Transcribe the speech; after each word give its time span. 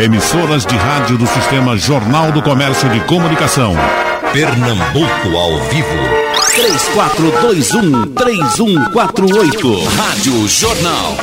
Emissoras 0.00 0.64
de 0.64 0.74
rádio 0.76 1.18
do 1.18 1.26
Sistema 1.26 1.76
Jornal 1.76 2.32
do 2.32 2.40
Comércio 2.40 2.88
de 2.88 3.00
Comunicação. 3.04 3.74
Pernambuco 4.32 5.36
ao 5.36 5.58
vivo. 5.68 5.94
3421-3148. 8.16 9.84
Rádio 9.94 10.48
Jornal. 10.48 11.16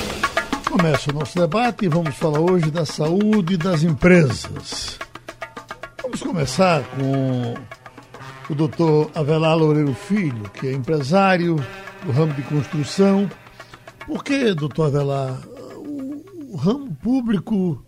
Começa 0.69 1.09
o 1.09 1.13
nosso 1.15 1.39
debate 1.39 1.85
e 1.85 1.87
vamos 1.87 2.15
falar 2.17 2.39
hoje 2.39 2.69
da 2.69 2.85
saúde 2.85 3.57
das 3.57 3.81
empresas. 3.81 4.99
Vamos 6.03 6.21
começar 6.21 6.83
com 6.83 7.55
o 8.47 8.53
doutor 8.53 9.09
Avelar 9.15 9.57
Loureiro 9.57 9.95
Filho, 9.95 10.43
que 10.53 10.67
é 10.67 10.73
empresário 10.73 11.55
do 12.05 12.11
ramo 12.11 12.31
de 12.35 12.43
construção. 12.43 13.27
Por 14.05 14.23
que, 14.23 14.53
doutor 14.53 14.89
Avelar, 14.89 15.35
o, 15.77 16.23
o 16.51 16.55
ramo 16.55 16.95
público 17.01 17.83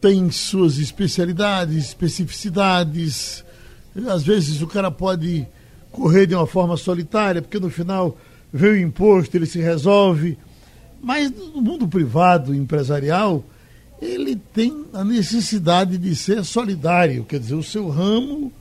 tem 0.00 0.30
suas 0.30 0.78
especialidades, 0.78 1.76
especificidades. 1.76 3.44
Às 4.08 4.22
vezes 4.22 4.62
o 4.62 4.66
cara 4.66 4.90
pode 4.90 5.46
correr 5.90 6.26
de 6.26 6.34
uma 6.34 6.46
forma 6.46 6.76
solitária, 6.76 7.42
porque 7.42 7.58
no 7.58 7.70
final 7.70 8.16
vem 8.52 8.70
o 8.70 8.78
imposto, 8.78 9.36
ele 9.36 9.46
se 9.46 9.60
resolve. 9.60 10.38
Mas 11.02 11.30
no 11.30 11.60
mundo 11.60 11.88
privado, 11.88 12.54
empresarial, 12.54 13.44
ele 14.00 14.36
tem 14.36 14.84
a 14.92 15.04
necessidade 15.04 15.98
de 15.98 16.14
ser 16.14 16.44
solidário. 16.44 17.24
Quer 17.24 17.40
dizer, 17.40 17.54
o 17.54 17.62
seu 17.62 17.88
ramo, 17.88 18.52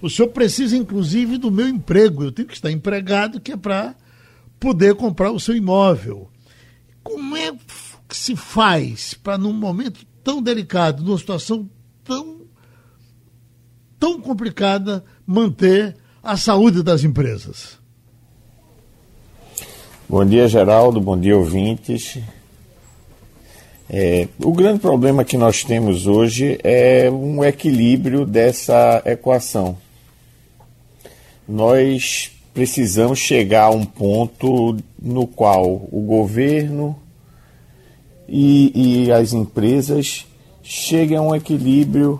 o 0.00 0.08
senhor 0.08 0.28
precisa 0.28 0.76
inclusive 0.76 1.36
do 1.36 1.50
meu 1.50 1.68
emprego. 1.68 2.24
Eu 2.24 2.32
tenho 2.32 2.48
que 2.48 2.54
estar 2.54 2.70
empregado, 2.70 3.40
que 3.40 3.52
é 3.52 3.56
para 3.56 3.94
poder 4.58 4.94
comprar 4.94 5.30
o 5.30 5.40
seu 5.40 5.54
imóvel. 5.54 6.30
Como 7.02 7.36
é 7.36 7.52
que 8.08 8.16
se 8.16 8.36
faz 8.36 9.14
para, 9.14 9.36
num 9.36 9.52
momento 9.52 10.06
tão 10.22 10.42
delicado, 10.42 11.02
numa 11.02 11.18
situação 11.18 11.68
tão, 12.04 12.42
tão 13.98 14.20
complicada, 14.20 15.04
manter 15.26 15.96
a 16.22 16.36
saúde 16.36 16.82
das 16.82 17.04
empresas? 17.04 17.78
Bom 20.08 20.24
dia, 20.24 20.46
Geraldo. 20.46 21.00
Bom 21.00 21.18
dia, 21.18 21.36
ouvintes. 21.36 22.18
É, 23.88 24.28
o 24.42 24.52
grande 24.52 24.80
problema 24.80 25.24
que 25.24 25.36
nós 25.36 25.64
temos 25.64 26.06
hoje 26.06 26.58
é 26.62 27.10
um 27.10 27.44
equilíbrio 27.44 28.24
dessa 28.24 29.02
equação. 29.04 29.76
Nós 31.48 32.30
precisamos 32.54 33.18
chegar 33.18 33.64
a 33.64 33.70
um 33.70 33.84
ponto 33.84 34.76
no 35.00 35.26
qual 35.26 35.88
o 35.90 36.00
governo 36.02 37.01
e, 38.32 39.04
e 39.04 39.12
as 39.12 39.34
empresas 39.34 40.26
cheguem 40.62 41.18
a 41.18 41.20
um 41.20 41.34
equilíbrio. 41.34 42.18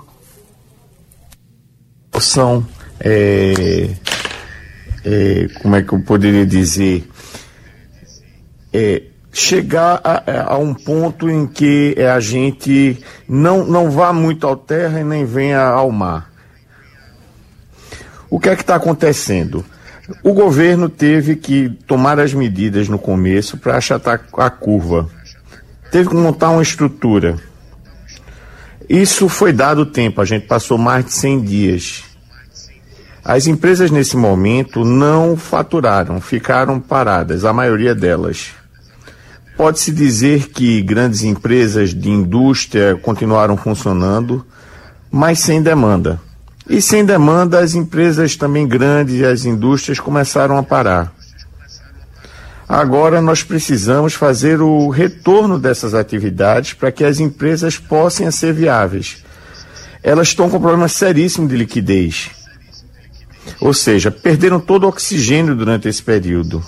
São, 2.21 2.67
é, 3.01 3.89
é, 5.03 5.49
como 5.63 5.75
é 5.75 5.83
que 5.83 5.95
eu 5.95 6.01
poderia 6.01 6.45
dizer? 6.45 7.09
É, 8.71 9.05
chegar 9.33 10.03
a, 10.05 10.53
a, 10.53 10.59
um 10.59 10.75
ponto 10.75 11.31
em 11.31 11.47
que 11.47 11.97
a 11.99 12.21
gente 12.21 13.03
não, 13.27 13.65
não 13.65 13.91
vá 13.91 14.13
muito 14.13 14.47
ao 14.47 14.55
terra 14.55 15.01
e 15.01 15.05
nem 15.05 15.25
venha 15.25 15.63
ao 15.63 15.91
mar. 15.91 16.31
O 18.29 18.39
que 18.39 18.51
é 18.51 18.55
que 18.55 18.61
está 18.61 18.75
acontecendo? 18.75 19.65
O 20.23 20.35
governo 20.35 20.91
teve 20.91 21.37
que 21.37 21.71
tomar 21.87 22.21
as 22.21 22.35
medidas 22.35 22.87
no 22.87 22.99
começo 22.99 23.57
para 23.57 23.79
achatar 23.79 24.21
a 24.37 24.51
curva 24.51 25.09
teve 25.93 26.09
que 26.09 26.17
montar 26.17 26.49
uma 26.51 26.63
estrutura. 26.63 27.37
Isso 28.89 29.29
foi 29.29 29.53
dado 29.53 29.85
tempo, 29.85 30.23
a 30.23 30.25
gente 30.25 30.47
passou 30.47 30.79
mais 30.79 31.05
de 31.05 31.13
100 31.13 31.41
dias. 31.43 32.05
As 33.23 33.47
empresas 33.47 33.91
nesse 33.91 34.17
momento 34.17 34.85
não 34.85 35.37
faturaram, 35.37 36.21
ficaram 36.21 36.81
paradas, 36.81 37.45
a 37.45 37.53
maioria 37.53 37.95
delas. 37.95 38.53
Pode-se 39.55 39.93
dizer 39.93 40.49
que 40.49 40.81
grandes 40.81 41.23
empresas 41.23 41.95
de 41.95 42.09
indústria 42.09 42.99
continuaram 43.01 43.57
funcionando, 43.57 44.45
mas 45.11 45.41
sem 45.41 45.63
demanda. 45.63 46.19
E 46.69 46.81
sem 46.81 47.05
demanda, 47.05 47.61
as 47.61 47.75
empresas 47.75 48.35
também 48.35 48.67
grandes 48.67 49.17
e 49.17 49.27
as 49.27 49.45
indústrias 49.45 50.01
começaram 50.01 50.57
a 50.57 50.63
parar. 50.63 51.13
Agora 52.73 53.21
nós 53.21 53.43
precisamos 53.43 54.15
fazer 54.15 54.63
o 54.63 54.89
retorno 54.89 55.59
dessas 55.59 55.93
atividades 55.93 56.73
para 56.73 56.91
que 56.91 57.05
as 57.05 57.21
empresas 57.21 57.77
possam 57.77 58.31
ser 58.31 58.55
viáveis. 58.55 59.23
Elas 60.03 60.29
estão 60.29 60.49
com 60.49 60.59
problemas 60.59 60.93
seríssimos 60.93 61.51
de 61.51 61.57
liquidez. 61.59 62.31
Ou 63.61 63.75
seja, 63.75 64.11
perderam 64.11 64.59
todo 64.59 64.85
o 64.85 64.89
oxigênio 64.89 65.55
durante 65.55 65.87
esse 65.87 66.03
período. 66.03 66.63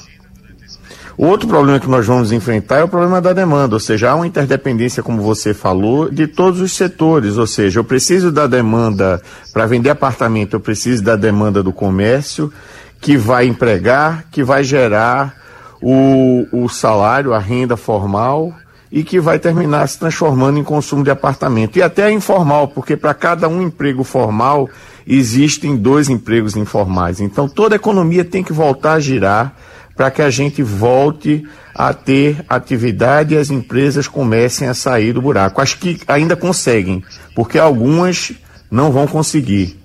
Outro 1.16 1.48
problema 1.48 1.80
que 1.80 1.88
nós 1.88 2.04
vamos 2.04 2.32
enfrentar 2.32 2.80
é 2.80 2.84
o 2.84 2.88
problema 2.88 3.18
da 3.18 3.32
demanda, 3.32 3.74
ou 3.74 3.80
seja, 3.80 4.10
há 4.10 4.14
uma 4.14 4.26
interdependência, 4.26 5.02
como 5.02 5.22
você 5.22 5.54
falou, 5.54 6.10
de 6.10 6.26
todos 6.26 6.60
os 6.60 6.72
setores. 6.72 7.38
Ou 7.38 7.46
seja, 7.46 7.80
eu 7.80 7.84
preciso 7.84 8.30
da 8.30 8.46
demanda 8.46 9.22
para 9.54 9.64
vender 9.64 9.88
apartamento, 9.88 10.52
eu 10.52 10.60
preciso 10.60 11.02
da 11.02 11.16
demanda 11.16 11.62
do 11.62 11.72
comércio, 11.72 12.52
que 13.00 13.16
vai 13.16 13.46
empregar, 13.46 14.26
que 14.30 14.44
vai 14.44 14.62
gerar 14.62 15.42
o, 15.86 16.46
o 16.50 16.66
salário, 16.66 17.34
a 17.34 17.38
renda 17.38 17.76
formal 17.76 18.54
e 18.90 19.04
que 19.04 19.20
vai 19.20 19.38
terminar 19.38 19.86
se 19.86 19.98
transformando 19.98 20.58
em 20.58 20.64
consumo 20.64 21.04
de 21.04 21.10
apartamento. 21.10 21.76
E 21.76 21.82
até 21.82 22.10
informal, 22.10 22.68
porque 22.68 22.96
para 22.96 23.12
cada 23.12 23.48
um 23.48 23.60
emprego 23.60 24.02
formal 24.02 24.70
existem 25.06 25.76
dois 25.76 26.08
empregos 26.08 26.56
informais. 26.56 27.20
Então 27.20 27.46
toda 27.46 27.74
a 27.74 27.76
economia 27.76 28.24
tem 28.24 28.42
que 28.42 28.52
voltar 28.52 28.94
a 28.94 29.00
girar 29.00 29.54
para 29.94 30.10
que 30.10 30.22
a 30.22 30.30
gente 30.30 30.62
volte 30.62 31.46
a 31.74 31.92
ter 31.92 32.42
atividade 32.48 33.34
e 33.34 33.36
as 33.36 33.50
empresas 33.50 34.08
comecem 34.08 34.66
a 34.66 34.74
sair 34.74 35.12
do 35.12 35.20
buraco. 35.20 35.60
Acho 35.60 35.78
que 35.78 36.00
ainda 36.08 36.34
conseguem, 36.34 37.04
porque 37.34 37.58
algumas 37.58 38.32
não 38.70 38.90
vão 38.90 39.06
conseguir. 39.06 39.78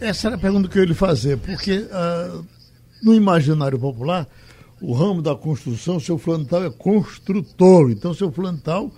Essa 0.00 0.26
era 0.26 0.36
a 0.36 0.38
pergunta 0.38 0.68
que 0.68 0.76
eu 0.76 0.82
ia 0.82 0.88
lhe 0.88 0.94
fazer, 0.94 1.36
porque 1.38 1.86
uh, 1.86 2.44
no 3.02 3.14
imaginário 3.14 3.78
popular 3.78 4.26
o 4.80 4.92
ramo 4.92 5.20
da 5.20 5.34
construção, 5.34 6.00
seu 6.00 6.18
Flantal 6.18 6.64
é 6.64 6.70
construtor, 6.70 7.90
então 7.90 8.14
seu 8.14 8.32
Flantal 8.32 8.90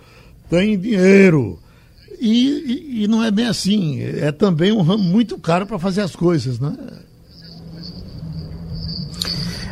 tem 0.49 0.79
dinheiro. 0.79 1.59
E, 2.19 2.99
e, 2.99 3.03
e, 3.03 3.07
não 3.07 3.23
é 3.23 3.29
bem 3.29 3.47
assim, 3.47 4.01
é 4.01 4.31
também 4.31 4.71
um 4.71 4.81
ramo 4.81 5.03
muito 5.03 5.37
caro 5.37 5.65
para 5.65 5.77
fazer 5.77 6.01
as 6.01 6.15
coisas, 6.15 6.59
né? 6.59 6.75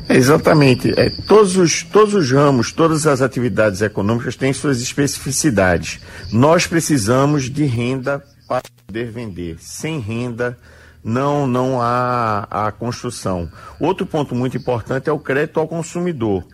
É, 0.09 0.17
exatamente. 0.17 0.91
É, 0.99 1.09
todos, 1.09 1.55
os, 1.55 1.83
todos 1.83 2.13
os 2.13 2.29
ramos, 2.29 2.73
todas 2.73 3.07
as 3.07 3.21
atividades 3.21 3.81
econômicas 3.81 4.35
têm 4.35 4.51
suas 4.51 4.81
especificidades. 4.81 6.01
Nós 6.31 6.67
precisamos 6.67 7.49
de 7.49 7.63
renda 7.63 8.21
para 8.45 8.63
poder 8.85 9.09
vender. 9.09 9.57
Sem 9.59 9.99
renda, 9.99 10.57
não, 11.03 11.47
não 11.47 11.81
há 11.81 12.47
a 12.49 12.71
construção. 12.71 13.49
Outro 13.79 14.05
ponto 14.05 14.35
muito 14.35 14.57
importante 14.57 15.09
é 15.09 15.11
o 15.11 15.19
crédito 15.19 15.59
ao 15.59 15.67
consumidor. 15.67 16.45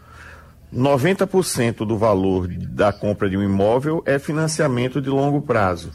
90% 0.74 1.85
do 1.85 1.97
valor 1.97 2.47
da 2.47 2.91
compra 2.91 3.30
de 3.30 3.38
um 3.38 3.44
imóvel 3.44 4.03
é 4.06 4.19
financiamento 4.19 5.02
de 5.02 5.09
longo 5.09 5.41
prazo. 5.41 5.91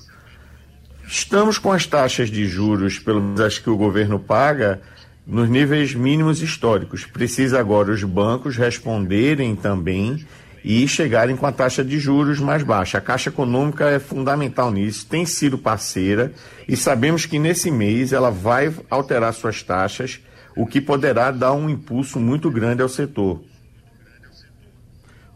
Estamos 1.07 1.59
com 1.59 1.73
as 1.73 1.87
taxas 1.87 2.31
de 2.31 2.47
juros, 2.47 2.99
pelo 2.99 3.21
menos 3.21 3.41
as 3.41 3.59
que 3.59 3.69
o 3.69 3.77
governo 3.77 4.19
paga, 4.19 4.81
nos 5.27 5.49
níveis 5.49 5.95
mínimos 5.95 6.41
históricos. 6.41 7.05
Precisa 7.05 7.61
agora 7.61 7.93
os 7.93 8.03
bancos 8.03 8.57
responderem 8.57 9.55
também 9.55 10.25
e 10.65 10.87
chegarem 10.87 11.37
com 11.37 11.47
a 11.47 11.53
taxa 11.53 11.85
de 11.85 11.99
juros 11.99 12.39
mais 12.39 12.63
baixa. 12.63 12.99
A 12.99 13.01
Caixa 13.01 13.31
Econômica 13.31 13.89
é 13.89 13.99
fundamental 13.99 14.71
nisso, 14.71 15.07
tem 15.07 15.27
sido 15.27 15.59
parceira 15.59 16.33
e 16.69 16.77
sabemos 16.77 17.27
que 17.27 17.39
nesse 17.39 17.71
mês 17.71 18.13
ela 18.13 18.31
vai 18.31 18.73
alterar 18.89 19.33
suas 19.35 19.63
taxas, 19.63 20.21
o 20.57 20.67
que 20.67 20.81
poderá 20.81 21.31
dar 21.31 21.53
um 21.53 21.69
impulso 21.69 22.21
muito 22.21 22.51
grande 22.51 22.83
ao 22.83 22.89
setor. 22.89 23.41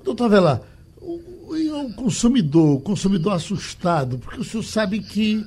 Doutor 0.05 0.29
Vela, 0.29 0.63
o, 1.01 1.93
consumidor, 1.97 2.77
o 2.77 2.81
consumidor 2.81 3.33
assustado, 3.33 4.19
porque 4.19 4.41
o 4.41 4.45
senhor 4.45 4.63
sabe 4.63 5.01
que 5.01 5.45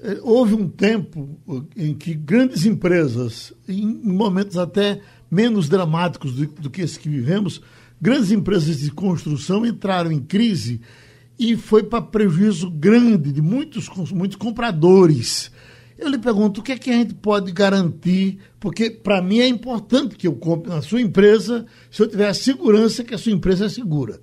eh, 0.00 0.18
houve 0.22 0.54
um 0.54 0.68
tempo 0.68 1.38
em 1.76 1.94
que 1.94 2.14
grandes 2.14 2.66
empresas, 2.66 3.52
em, 3.68 3.82
em 3.82 4.12
momentos 4.12 4.56
até 4.56 5.00
menos 5.30 5.68
dramáticos 5.68 6.32
do, 6.32 6.46
do 6.46 6.70
que 6.70 6.82
esse 6.82 6.98
que 6.98 7.08
vivemos, 7.08 7.62
grandes 8.00 8.30
empresas 8.30 8.78
de 8.78 8.90
construção 8.90 9.66
entraram 9.66 10.10
em 10.10 10.20
crise 10.20 10.80
e 11.38 11.56
foi 11.56 11.82
para 11.82 12.02
prejuízo 12.02 12.70
grande 12.70 13.32
de 13.32 13.40
muitos, 13.40 13.88
muitos 14.10 14.36
compradores. 14.36 15.50
Eu 15.98 16.08
lhe 16.08 16.18
pergunto 16.18 16.60
o 16.60 16.64
que 16.64 16.72
é 16.72 16.78
que 16.78 16.90
a 16.90 16.94
gente 16.94 17.14
pode 17.14 17.52
garantir, 17.52 18.38
porque 18.58 18.90
para 18.90 19.20
mim 19.20 19.40
é 19.40 19.46
importante 19.46 20.16
que 20.16 20.26
eu 20.26 20.34
compre 20.34 20.70
na 20.70 20.80
sua 20.80 21.00
empresa 21.00 21.66
se 21.90 22.02
eu 22.02 22.08
tiver 22.08 22.28
a 22.28 22.34
segurança 22.34 23.04
que 23.04 23.14
a 23.14 23.18
sua 23.18 23.32
empresa 23.32 23.66
é 23.66 23.68
segura. 23.68 24.20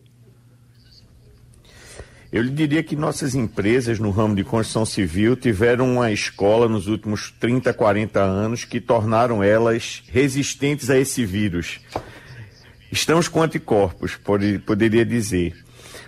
Eu 2.31 2.43
lhe 2.43 2.49
diria 2.49 2.83
que 2.83 2.95
nossas 2.95 3.35
empresas 3.35 3.99
no 3.99 4.09
ramo 4.09 4.35
de 4.35 4.43
construção 4.43 4.85
civil 4.85 5.35
tiveram 5.35 5.93
uma 5.93 6.11
escola 6.11 6.67
nos 6.67 6.87
últimos 6.87 7.31
30, 7.39 7.73
40 7.73 8.19
anos 8.19 8.65
que 8.65 8.81
tornaram 8.81 9.41
elas 9.41 10.03
resistentes 10.11 10.89
a 10.89 10.97
esse 10.97 11.25
vírus. 11.25 11.79
Estamos 12.91 13.27
com 13.27 13.41
anticorpos, 13.41 14.15
poderia 14.65 15.05
dizer. 15.05 15.53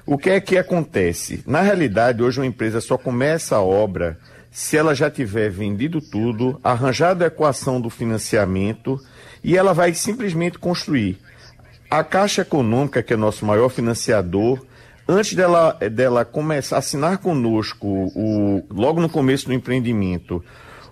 O 0.06 0.18
que 0.18 0.30
é 0.30 0.40
que 0.40 0.58
acontece? 0.58 1.44
Na 1.46 1.62
realidade, 1.62 2.24
hoje 2.24 2.40
uma 2.40 2.46
empresa 2.46 2.82
só 2.82 2.98
começa 2.98 3.56
a 3.56 3.62
obra 3.62 4.18
se 4.52 4.78
ela 4.78 4.96
já 4.96 5.10
tiver 5.10 5.50
vendido 5.50 6.02
tudo, 6.02 6.60
arranjado 6.64 7.24
a 7.24 7.28
equação 7.28 7.80
do 7.80 7.90
financiamento 7.90 9.00
e 9.44 9.56
ela 9.56 9.74
vai 9.74 9.94
simplesmente 9.94 10.58
construir. 10.58 11.20
A 11.90 12.04
Caixa 12.04 12.42
Econômica, 12.42 13.04
que 13.04 13.14
é 13.14 13.18
nosso 13.18 13.46
maior 13.46 13.70
financiador, 13.70 14.60
antes 15.08 15.34
dela, 15.34 15.74
dela 15.92 16.26
começar 16.26 16.78
a 16.78 16.80
assinar 16.80 17.18
conosco, 17.18 17.88
o, 17.88 18.64
logo 18.70 19.02
no 19.02 19.10
começo 19.10 19.48
do 19.48 19.54
empreendimento, 19.54 20.44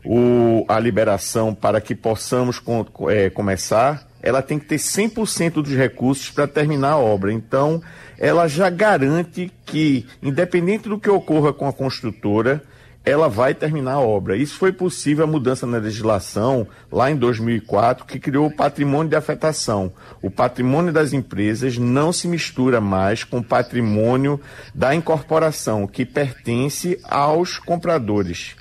o, 0.05 0.65
a 0.67 0.79
liberação 0.79 1.53
para 1.53 1.81
que 1.81 1.95
possamos 1.95 2.59
com, 2.59 2.85
é, 3.09 3.29
começar, 3.29 4.06
ela 4.21 4.41
tem 4.41 4.59
que 4.59 4.65
ter 4.65 4.77
100% 4.77 5.53
dos 5.53 5.73
recursos 5.73 6.29
para 6.29 6.47
terminar 6.47 6.91
a 6.91 6.97
obra. 6.97 7.31
Então, 7.31 7.81
ela 8.17 8.47
já 8.47 8.69
garante 8.69 9.51
que, 9.65 10.05
independente 10.21 10.89
do 10.89 10.99
que 10.99 11.09
ocorra 11.09 11.53
com 11.53 11.67
a 11.67 11.73
construtora, 11.73 12.61
ela 13.07 13.29
vai 13.29 13.53
terminar 13.53 13.93
a 13.93 13.99
obra. 14.01 14.35
Isso 14.35 14.57
foi 14.57 14.73
possível 14.73 15.23
a 15.23 15.27
mudança 15.27 15.65
na 15.65 15.77
legislação 15.77 16.67
lá 16.91 17.09
em 17.09 17.15
2004, 17.15 18.05
que 18.05 18.19
criou 18.19 18.47
o 18.47 18.53
patrimônio 18.53 19.09
de 19.09 19.15
afetação. 19.15 19.93
O 20.21 20.29
patrimônio 20.29 20.91
das 20.91 21.13
empresas 21.13 21.77
não 21.77 22.11
se 22.11 22.27
mistura 22.27 22.81
mais 22.81 23.23
com 23.23 23.37
o 23.37 23.43
patrimônio 23.43 24.41
da 24.75 24.93
incorporação, 24.93 25.87
que 25.87 26.05
pertence 26.05 26.99
aos 27.05 27.57
compradores. 27.57 28.57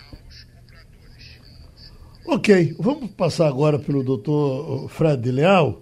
Ok, 2.28 2.74
vamos 2.80 3.12
passar 3.12 3.46
agora 3.46 3.78
pelo 3.78 4.02
doutor 4.02 4.88
Fred 4.88 5.30
Leal, 5.30 5.80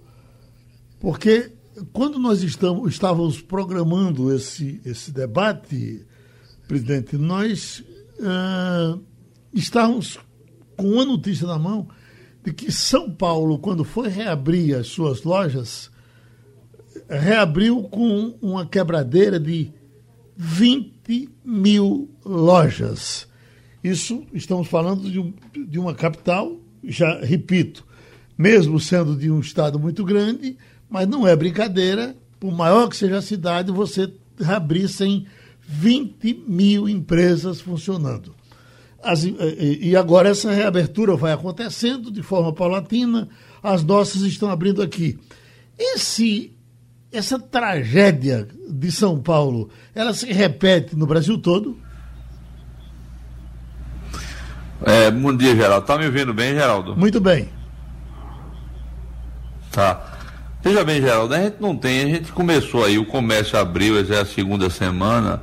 porque 1.01 1.51
quando 1.91 2.19
nós 2.19 2.43
estamos, 2.43 2.93
estávamos 2.93 3.41
programando 3.41 4.31
esse, 4.31 4.79
esse 4.85 5.11
debate, 5.11 6.05
presidente, 6.69 7.17
nós 7.17 7.83
uh, 8.19 9.03
estávamos 9.55 10.19
com 10.77 10.87
uma 10.87 11.07
notícia 11.07 11.47
na 11.47 11.59
mão 11.59 11.89
de 12.45 12.53
que 12.53 12.71
São 12.71 13.11
Paulo, 13.11 13.59
quando 13.59 13.83
foi 13.83 14.09
reabrir 14.09 14.77
as 14.77 14.89
suas 14.89 15.23
lojas, 15.23 15.91
reabriu 17.09 17.85
com 17.85 18.37
uma 18.43 18.67
quebradeira 18.67 19.41
de 19.41 19.73
20 20.37 21.31
mil 21.43 22.11
lojas. 22.23 23.27
Isso 23.85 24.25
estamos 24.33 24.67
falando 24.67 25.11
de, 25.11 25.21
um, 25.21 25.35
de 25.55 25.79
uma 25.79 25.95
capital, 25.95 26.59
já 26.83 27.21
repito, 27.21 27.85
mesmo 28.37 28.81
sendo 28.81 29.15
de 29.15 29.31
um 29.31 29.41
estado 29.41 29.79
muito 29.79 30.03
grande, 30.03 30.57
mas 30.89 31.07
não 31.07 31.29
é 31.29 31.37
brincadeira, 31.37 32.17
por 32.41 32.51
maior 32.51 32.89
que 32.89 32.97
seja 32.97 33.19
a 33.19 33.23
cidade, 33.23 33.71
você 33.71 34.11
reabrir 34.41 34.89
sem 34.89 35.27
20 35.61 36.45
mil 36.49 36.89
empresas 36.89 37.61
funcionando. 37.61 38.35
As, 39.03 39.23
e 39.23 39.95
agora 39.95 40.31
essa 40.31 40.51
reabertura 40.51 41.15
vai 41.15 41.33
acontecendo 41.33 42.11
de 42.11 42.23
forma 42.23 42.55
paulatina, 42.55 43.29
as 43.63 43.85
nossas 43.85 44.23
estão 44.23 44.49
abrindo 44.49 44.81
aqui. 44.81 45.19
Esse, 45.79 46.57
essa 47.13 47.39
tragédia 47.39 48.49
de 48.67 48.91
São 48.91 49.21
Paulo, 49.21 49.69
ela 49.95 50.15
se 50.15 50.33
repete 50.33 50.97
no 50.97 51.07
Brasil 51.07 51.37
todo? 51.37 51.84
É, 54.87 55.11
bom 55.11 55.35
dia, 55.35 55.57
Geraldo. 55.57 55.87
Tá 55.87 55.97
me 55.97 56.05
ouvindo 56.05 56.35
bem, 56.35 56.53
Geraldo? 56.53 56.95
Muito 56.95 57.19
bem. 57.19 57.49
Tá. 59.71 60.13
Veja 60.63 60.85
bem, 60.85 61.01
Geraldo, 61.01 61.35
a 61.35 61.39
gente 61.39 61.57
não 61.59 61.77
tem, 61.77 62.03
a 62.05 62.07
gente 62.07 62.33
começou 62.33 62.85
aí, 62.85 62.99
o 62.99 63.05
comércio 63.05 63.59
abriu, 63.59 63.99
essa 63.99 64.15
é 64.15 64.21
a 64.21 64.25
segunda 64.25 64.71
semana, 64.71 65.43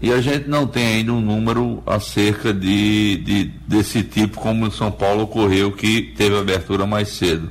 e 0.00 0.10
a 0.10 0.20
gente 0.20 0.48
não 0.48 0.66
tem 0.66 0.86
ainda 0.86 1.12
um 1.12 1.20
número 1.20 1.82
acerca 1.86 2.54
de, 2.54 3.16
de, 3.18 3.44
desse 3.66 4.02
tipo, 4.02 4.40
como 4.40 4.66
em 4.66 4.70
São 4.70 4.90
Paulo 4.90 5.24
ocorreu, 5.24 5.72
que 5.72 6.14
teve 6.16 6.38
abertura 6.38 6.86
mais 6.86 7.08
cedo. 7.08 7.50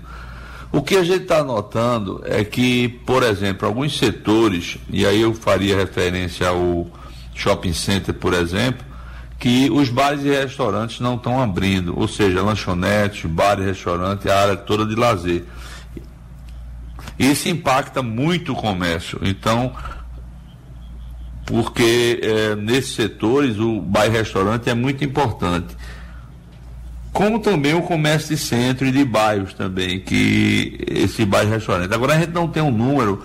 O 0.72 0.82
que 0.82 0.96
a 0.96 1.04
gente 1.04 1.24
está 1.24 1.44
notando 1.44 2.24
é 2.26 2.44
que, 2.44 2.88
por 3.06 3.22
exemplo, 3.22 3.68
alguns 3.68 3.98
setores, 3.98 4.78
e 4.90 5.06
aí 5.06 5.22
eu 5.22 5.34
faria 5.34 5.78
referência 5.78 6.48
ao 6.48 6.88
shopping 7.36 7.74
center, 7.74 8.14
por 8.16 8.34
exemplo, 8.34 8.84
que 9.40 9.70
os 9.70 9.90
bares 9.90 10.24
e 10.24 10.30
restaurantes 10.30 11.00
não 11.00 11.16
estão 11.16 11.42
abrindo, 11.42 11.98
ou 12.00 12.08
seja, 12.08 12.42
lanchonetes, 12.42 13.30
bar 13.30 13.60
e 13.60 13.64
restaurante, 13.64 14.30
a 14.30 14.40
área 14.40 14.56
toda 14.56 14.86
de 14.86 14.96
lazer. 14.96 15.44
Isso 17.18 17.48
impacta 17.50 18.02
muito 18.02 18.54
o 18.54 18.56
comércio. 18.56 19.20
Então, 19.22 19.74
porque 21.46 22.20
é, 22.22 22.56
nesses 22.56 22.96
setores 22.96 23.60
o 23.60 23.82
bairro 23.82 24.14
restaurante 24.14 24.70
é 24.70 24.74
muito 24.74 25.04
importante. 25.04 25.76
Como 27.14 27.40
também 27.40 27.74
o 27.74 27.82
comércio 27.82 28.36
de 28.36 28.42
centro 28.42 28.86
e 28.86 28.92
de 28.92 29.06
bairros 29.06 29.54
também, 29.54 30.02
que 30.02 30.78
esse 30.86 31.24
bairro 31.24 31.52
restaurante. 31.52 31.94
Agora 31.94 32.16
a 32.16 32.20
gente 32.20 32.34
não 32.34 32.48
tem 32.48 32.62
um 32.62 32.72
número 32.72 33.24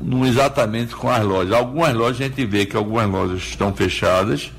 não 0.00 0.26
exatamente 0.26 0.94
com 0.94 1.10
as 1.10 1.24
lojas. 1.24 1.52
Algumas 1.52 1.94
lojas 1.94 2.20
a 2.20 2.24
gente 2.24 2.44
vê 2.44 2.64
que 2.64 2.76
algumas 2.76 3.08
lojas 3.08 3.42
estão 3.42 3.72
fechadas, 3.72 4.50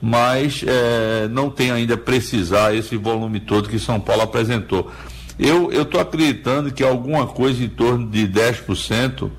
mas 0.00 0.62
é, 0.66 1.28
não 1.28 1.50
tem 1.50 1.70
ainda 1.70 1.96
precisar 1.96 2.74
esse 2.74 2.96
volume 2.96 3.40
todo 3.40 3.68
que 3.68 3.78
São 3.78 3.98
Paulo 3.98 4.22
apresentou. 4.22 4.90
Eu 5.38 5.70
estou 5.70 6.00
acreditando 6.00 6.72
que 6.72 6.82
alguma 6.82 7.26
coisa 7.26 7.62
em 7.62 7.68
torno 7.68 8.08
de 8.08 8.26
10% 8.26 9.30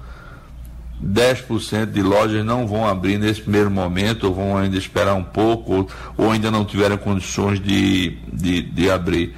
10% 1.03 1.91
de 1.91 2.01
lojas 2.01 2.43
não 2.43 2.65
vão 2.65 2.87
abrir 2.87 3.17
nesse 3.19 3.41
primeiro 3.41 3.69
momento, 3.69 4.27
ou 4.27 4.33
vão 4.33 4.57
ainda 4.57 4.77
esperar 4.77 5.13
um 5.13 5.23
pouco, 5.23 5.73
ou, 5.73 5.89
ou 6.17 6.31
ainda 6.31 6.49
não 6.49 6.65
tiveram 6.65 6.97
condições 6.97 7.59
de, 7.59 8.17
de, 8.33 8.63
de, 8.63 8.89
abrir. 8.89 9.35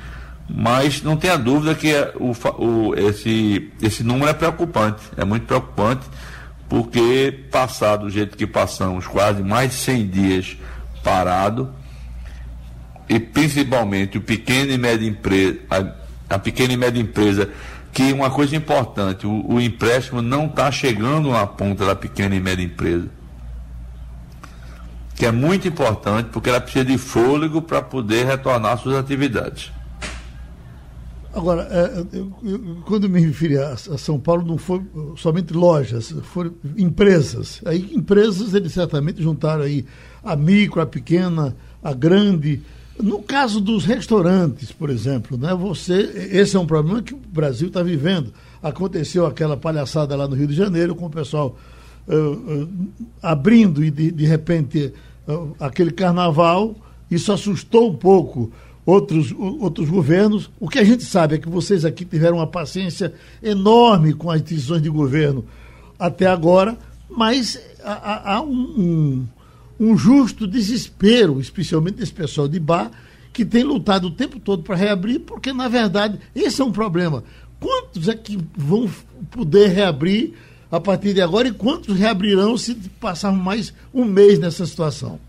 Mas 0.49 1.03
não 1.03 1.15
tenha 1.15 1.37
dúvida 1.37 1.75
que 1.75 1.93
o, 2.15 2.33
o, 2.57 2.95
esse, 2.95 3.71
esse 3.81 4.03
número 4.03 4.31
é 4.31 4.33
preocupante, 4.33 5.01
é 5.15 5.23
muito 5.23 5.45
preocupante, 5.45 6.05
porque 6.67 7.45
passar 7.51 7.97
do 7.97 8.09
jeito 8.09 8.35
que 8.35 8.47
passamos, 8.47 9.05
quase 9.05 9.43
mais 9.43 9.71
de 9.71 9.77
100 9.77 10.07
dias 10.07 10.57
parado, 11.03 11.71
e 13.07 13.19
principalmente 13.19 14.17
o 14.17 14.21
pequeno 14.21 14.71
e 14.71 14.77
médio 14.77 15.07
empresa, 15.07 15.59
a, 15.69 16.35
a 16.35 16.39
pequena 16.39 16.73
e 16.73 16.77
média 16.77 16.99
empresa 16.99 17.49
que 17.91 18.13
uma 18.13 18.29
coisa 18.29 18.55
importante, 18.55 19.25
o, 19.27 19.45
o 19.47 19.59
empréstimo 19.59 20.21
não 20.21 20.45
está 20.45 20.71
chegando 20.71 21.31
na 21.31 21.45
ponta 21.45 21.85
da 21.85 21.95
pequena 21.95 22.35
e 22.35 22.39
média 22.39 22.63
empresa. 22.63 23.07
Que 25.15 25.25
é 25.25 25.31
muito 25.31 25.67
importante 25.67 26.29
porque 26.31 26.49
ela 26.49 26.61
precisa 26.61 26.85
de 26.85 26.97
fôlego 26.97 27.61
para 27.61 27.81
poder 27.81 28.25
retornar 28.25 28.77
suas 28.77 28.95
atividades. 28.95 29.71
Agora, 31.39 31.67
é, 31.71 32.05
quando 32.85 33.09
me 33.09 33.21
referi 33.21 33.57
a, 33.57 33.71
a, 33.71 33.97
São 33.97 34.19
Paulo, 34.19 34.45
não 34.45 34.57
foi 34.57 34.81
somente 35.15 35.53
lojas, 35.53 36.13
foram 36.23 36.53
empresas. 36.77 37.61
Aí, 37.65 37.93
empresas, 37.93 38.53
eles 38.53 38.73
certamente 38.73 39.23
juntaram 39.23 39.63
aí 39.63 39.85
a 40.21 40.35
micro, 40.35 40.81
a 40.81 40.85
pequena, 40.85 41.55
a 41.81 41.93
grande, 41.93 42.61
no 43.01 43.23
caso 43.23 43.61
dos 43.61 43.85
restaurantes, 43.85 44.73
por 44.73 44.89
exemplo, 44.89 45.37
né, 45.37 45.55
você, 45.55 46.27
esse 46.31 46.57
é 46.57 46.59
um 46.59 46.65
problema 46.65 47.01
que 47.01 47.13
o 47.13 47.17
Brasil 47.31 47.69
está 47.69 47.81
vivendo. 47.81 48.33
Aconteceu 48.61 49.25
aquela 49.25 49.55
palhaçada 49.55 50.17
lá 50.17 50.27
no 50.27 50.35
Rio 50.35 50.47
de 50.47 50.53
Janeiro, 50.53 50.93
com 50.93 51.05
o 51.05 51.09
pessoal 51.09 51.57
uh, 52.05 52.13
uh, 52.13 52.69
abrindo 53.21 53.81
e 53.81 53.89
de, 53.89 54.11
de 54.11 54.25
repente 54.25 54.93
uh, 55.25 55.55
aquele 55.57 55.91
carnaval, 55.91 56.75
isso 57.09 57.31
assustou 57.31 57.89
um 57.89 57.95
pouco 57.95 58.51
outros, 58.89 59.33
outros 59.37 59.89
governos. 59.89 60.49
O 60.59 60.67
que 60.67 60.79
a 60.79 60.83
gente 60.83 61.03
sabe 61.03 61.35
é 61.35 61.37
que 61.37 61.49
vocês 61.49 61.85
aqui 61.85 62.05
tiveram 62.05 62.37
uma 62.37 62.47
paciência 62.47 63.13
enorme 63.41 64.13
com 64.13 64.29
as 64.29 64.41
decisões 64.41 64.81
de 64.81 64.89
governo 64.89 65.45
até 65.97 66.25
agora, 66.25 66.77
mas 67.09 67.59
há, 67.83 68.35
há 68.35 68.41
um, 68.41 68.47
um 68.47 69.27
um 69.79 69.95
justo 69.95 70.45
desespero, 70.45 71.39
especialmente 71.39 71.95
desse 71.95 72.11
pessoal 72.11 72.47
de 72.47 72.59
bar, 72.59 72.91
que 73.31 73.45
tem 73.45 73.63
lutado 73.63 74.07
o 74.07 74.11
tempo 74.11 74.39
todo 74.39 74.61
para 74.61 74.75
reabrir, 74.75 75.21
porque, 75.21 75.53
na 75.53 75.69
verdade, 75.69 76.19
esse 76.35 76.61
é 76.61 76.65
um 76.65 76.71
problema. 76.71 77.23
Quantos 77.59 78.09
é 78.09 78.15
que 78.15 78.37
vão 78.57 78.89
poder 79.31 79.67
reabrir 79.67 80.33
a 80.69 80.79
partir 80.79 81.13
de 81.13 81.21
agora 81.21 81.47
e 81.47 81.53
quantos 81.53 81.97
reabrirão 81.97 82.57
se 82.57 82.75
passarmos 82.99 83.41
mais 83.41 83.73
um 83.93 84.03
mês 84.03 84.37
nessa 84.37 84.65
situação? 84.65 85.19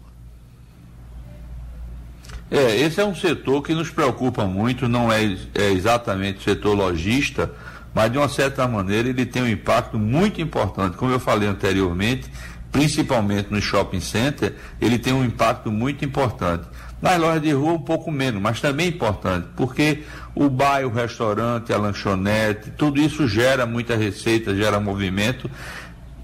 É, 2.51 2.81
esse 2.81 3.01
é 3.01 3.05
um 3.05 3.15
setor 3.15 3.63
que 3.63 3.73
nos 3.75 3.91
preocupa 3.91 4.45
muito, 4.45 4.89
não 4.89 5.13
é, 5.13 5.23
é 5.55 5.71
exatamente 5.71 6.39
o 6.39 6.43
setor 6.43 6.75
lojista, 6.75 7.53
mas 7.95 8.11
de 8.11 8.19
uma 8.19 8.29
certa 8.29 8.67
maneira 8.67 9.09
ele 9.09 9.25
tem 9.25 9.43
um 9.43 9.49
impacto 9.49 9.99
muito 9.99 10.41
importante. 10.41 10.97
Como 10.97 11.13
eu 11.13 11.21
falei 11.21 11.49
anteriormente, 11.49 12.31
principalmente 12.73 13.51
no 13.51 13.61
shopping 13.61 14.01
center, 14.01 14.55
ele 14.81 14.99
tem 14.99 15.13
um 15.13 15.25
impacto 15.25 15.71
muito 15.71 16.05
importante. 16.05 16.65
Nas 17.01 17.19
lojas 17.19 17.41
de 17.41 17.53
rua, 17.53 17.73
um 17.73 17.83
pouco 17.83 18.11
menos, 18.11 18.43
mas 18.43 18.61
também 18.61 18.89
importante, 18.89 19.49
porque 19.57 20.03
o 20.35 20.51
bairro, 20.51 20.91
o 20.91 20.93
restaurante, 20.93 21.73
a 21.73 21.79
lanchonete, 21.79 22.73
tudo 22.73 23.01
isso 23.01 23.27
gera 23.27 23.65
muita 23.65 23.97
receita, 23.97 24.55
gera 24.55 24.79
movimento. 24.79 25.51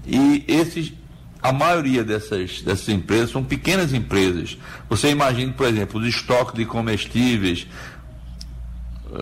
E 0.05 0.45
esses, 0.47 0.93
a 1.41 1.51
maioria 1.51 2.03
dessas, 2.03 2.61
dessas 2.61 2.89
empresas 2.89 3.31
são 3.31 3.43
pequenas 3.43 3.93
empresas. 3.93 4.57
Você 4.89 5.09
imagina, 5.09 5.53
por 5.53 5.67
exemplo, 5.67 5.99
os 5.99 6.07
estoques 6.07 6.55
de 6.55 6.65
comestíveis, 6.65 7.67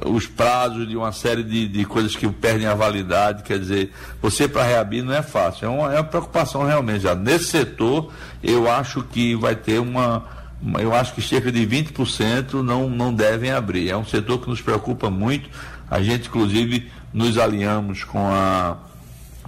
os 0.05 0.25
prazos 0.25 0.88
de 0.88 0.95
uma 0.95 1.12
série 1.12 1.43
de, 1.43 1.67
de 1.67 1.86
coisas 1.86 2.15
que 2.15 2.27
perdem 2.27 2.65
a 2.65 2.74
validade, 2.74 3.43
quer 3.43 3.60
dizer, 3.60 3.91
você 4.22 4.48
para 4.48 4.63
reabrir 4.63 5.03
não 5.03 5.13
é 5.13 5.22
fácil, 5.22 5.65
é 5.65 5.69
uma, 5.69 5.93
é 5.93 5.98
uma 5.98 6.03
preocupação 6.03 6.65
realmente 6.65 7.01
já. 7.01 7.13
Nesse 7.13 7.45
setor, 7.45 8.12
eu 8.41 8.69
acho 8.69 9.03
que 9.03 9.36
vai 9.36 9.55
ter 9.55 9.79
uma, 9.79 10.25
uma 10.62 10.81
eu 10.81 10.93
acho 10.93 11.13
que 11.13 11.22
cerca 11.22 11.51
de 11.51 11.65
20% 11.67 12.53
não, 12.63 12.89
não 12.89 13.13
devem 13.13 13.51
abrir. 13.51 13.89
É 13.89 13.98
um 13.98 14.05
setor 14.05 14.39
que 14.39 14.50
nos 14.50 14.62
preocupa 14.62 15.10
muito, 15.10 15.50
a 15.89 16.01
gente 16.01 16.27
inclusive 16.27 16.89
nos 17.13 17.38
alinhamos 17.38 18.03
com 18.03 18.27
a, 18.27 18.77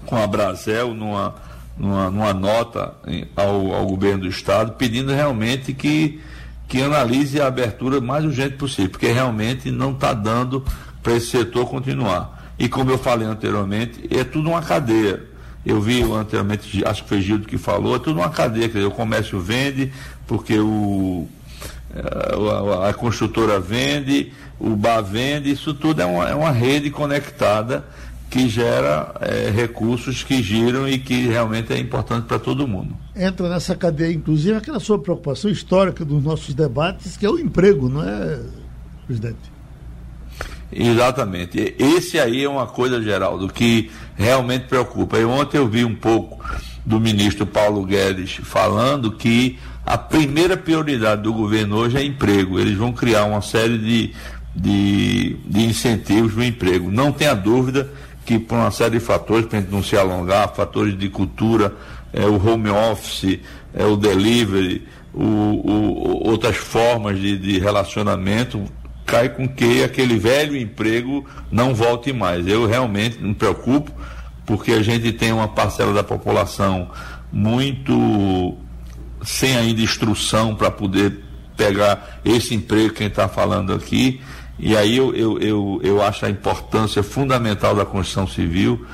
com 0.05 0.15
a 0.15 0.27
Brasel 0.27 0.93
numa, 0.93 1.35
numa, 1.77 2.09
numa 2.09 2.33
nota 2.33 2.95
ao, 3.35 3.73
ao 3.73 3.85
governo 3.87 4.23
do 4.23 4.27
estado, 4.27 4.73
pedindo 4.73 5.13
realmente 5.13 5.73
que 5.73 6.19
que 6.67 6.81
analise 6.81 7.39
a 7.39 7.47
abertura 7.47 8.01
mais 8.01 8.25
urgente 8.25 8.55
possível, 8.55 8.91
porque 8.91 9.07
realmente 9.07 9.71
não 9.71 9.91
está 9.91 10.13
dando 10.13 10.63
para 11.01 11.13
esse 11.13 11.27
setor 11.27 11.65
continuar. 11.65 12.53
E 12.59 12.67
como 12.67 12.91
eu 12.91 12.97
falei 12.97 13.27
anteriormente, 13.27 14.05
é 14.11 14.23
tudo 14.23 14.49
uma 14.49 14.61
cadeia. 14.61 15.23
Eu 15.65 15.81
vi 15.81 16.01
anteriormente, 16.01 16.85
acho 16.85 17.03
que 17.03 17.09
foi 17.09 17.21
Gildo 17.21 17.47
que 17.47 17.57
falou, 17.57 17.95
é 17.95 17.99
tudo 17.99 18.19
uma 18.19 18.29
cadeia, 18.29 18.67
quer 18.67 18.79
dizer, 18.79 18.85
o 18.85 18.91
comércio 18.91 19.39
vende, 19.39 19.91
porque 20.25 20.57
o, 20.59 21.27
eh, 21.93 22.83
a, 22.83 22.89
a 22.89 22.93
construtora 22.93 23.59
vende, 23.59 24.31
o 24.59 24.75
bar 24.75 25.01
vende, 25.01 25.51
isso 25.51 25.73
tudo 25.73 26.01
é 26.01 26.05
uma, 26.05 26.29
é 26.29 26.35
uma 26.35 26.51
rede 26.51 26.89
conectada 26.89 27.85
que 28.29 28.49
gera 28.49 29.15
é, 29.21 29.49
recursos 29.49 30.23
que 30.23 30.43
giram 30.43 30.87
e 30.87 30.99
que 30.99 31.27
realmente 31.27 31.71
é 31.73 31.79
importante 31.79 32.25
para 32.25 32.37
todo 32.37 32.67
mundo. 32.67 32.95
Entra 33.15 33.49
nessa 33.49 33.75
cadeia, 33.75 34.13
inclusive, 34.13 34.57
aquela 34.57 34.79
sua 34.79 34.99
preocupação 34.99 35.49
histórica 35.49 36.03
dos 36.03 36.23
nossos 36.23 36.53
debates, 36.53 37.15
que 37.15 37.25
é 37.25 37.29
o 37.29 37.39
emprego, 37.39 37.87
não 37.87 38.03
é, 38.03 38.39
presidente? 39.05 39.57
Exatamente. 40.71 41.75
Esse 41.79 42.19
aí 42.19 42.43
é 42.43 42.49
uma 42.49 42.67
coisa, 42.67 43.01
Geraldo, 43.01 43.47
que 43.47 43.89
realmente 44.15 44.65
preocupa. 44.65 45.17
E 45.17 45.23
ontem 45.23 45.57
eu 45.57 45.67
vi 45.67 45.85
um 45.85 45.95
pouco 45.95 46.43
do 46.85 46.99
ministro 46.99 47.45
Paulo 47.45 47.85
Guedes 47.85 48.39
falando 48.43 49.11
que 49.11 49.57
a 49.85 49.97
primeira 49.97 50.57
prioridade 50.57 51.21
do 51.21 51.33
governo 51.33 51.77
hoje 51.77 51.97
é 51.97 52.03
emprego. 52.03 52.59
Eles 52.59 52.77
vão 52.77 52.91
criar 52.91 53.23
uma 53.23 53.41
série 53.41 53.77
de, 53.77 54.13
de, 54.53 55.37
de 55.45 55.65
incentivos 55.65 56.33
para 56.33 56.41
o 56.41 56.43
emprego. 56.43 56.91
Não 56.91 57.13
tenha 57.13 57.33
dúvida 57.33 57.89
que 58.27 58.37
por 58.37 58.55
uma 58.55 58.71
série 58.71 58.99
de 58.99 58.99
fatores, 58.99 59.45
para 59.45 59.57
a 59.57 59.61
gente 59.61 59.71
não 59.71 59.81
se 59.81 59.95
alongar, 59.95 60.53
fatores 60.53 60.97
de 60.97 61.07
cultura, 61.07 61.73
é, 62.11 62.25
o 62.25 62.35
home 62.35 62.69
office, 62.69 63.39
é, 63.73 63.85
o 63.85 63.95
delivery, 63.95 64.85
o, 65.13 65.23
o, 65.23 66.27
outras 66.27 66.57
formas 66.57 67.17
de, 67.17 67.37
de 67.37 67.57
relacionamento, 67.57 68.65
cai 69.05 69.29
com 69.29 69.47
que 69.47 69.81
aquele 69.81 70.19
velho 70.19 70.57
emprego 70.57 71.25
não 71.49 71.73
volte 71.73 72.11
mais. 72.11 72.45
Eu 72.45 72.67
realmente 72.67 73.17
me 73.17 73.33
preocupo, 73.33 73.93
porque 74.45 74.73
a 74.73 74.83
gente 74.83 75.13
tem 75.13 75.31
uma 75.31 75.47
parcela 75.47 75.93
da 75.93 76.03
população 76.03 76.91
muito 77.31 78.57
sem 79.23 79.55
ainda 79.55 79.79
instrução 79.79 80.53
para 80.53 80.69
poder 80.69 81.23
pegar 81.55 82.19
esse 82.25 82.53
emprego 82.53 82.93
que 82.93 83.03
a 83.03 83.05
gente 83.05 83.13
está 83.13 83.29
falando 83.29 83.71
aqui 83.71 84.19
e 84.59 84.75
aí 84.75 84.97
eu, 84.97 85.15
eu, 85.15 85.39
eu, 85.39 85.79
eu 85.83 86.01
acho 86.01 86.25
a 86.25 86.29
importância 86.29 87.03
fundamental 87.03 87.75
da 87.75 87.85
construção 87.85 88.27
civil, 88.27 88.85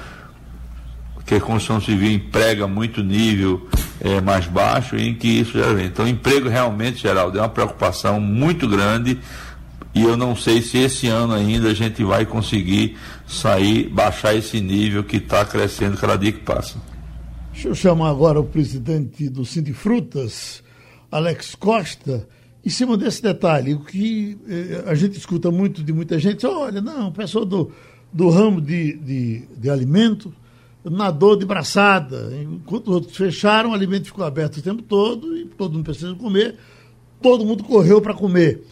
porque 1.13 1.35
a 1.35 1.39
construção 1.39 1.79
civil 1.79 2.11
emprega 2.11 2.67
muito 2.67 3.01
nível 3.01 3.67
é, 4.01 4.19
mais 4.19 4.45
baixo 4.45 4.97
em 4.97 5.13
que 5.13 5.27
isso 5.27 5.57
já 5.57 5.71
vem. 5.71 5.85
Então, 5.85 6.05
emprego 6.05 6.49
realmente, 6.49 7.01
Geraldo, 7.01 7.37
é 7.37 7.41
uma 7.41 7.49
preocupação 7.49 8.19
muito 8.19 8.67
grande 8.67 9.19
e 9.95 10.01
eu 10.01 10.17
não 10.17 10.35
sei 10.35 10.61
se 10.61 10.79
esse 10.79 11.07
ano 11.07 11.33
ainda 11.33 11.69
a 11.69 11.73
gente 11.73 12.03
vai 12.03 12.25
conseguir 12.25 12.97
sair, 13.27 13.87
baixar 13.87 14.35
esse 14.35 14.59
nível 14.59 15.03
que 15.03 15.17
está 15.17 15.45
crescendo 15.45 15.95
cada 15.97 16.17
dia 16.17 16.31
que 16.31 16.39
passa. 16.39 16.77
Deixa 17.53 17.69
eu 17.69 17.75
chamar 17.75 18.09
agora 18.09 18.39
o 18.39 18.43
presidente 18.43 19.29
do 19.29 19.45
Frutas, 19.45 20.63
Alex 21.11 21.55
Costa 21.55 22.27
em 22.65 22.69
cima 22.69 22.95
desse 22.95 23.21
detalhe, 23.21 23.73
o 23.73 23.81
que 23.81 24.37
eh, 24.47 24.83
a 24.87 24.95
gente 24.95 25.17
escuta 25.17 25.51
muito 25.51 25.83
de 25.83 25.91
muita 25.91 26.17
gente, 26.17 26.45
olha, 26.45 26.79
não, 26.79 27.11
pessoa 27.11 27.45
do, 27.45 27.71
do 28.11 28.29
ramo 28.29 28.61
de, 28.61 28.93
de, 28.97 29.43
de 29.57 29.69
alimento 29.69 30.33
nadou 30.83 31.35
de 31.35 31.45
braçada, 31.45 32.31
enquanto 32.41 32.87
os 32.89 32.95
outros 32.95 33.15
fecharam, 33.15 33.71
o 33.71 33.73
alimento 33.73 34.05
ficou 34.05 34.25
aberto 34.25 34.57
o 34.57 34.61
tempo 34.61 34.81
todo 34.81 35.35
e 35.37 35.45
todo 35.45 35.73
mundo 35.73 35.85
precisa 35.85 36.13
comer, 36.15 36.55
todo 37.21 37.45
mundo 37.45 37.63
correu 37.63 38.01
para 38.01 38.13
comer. 38.13 38.63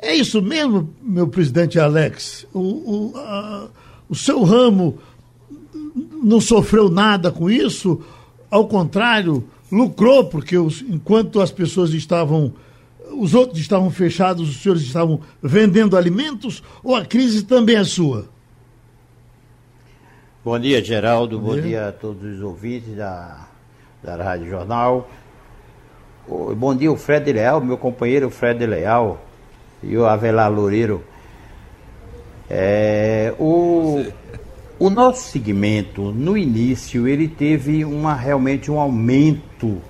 É 0.00 0.14
isso 0.14 0.40
mesmo, 0.40 0.94
meu 1.02 1.28
presidente 1.28 1.78
Alex? 1.78 2.46
O, 2.54 2.60
o, 2.60 3.12
a, 3.16 3.68
o 4.08 4.14
seu 4.14 4.42
ramo 4.44 4.98
não 6.22 6.40
sofreu 6.40 6.88
nada 6.88 7.30
com 7.30 7.50
isso? 7.50 8.00
Ao 8.50 8.66
contrário, 8.66 9.44
lucrou, 9.70 10.24
porque 10.24 10.56
os, 10.56 10.82
enquanto 10.82 11.40
as 11.40 11.50
pessoas 11.50 11.92
estavam 11.92 12.54
os 13.18 13.34
outros 13.34 13.58
estavam 13.58 13.90
fechados, 13.90 14.48
os 14.48 14.62
senhores 14.62 14.82
estavam 14.82 15.20
vendendo 15.42 15.96
alimentos 15.96 16.62
ou 16.82 16.94
a 16.94 17.04
crise 17.04 17.42
também 17.42 17.76
é 17.76 17.84
sua? 17.84 18.28
Bom 20.44 20.58
dia, 20.58 20.82
Geraldo. 20.82 21.38
Bom, 21.38 21.48
Bom 21.48 21.54
dia. 21.54 21.62
dia. 21.62 21.88
a 21.88 21.92
todos 21.92 22.36
os 22.36 22.42
ouvintes 22.42 22.96
da, 22.96 23.48
da 24.02 24.16
Rádio 24.16 24.48
Jornal. 24.48 25.08
Bom 26.56 26.74
dia, 26.74 26.92
o 26.92 26.96
Fred 26.96 27.32
Leal, 27.32 27.60
meu 27.60 27.78
companheiro 27.78 28.28
Fred 28.30 28.64
Leal 28.66 29.18
e 29.82 29.96
o 29.96 30.06
Avelar 30.06 30.52
Loureiro. 30.52 31.02
É, 32.50 33.34
o, 33.38 34.04
o 34.78 34.90
nosso 34.90 35.30
segmento, 35.30 36.12
no 36.12 36.36
início, 36.36 37.08
ele 37.08 37.28
teve 37.28 37.84
uma, 37.84 38.14
realmente 38.14 38.70
um 38.70 38.78
aumento 38.78 39.80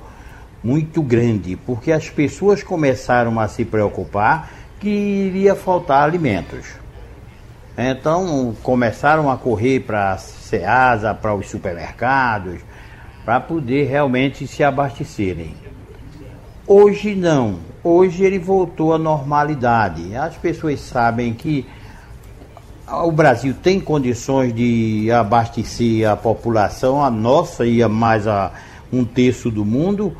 muito 0.68 1.00
grande, 1.02 1.56
porque 1.56 1.90
as 1.90 2.10
pessoas 2.10 2.62
começaram 2.62 3.40
a 3.40 3.48
se 3.48 3.64
preocupar 3.64 4.50
que 4.78 4.90
iria 4.90 5.54
faltar 5.54 6.02
alimentos. 6.02 6.66
Então 7.76 8.54
começaram 8.62 9.30
a 9.30 9.38
correr 9.38 9.80
para 9.80 10.12
a 10.12 10.18
SEASA, 10.18 11.14
para 11.14 11.34
os 11.34 11.48
supermercados, 11.48 12.60
para 13.24 13.40
poder 13.40 13.84
realmente 13.88 14.46
se 14.46 14.62
abastecerem. 14.62 15.54
Hoje 16.66 17.14
não, 17.14 17.60
hoje 17.82 18.22
ele 18.22 18.38
voltou 18.38 18.92
à 18.92 18.98
normalidade. 18.98 20.14
As 20.14 20.36
pessoas 20.36 20.80
sabem 20.80 21.32
que 21.32 21.66
o 22.86 23.10
Brasil 23.10 23.54
tem 23.54 23.80
condições 23.80 24.54
de 24.54 25.10
abastecer 25.10 26.06
a 26.06 26.14
população, 26.14 27.02
a 27.02 27.10
nossa 27.10 27.64
e 27.64 27.82
a 27.82 27.88
mais 27.88 28.26
a 28.26 28.52
um 28.92 29.04
terço 29.04 29.50
do 29.50 29.64
mundo, 29.64 30.16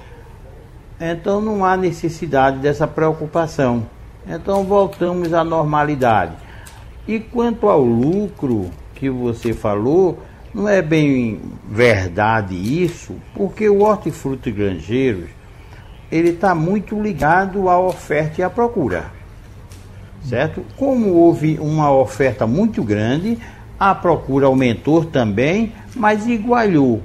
então 1.01 1.41
não 1.41 1.65
há 1.65 1.77
necessidade 1.77 2.59
dessa 2.59 2.87
preocupação. 2.87 3.87
Então 4.27 4.65
voltamos 4.65 5.33
à 5.33 5.45
normalidade. 5.45 6.33
E 7.07 7.19
quanto 7.19 7.69
ao 7.69 7.81
lucro 7.81 8.71
que 8.95 9.09
você 9.09 9.53
falou, 9.53 10.19
não 10.53 10.69
é 10.69 10.83
bem 10.83 11.41
verdade 11.69 12.55
isso, 12.55 13.15
porque 13.35 13.69
o 13.69 13.83
hortifruti 13.83 14.51
granjeiros 14.51 15.31
ele 16.11 16.31
está 16.31 16.55
muito 16.55 17.01
ligado 17.01 17.69
à 17.69 17.79
oferta 17.79 18.41
e 18.41 18.45
à 18.45 18.49
procura, 18.49 19.13
certo? 20.25 20.65
Como 20.77 21.15
houve 21.15 21.59
uma 21.61 21.93
oferta 21.93 22.47
muito 22.47 22.83
grande, 22.83 23.39
a 23.79 23.95
procura 23.95 24.47
aumentou 24.47 25.05
também, 25.05 25.73
mas 25.95 26.27
igualou. 26.27 27.03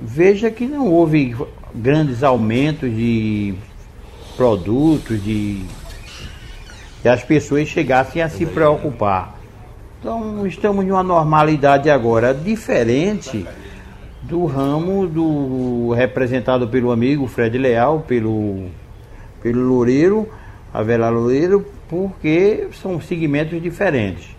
Veja 0.00 0.50
que 0.50 0.66
não 0.66 0.88
houve 0.92 1.34
grandes 1.76 2.22
aumentos 2.22 2.90
de 2.90 3.54
produtos, 4.36 5.22
de 5.22 5.64
que 7.02 7.08
as 7.08 7.22
pessoas 7.22 7.68
chegassem 7.68 8.22
a 8.22 8.28
se 8.28 8.44
preocupar. 8.46 9.38
Então 10.00 10.46
estamos 10.46 10.84
em 10.84 10.90
uma 10.90 11.02
normalidade 11.02 11.88
agora 11.90 12.34
diferente 12.34 13.46
do 14.22 14.44
ramo 14.44 15.06
do 15.06 15.92
representado 15.92 16.66
pelo 16.68 16.90
amigo 16.90 17.26
Fred 17.26 17.56
Leal, 17.56 18.00
pelo 18.00 18.68
pelo 19.42 19.62
Loureiro, 19.62 20.28
Avela 20.74 21.08
Loureiro, 21.08 21.64
porque 21.88 22.68
são 22.82 23.00
segmentos 23.00 23.62
diferentes. 23.62 24.34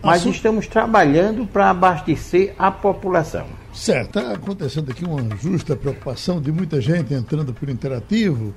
mas 0.00 0.24
estamos 0.26 0.66
trabalhando 0.66 1.46
para 1.46 1.70
abastecer 1.70 2.54
a 2.58 2.70
população. 2.70 3.46
Certo, 3.74 4.20
está 4.20 4.32
acontecendo 4.32 4.90
aqui 4.92 5.04
uma 5.04 5.36
justa 5.36 5.74
preocupação 5.74 6.40
de 6.40 6.52
muita 6.52 6.80
gente 6.80 7.12
entrando 7.12 7.52
por 7.52 7.68
interativo, 7.68 8.54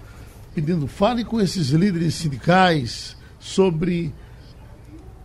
pedindo 0.53 0.87
fale 0.87 1.25
com 1.25 1.41
esses 1.41 1.69
líderes 1.69 2.13
sindicais 2.13 3.17
sobre 3.39 4.13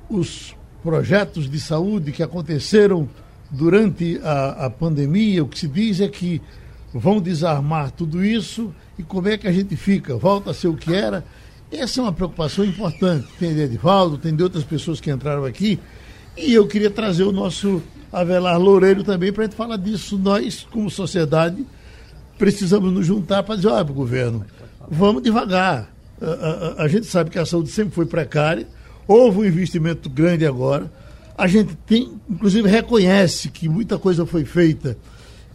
os 0.09 0.57
projetos 0.83 1.49
de 1.49 1.61
saúde 1.61 2.11
que 2.11 2.23
aconteceram 2.23 3.07
durante 3.51 4.19
a, 4.25 4.67
a 4.67 4.71
pandemia. 4.71 5.45
O 5.45 5.49
que 5.49 5.59
se 5.59 5.69
diz 5.69 6.01
é 6.01 6.09
que 6.09 6.41
vão 6.93 7.21
desarmar 7.21 7.91
tudo 7.91 8.25
isso 8.25 8.75
e 8.99 9.03
como 9.03 9.29
é 9.29 9.37
que 9.37 9.47
a 9.47 9.53
gente 9.53 9.77
fica? 9.77 10.17
Volta 10.17 10.51
a 10.51 10.55
ser 10.55 10.69
o 10.69 10.77
que 10.77 10.93
era? 10.93 11.23
Essa 11.71 12.01
é 12.01 12.03
uma 12.03 12.13
preocupação 12.13 12.65
importante. 12.65 13.29
Tem 13.39 13.55
de 13.55 13.61
Edivaldo, 13.61 14.17
tem 14.17 14.35
de 14.35 14.43
outras 14.43 14.65
pessoas 14.65 15.01
que 15.01 15.11
entraram 15.11 15.45
aqui. 15.45 15.79
E 16.37 16.55
eu 16.55 16.67
queria 16.67 16.91
trazer 16.91 17.25
o 17.25 17.33
nosso 17.33 17.83
Avelar 18.13 18.59
Loureiro 18.59 19.03
também 19.03 19.33
para 19.33 19.45
a 19.45 19.47
gente 19.47 19.57
falar 19.57 19.77
disso. 19.77 20.19
Nós, 20.19 20.67
como 20.71 20.91
sociedade, 20.91 21.65
precisamos 22.39 22.93
nos 22.93 23.07
juntar 23.07 23.43
para 23.43 23.57
dizer, 23.57 23.69
olha, 23.69 23.83
governo, 23.85 24.45
vamos 24.91 25.23
devagar. 25.23 25.91
A, 26.21 26.27
a- 26.27 26.85
a 26.85 26.89
gente 26.89 27.07
sabe 27.07 27.31
que 27.31 27.39
a 27.39 27.47
saúde 27.47 27.71
sempre 27.71 27.95
foi 27.95 28.07
precária, 28.07 28.67
houve 29.09 29.39
um 29.39 29.45
investimento 29.45 30.09
grande 30.11 30.47
agora. 30.47 30.91
A 31.37 31.47
gente 31.47 31.75
tem, 31.87 32.13
inclusive, 32.29 32.69
reconhece 32.69 33.49
que 33.49 33.69
muita 33.69 33.99
coisa 33.99 34.27
foi 34.27 34.45
feita 34.45 34.97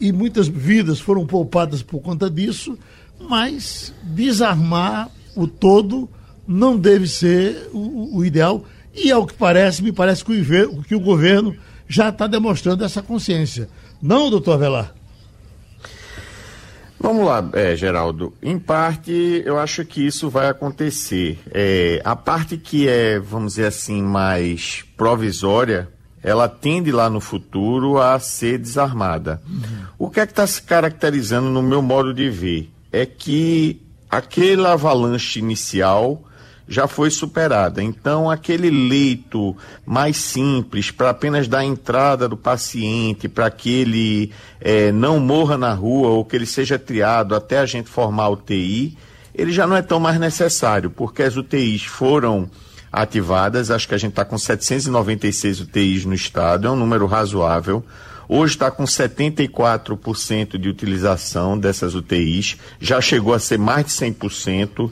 e 0.02 0.12
muitas 0.12 0.48
vidas 0.48 1.00
foram 1.00 1.26
poupadas 1.26 1.82
por 1.84 2.02
conta 2.02 2.30
disso, 2.30 2.78
mas 3.20 3.94
desarmar 4.04 5.10
o 5.36 5.48
todo 5.48 6.10
não 6.48 6.78
deve 6.78 7.08
ser 7.08 7.70
o, 7.74 8.18
o 8.18 8.26
ideal. 8.26 8.64
E 8.94 9.12
ao 9.12 9.26
que 9.28 9.34
parece, 9.34 9.84
me 9.84 9.92
parece 9.92 10.26
que 10.26 10.32
o, 10.32 10.84
que 10.84 10.96
o 10.96 11.00
governo 11.00 11.56
já 11.88 12.10
está 12.10 12.27
demonstrando 12.27 12.84
essa 12.84 13.01
consciência. 13.01 13.70
Não, 14.01 14.29
doutor 14.29 14.53
Avelar? 14.53 14.94
Vamos 17.00 17.25
lá, 17.25 17.48
é, 17.53 17.75
Geraldo. 17.75 18.34
Em 18.41 18.58
parte, 18.58 19.44
eu 19.46 19.60
acho 19.60 19.86
que 19.86 20.06
isso 20.06 20.29
vai 20.29 20.50
acontecer. 20.50 21.39
É, 21.51 22.01
a 22.03 22.15
parte 22.15 22.58
que 22.58 22.88
é, 22.88 23.20
vamos 23.20 23.53
dizer 23.53 23.67
assim, 23.67 24.01
mais 24.01 24.84
provisória, 24.98 25.89
ela 26.24 26.50
tende 26.50 26.91
lá 26.91 27.10
no 27.10 27.22
futuro 27.22 28.01
a 28.01 28.20
ser 28.20 28.58
desarmada. 28.58 29.41
O 29.98 30.10
que 30.10 30.20
é 30.20 30.25
que 30.25 30.32
está 30.32 30.48
se 30.48 30.62
caracterizando 30.62 31.50
no 31.50 31.62
meu 31.62 31.82
modo 31.82 32.13
de 32.13 32.29
ver? 32.29 32.72
É 32.91 33.06
que 33.06 33.79
aquele 34.10 34.65
avalanche 34.65 35.39
inicial 35.39 36.26
já 36.68 36.88
foi 36.88 37.10
superada. 37.10 37.82
Então, 37.82 38.30
aquele 38.30 38.70
leito 38.70 39.56
mais 39.86 40.18
simples 40.18 40.92
para 40.92 41.12
apenas 41.12 41.48
dar 41.48 41.64
entrada 41.64 42.28
do 42.28 42.36
paciente, 42.36 43.30
para 43.30 43.50
que 43.50 43.70
ele 43.70 44.32
eh, 44.60 44.92
não 44.92 45.20
morra 45.20 45.58
na 45.58 45.74
rua 45.74 46.10
ou 46.10 46.26
que 46.26 46.36
ele 46.36 46.46
seja 46.46 46.78
triado 46.78 47.36
até 47.36 47.60
a 47.60 47.66
gente 47.66 47.90
formar 47.90 48.24
a 48.24 48.30
UTI, 48.30 48.98
ele 49.34 49.52
já 49.52 49.66
não 49.66 49.76
é 49.76 49.82
tão 49.82 50.00
mais 50.00 50.20
necessário, 50.20 50.90
porque 50.90 51.24
as 51.24 51.38
UTIs 51.38 51.84
foram 51.84 52.50
ativadas, 52.92 53.70
acho 53.70 53.88
que 53.88 53.96
a 53.96 53.98
gente 53.98 54.12
está 54.12 54.26
com 54.26 54.38
796 54.38 55.62
UTIs 55.62 56.06
no 56.06 56.14
estado, 56.14 56.68
é 56.68 56.72
um 56.72 56.76
número 56.76 57.06
razoável. 57.06 57.84
Hoje 58.30 58.56
está 58.56 58.70
com 58.70 58.84
74% 58.84 60.58
de 60.58 60.68
utilização 60.68 61.58
dessas 61.58 61.96
UTIs, 61.96 62.58
já 62.80 63.00
chegou 63.00 63.34
a 63.34 63.40
ser 63.40 63.58
mais 63.58 63.86
de 63.86 63.92
100%. 63.94 64.92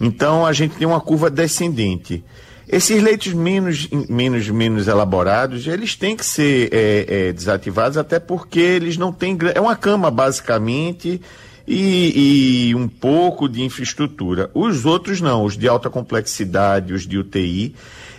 Então 0.00 0.46
a 0.46 0.52
gente 0.52 0.76
tem 0.76 0.86
uma 0.86 1.00
curva 1.00 1.28
descendente. 1.28 2.24
Esses 2.66 3.02
leitos 3.02 3.32
menos, 3.32 3.88
menos, 4.08 4.48
menos 4.48 4.86
elaborados, 4.86 5.66
eles 5.66 5.96
têm 5.96 6.16
que 6.16 6.24
ser 6.24 6.68
é, 6.72 7.06
é, 7.08 7.32
desativados, 7.32 7.98
até 7.98 8.20
porque 8.20 8.60
eles 8.60 8.96
não 8.96 9.12
têm. 9.12 9.36
É 9.54 9.60
uma 9.60 9.74
cama, 9.74 10.08
basicamente, 10.08 11.20
e, 11.66 12.68
e 12.68 12.74
um 12.76 12.86
pouco 12.86 13.48
de 13.48 13.62
infraestrutura. 13.62 14.50
Os 14.54 14.86
outros 14.86 15.20
não, 15.20 15.44
os 15.44 15.56
de 15.56 15.66
alta 15.66 15.90
complexidade, 15.90 16.94
os 16.94 17.06
de 17.06 17.18
UTI, 17.18 17.74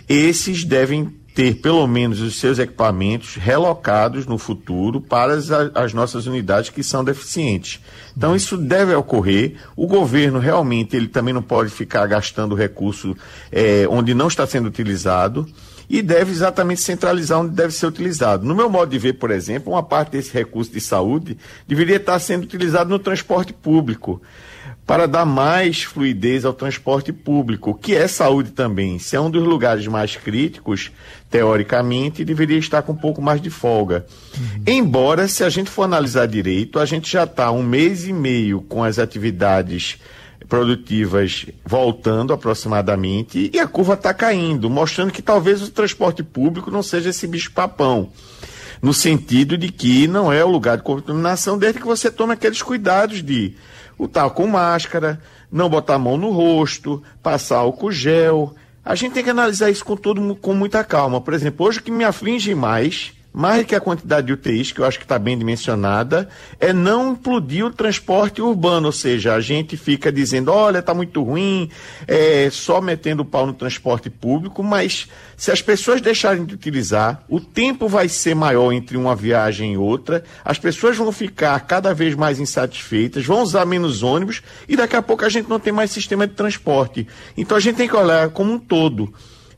esses 0.06 0.64
devem 0.64 1.10
ter 1.34 1.56
pelo 1.56 1.86
menos 1.86 2.20
os 2.20 2.38
seus 2.38 2.58
equipamentos 2.58 3.36
relocados 3.36 4.26
no 4.26 4.36
futuro 4.36 5.00
para 5.00 5.34
as, 5.34 5.50
as 5.50 5.94
nossas 5.94 6.26
unidades 6.26 6.70
que 6.70 6.82
são 6.82 7.02
deficientes. 7.02 7.80
Então 8.16 8.36
isso 8.36 8.56
deve 8.56 8.94
ocorrer. 8.94 9.56
O 9.74 9.86
governo 9.86 10.38
realmente 10.38 10.96
ele 10.96 11.08
também 11.08 11.32
não 11.32 11.42
pode 11.42 11.70
ficar 11.70 12.06
gastando 12.06 12.54
recurso 12.54 13.16
eh, 13.50 13.86
onde 13.88 14.12
não 14.12 14.28
está 14.28 14.46
sendo 14.46 14.66
utilizado 14.66 15.46
e 15.92 16.00
deve 16.00 16.32
exatamente 16.32 16.80
centralizar 16.80 17.40
onde 17.40 17.54
deve 17.54 17.74
ser 17.74 17.86
utilizado. 17.86 18.46
No 18.46 18.54
meu 18.54 18.70
modo 18.70 18.90
de 18.90 18.98
ver, 18.98 19.12
por 19.12 19.30
exemplo, 19.30 19.74
uma 19.74 19.82
parte 19.82 20.12
desse 20.12 20.32
recurso 20.32 20.72
de 20.72 20.80
saúde 20.80 21.36
deveria 21.68 21.96
estar 21.96 22.18
sendo 22.18 22.44
utilizado 22.44 22.88
no 22.88 22.98
transporte 22.98 23.52
público 23.52 24.22
para 24.86 25.06
dar 25.06 25.26
mais 25.26 25.82
fluidez 25.82 26.46
ao 26.46 26.54
transporte 26.54 27.12
público, 27.12 27.74
que 27.74 27.94
é 27.94 28.08
saúde 28.08 28.52
também. 28.52 28.98
Se 28.98 29.16
é 29.16 29.20
um 29.20 29.30
dos 29.30 29.44
lugares 29.44 29.86
mais 29.86 30.16
críticos, 30.16 30.90
teoricamente, 31.30 32.24
deveria 32.24 32.58
estar 32.58 32.80
com 32.80 32.92
um 32.92 32.96
pouco 32.96 33.20
mais 33.20 33.42
de 33.42 33.50
folga. 33.50 34.06
Embora, 34.66 35.28
se 35.28 35.44
a 35.44 35.50
gente 35.50 35.68
for 35.68 35.82
analisar 35.82 36.26
direito, 36.26 36.78
a 36.78 36.86
gente 36.86 37.12
já 37.12 37.24
está 37.24 37.52
um 37.52 37.62
mês 37.62 38.08
e 38.08 38.14
meio 38.14 38.62
com 38.62 38.82
as 38.82 38.98
atividades 38.98 39.98
produtivas 40.48 41.46
voltando 41.64 42.32
aproximadamente 42.32 43.50
e 43.52 43.58
a 43.58 43.66
curva 43.66 43.94
está 43.94 44.12
caindo, 44.12 44.68
mostrando 44.68 45.12
que 45.12 45.22
talvez 45.22 45.62
o 45.62 45.70
transporte 45.70 46.22
público 46.22 46.70
não 46.70 46.82
seja 46.82 47.10
esse 47.10 47.26
bicho-papão 47.26 48.10
no 48.82 48.92
sentido 48.92 49.56
de 49.56 49.70
que 49.70 50.08
não 50.08 50.32
é 50.32 50.44
o 50.44 50.50
lugar 50.50 50.76
de 50.76 50.82
contaminação 50.82 51.56
desde 51.56 51.78
que 51.78 51.86
você 51.86 52.10
tome 52.10 52.32
aqueles 52.32 52.60
cuidados 52.60 53.22
de 53.22 53.54
o 53.96 54.08
tal 54.08 54.32
com 54.32 54.48
máscara, 54.48 55.22
não 55.50 55.68
botar 55.68 55.94
a 55.94 55.98
mão 55.98 56.16
no 56.16 56.30
rosto, 56.30 57.00
passar 57.22 57.58
álcool 57.58 57.92
gel. 57.92 58.54
A 58.84 58.96
gente 58.96 59.12
tem 59.12 59.22
que 59.22 59.30
analisar 59.30 59.70
isso 59.70 59.84
com 59.84 59.96
todo 59.96 60.34
com 60.34 60.54
muita 60.54 60.82
calma. 60.82 61.20
Por 61.20 61.32
exemplo, 61.32 61.64
hoje 61.64 61.78
o 61.78 61.82
que 61.82 61.92
me 61.92 62.02
aflige 62.02 62.52
mais, 62.52 63.12
mais 63.32 63.64
que 63.64 63.74
a 63.74 63.80
quantidade 63.80 64.26
de 64.26 64.32
UTIs, 64.34 64.72
que 64.72 64.80
eu 64.80 64.84
acho 64.84 64.98
que 64.98 65.04
está 65.04 65.18
bem 65.18 65.38
dimensionada, 65.38 66.28
é 66.60 66.72
não 66.72 67.12
implodir 67.12 67.64
o 67.64 67.70
transporte 67.70 68.42
urbano, 68.42 68.86
ou 68.86 68.92
seja, 68.92 69.34
a 69.34 69.40
gente 69.40 69.76
fica 69.76 70.12
dizendo, 70.12 70.52
olha, 70.52 70.80
está 70.80 70.92
muito 70.92 71.22
ruim, 71.22 71.70
é, 72.06 72.48
só 72.50 72.80
metendo 72.80 73.22
o 73.22 73.24
pau 73.24 73.46
no 73.46 73.54
transporte 73.54 74.10
público, 74.10 74.62
mas 74.62 75.08
se 75.36 75.50
as 75.50 75.62
pessoas 75.62 76.00
deixarem 76.00 76.44
de 76.44 76.54
utilizar, 76.54 77.24
o 77.28 77.40
tempo 77.40 77.88
vai 77.88 78.08
ser 78.08 78.34
maior 78.34 78.72
entre 78.72 78.96
uma 78.96 79.16
viagem 79.16 79.72
e 79.74 79.76
outra, 79.76 80.22
as 80.44 80.58
pessoas 80.58 80.96
vão 80.96 81.10
ficar 81.10 81.58
cada 81.60 81.94
vez 81.94 82.14
mais 82.14 82.38
insatisfeitas, 82.38 83.24
vão 83.24 83.42
usar 83.42 83.64
menos 83.64 84.02
ônibus 84.02 84.42
e 84.68 84.76
daqui 84.76 84.94
a 84.94 85.02
pouco 85.02 85.24
a 85.24 85.28
gente 85.28 85.48
não 85.48 85.58
tem 85.58 85.72
mais 85.72 85.90
sistema 85.90 86.26
de 86.26 86.34
transporte. 86.34 87.08
Então 87.36 87.56
a 87.56 87.60
gente 87.60 87.76
tem 87.76 87.88
que 87.88 87.96
olhar 87.96 88.28
como 88.30 88.52
um 88.52 88.58
todo 88.58 89.12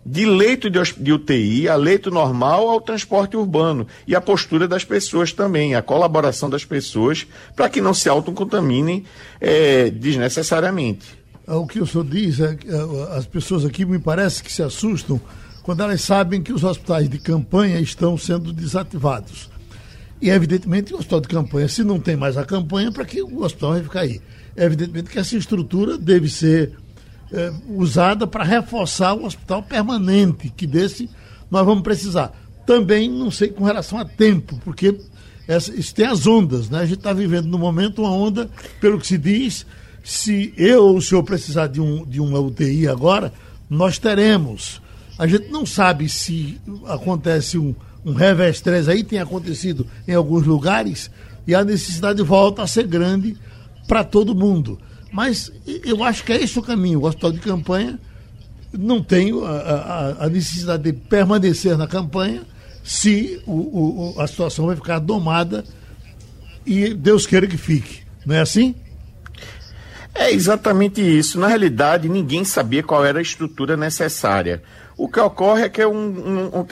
de 0.04 0.26
leito 0.26 0.68
de, 0.68 1.12
UTI 1.12 1.68
a 1.68 1.76
leito 1.76 2.10
normal 2.10 2.68
ao 2.68 2.80
transporte 2.80 3.36
urbano 3.36 3.86
e 4.06 4.14
a 4.14 4.20
postura 4.20 4.68
das 4.68 4.84
pessoas 4.84 5.32
também, 5.32 5.74
a 5.74 5.82
colaboração 5.82 6.50
das 6.50 6.64
pessoas 6.64 7.26
para 7.56 7.68
que 7.70 7.80
não 7.80 7.94
se 7.94 8.08
autocontaminem 8.08 9.04
eh, 9.40 9.90
desnecessariamente. 9.90 11.06
Ah, 11.46 11.56
O 11.56 11.66
que 11.66 11.80
o 11.80 11.86
senhor 11.86 12.04
diz 12.04 12.38
é 12.40 12.54
que 12.54 12.68
ah, 12.68 13.16
as 13.16 13.26
pessoas 13.26 13.64
aqui 13.64 13.84
me 13.84 13.98
parece 13.98 14.42
que 14.42 14.52
se 14.52 14.62
assustam 14.62 15.20
quando 15.62 15.82
elas 15.82 16.02
sabem 16.02 16.42
que 16.42 16.52
os 16.52 16.62
hospitais 16.62 17.08
de 17.08 17.18
campanha 17.18 17.80
estão 17.80 18.18
sendo 18.18 18.52
desativados. 18.52 19.48
E 20.20 20.28
evidentemente 20.28 20.92
o 20.92 20.98
hospital 20.98 21.20
de 21.20 21.28
campanha, 21.28 21.68
se 21.68 21.82
não 21.82 21.98
tem 21.98 22.16
mais 22.16 22.36
a 22.36 22.44
campanha, 22.44 22.92
para 22.92 23.04
que 23.06 23.22
o 23.22 23.42
hospital 23.42 23.72
vai 23.72 23.82
ficar 23.82 24.00
aí? 24.00 24.20
Evidentemente 24.54 25.10
que 25.10 25.18
essa 25.18 25.36
estrutura 25.36 25.96
deve 25.96 26.28
ser 26.28 26.72
eh, 27.34 27.52
usada 27.68 28.26
para 28.26 28.44
reforçar 28.44 29.12
o 29.12 29.24
hospital 29.24 29.62
permanente, 29.62 30.52
que 30.56 30.66
desse 30.66 31.10
nós 31.50 31.66
vamos 31.66 31.82
precisar. 31.82 32.32
Também 32.64 33.10
não 33.10 33.30
sei 33.30 33.48
com 33.48 33.64
relação 33.64 33.98
a 33.98 34.04
tempo, 34.04 34.58
porque 34.64 34.96
essa, 35.48 35.74
isso 35.74 35.94
tem 35.94 36.06
as 36.06 36.26
ondas, 36.26 36.70
né? 36.70 36.78
A 36.78 36.86
gente 36.86 36.98
está 36.98 37.12
vivendo 37.12 37.46
no 37.46 37.58
momento 37.58 38.02
uma 38.02 38.12
onda, 38.12 38.48
pelo 38.80 38.98
que 38.98 39.06
se 39.06 39.18
diz, 39.18 39.66
se 40.02 40.54
eu 40.56 40.84
ou 40.84 40.96
o 40.96 41.02
senhor 41.02 41.22
precisar 41.24 41.66
de, 41.66 41.80
um, 41.80 42.06
de 42.06 42.20
uma 42.20 42.38
UTI 42.38 42.86
agora, 42.86 43.32
nós 43.68 43.98
teremos. 43.98 44.80
A 45.18 45.26
gente 45.26 45.50
não 45.50 45.66
sabe 45.66 46.08
se 46.08 46.60
acontece 46.86 47.58
um, 47.58 47.74
um 48.04 48.12
revés 48.12 48.60
3 48.60 48.88
aí, 48.88 49.02
tem 49.02 49.18
acontecido 49.18 49.86
em 50.06 50.14
alguns 50.14 50.46
lugares, 50.46 51.10
e 51.46 51.54
a 51.54 51.64
necessidade 51.64 52.22
volta 52.22 52.62
a 52.62 52.66
ser 52.66 52.86
grande 52.86 53.36
para 53.88 54.04
todo 54.04 54.34
mundo. 54.34 54.78
Mas 55.14 55.52
eu 55.84 56.02
acho 56.02 56.24
que 56.24 56.32
é 56.32 56.42
esse 56.42 56.58
o 56.58 56.62
caminho. 56.62 57.00
O 57.00 57.06
hospital 57.06 57.30
de 57.30 57.38
campanha 57.38 58.00
não 58.76 59.00
tem 59.00 59.30
a, 59.44 59.46
a- 59.46 60.24
a 60.24 60.28
necessidade 60.28 60.82
de 60.82 60.92
permanecer 60.92 61.78
na 61.78 61.86
campanha 61.86 62.42
se 62.82 63.40
o- 63.46 64.14
o- 64.16 64.20
a 64.20 64.26
situação 64.26 64.66
vai 64.66 64.74
ficar 64.74 64.98
domada 64.98 65.64
e 66.66 66.92
Deus 66.94 67.26
queira 67.28 67.46
que 67.46 67.56
fique. 67.56 68.00
Não 68.26 68.34
é 68.34 68.40
assim? 68.40 68.74
É 70.12 70.32
exatamente 70.32 71.00
isso. 71.00 71.38
Na 71.38 71.46
realidade, 71.46 72.08
ninguém 72.08 72.44
sabia 72.44 72.82
qual 72.82 73.04
era 73.04 73.20
a 73.20 73.22
estrutura 73.22 73.76
necessária. 73.76 74.64
O 74.96 75.08
que 75.08 75.18
ocorre 75.18 75.62
é 75.62 75.68
que 75.68 75.82
é 75.82 75.88
um, 75.88 75.96
um, 76.52 76.60
um 76.60 76.66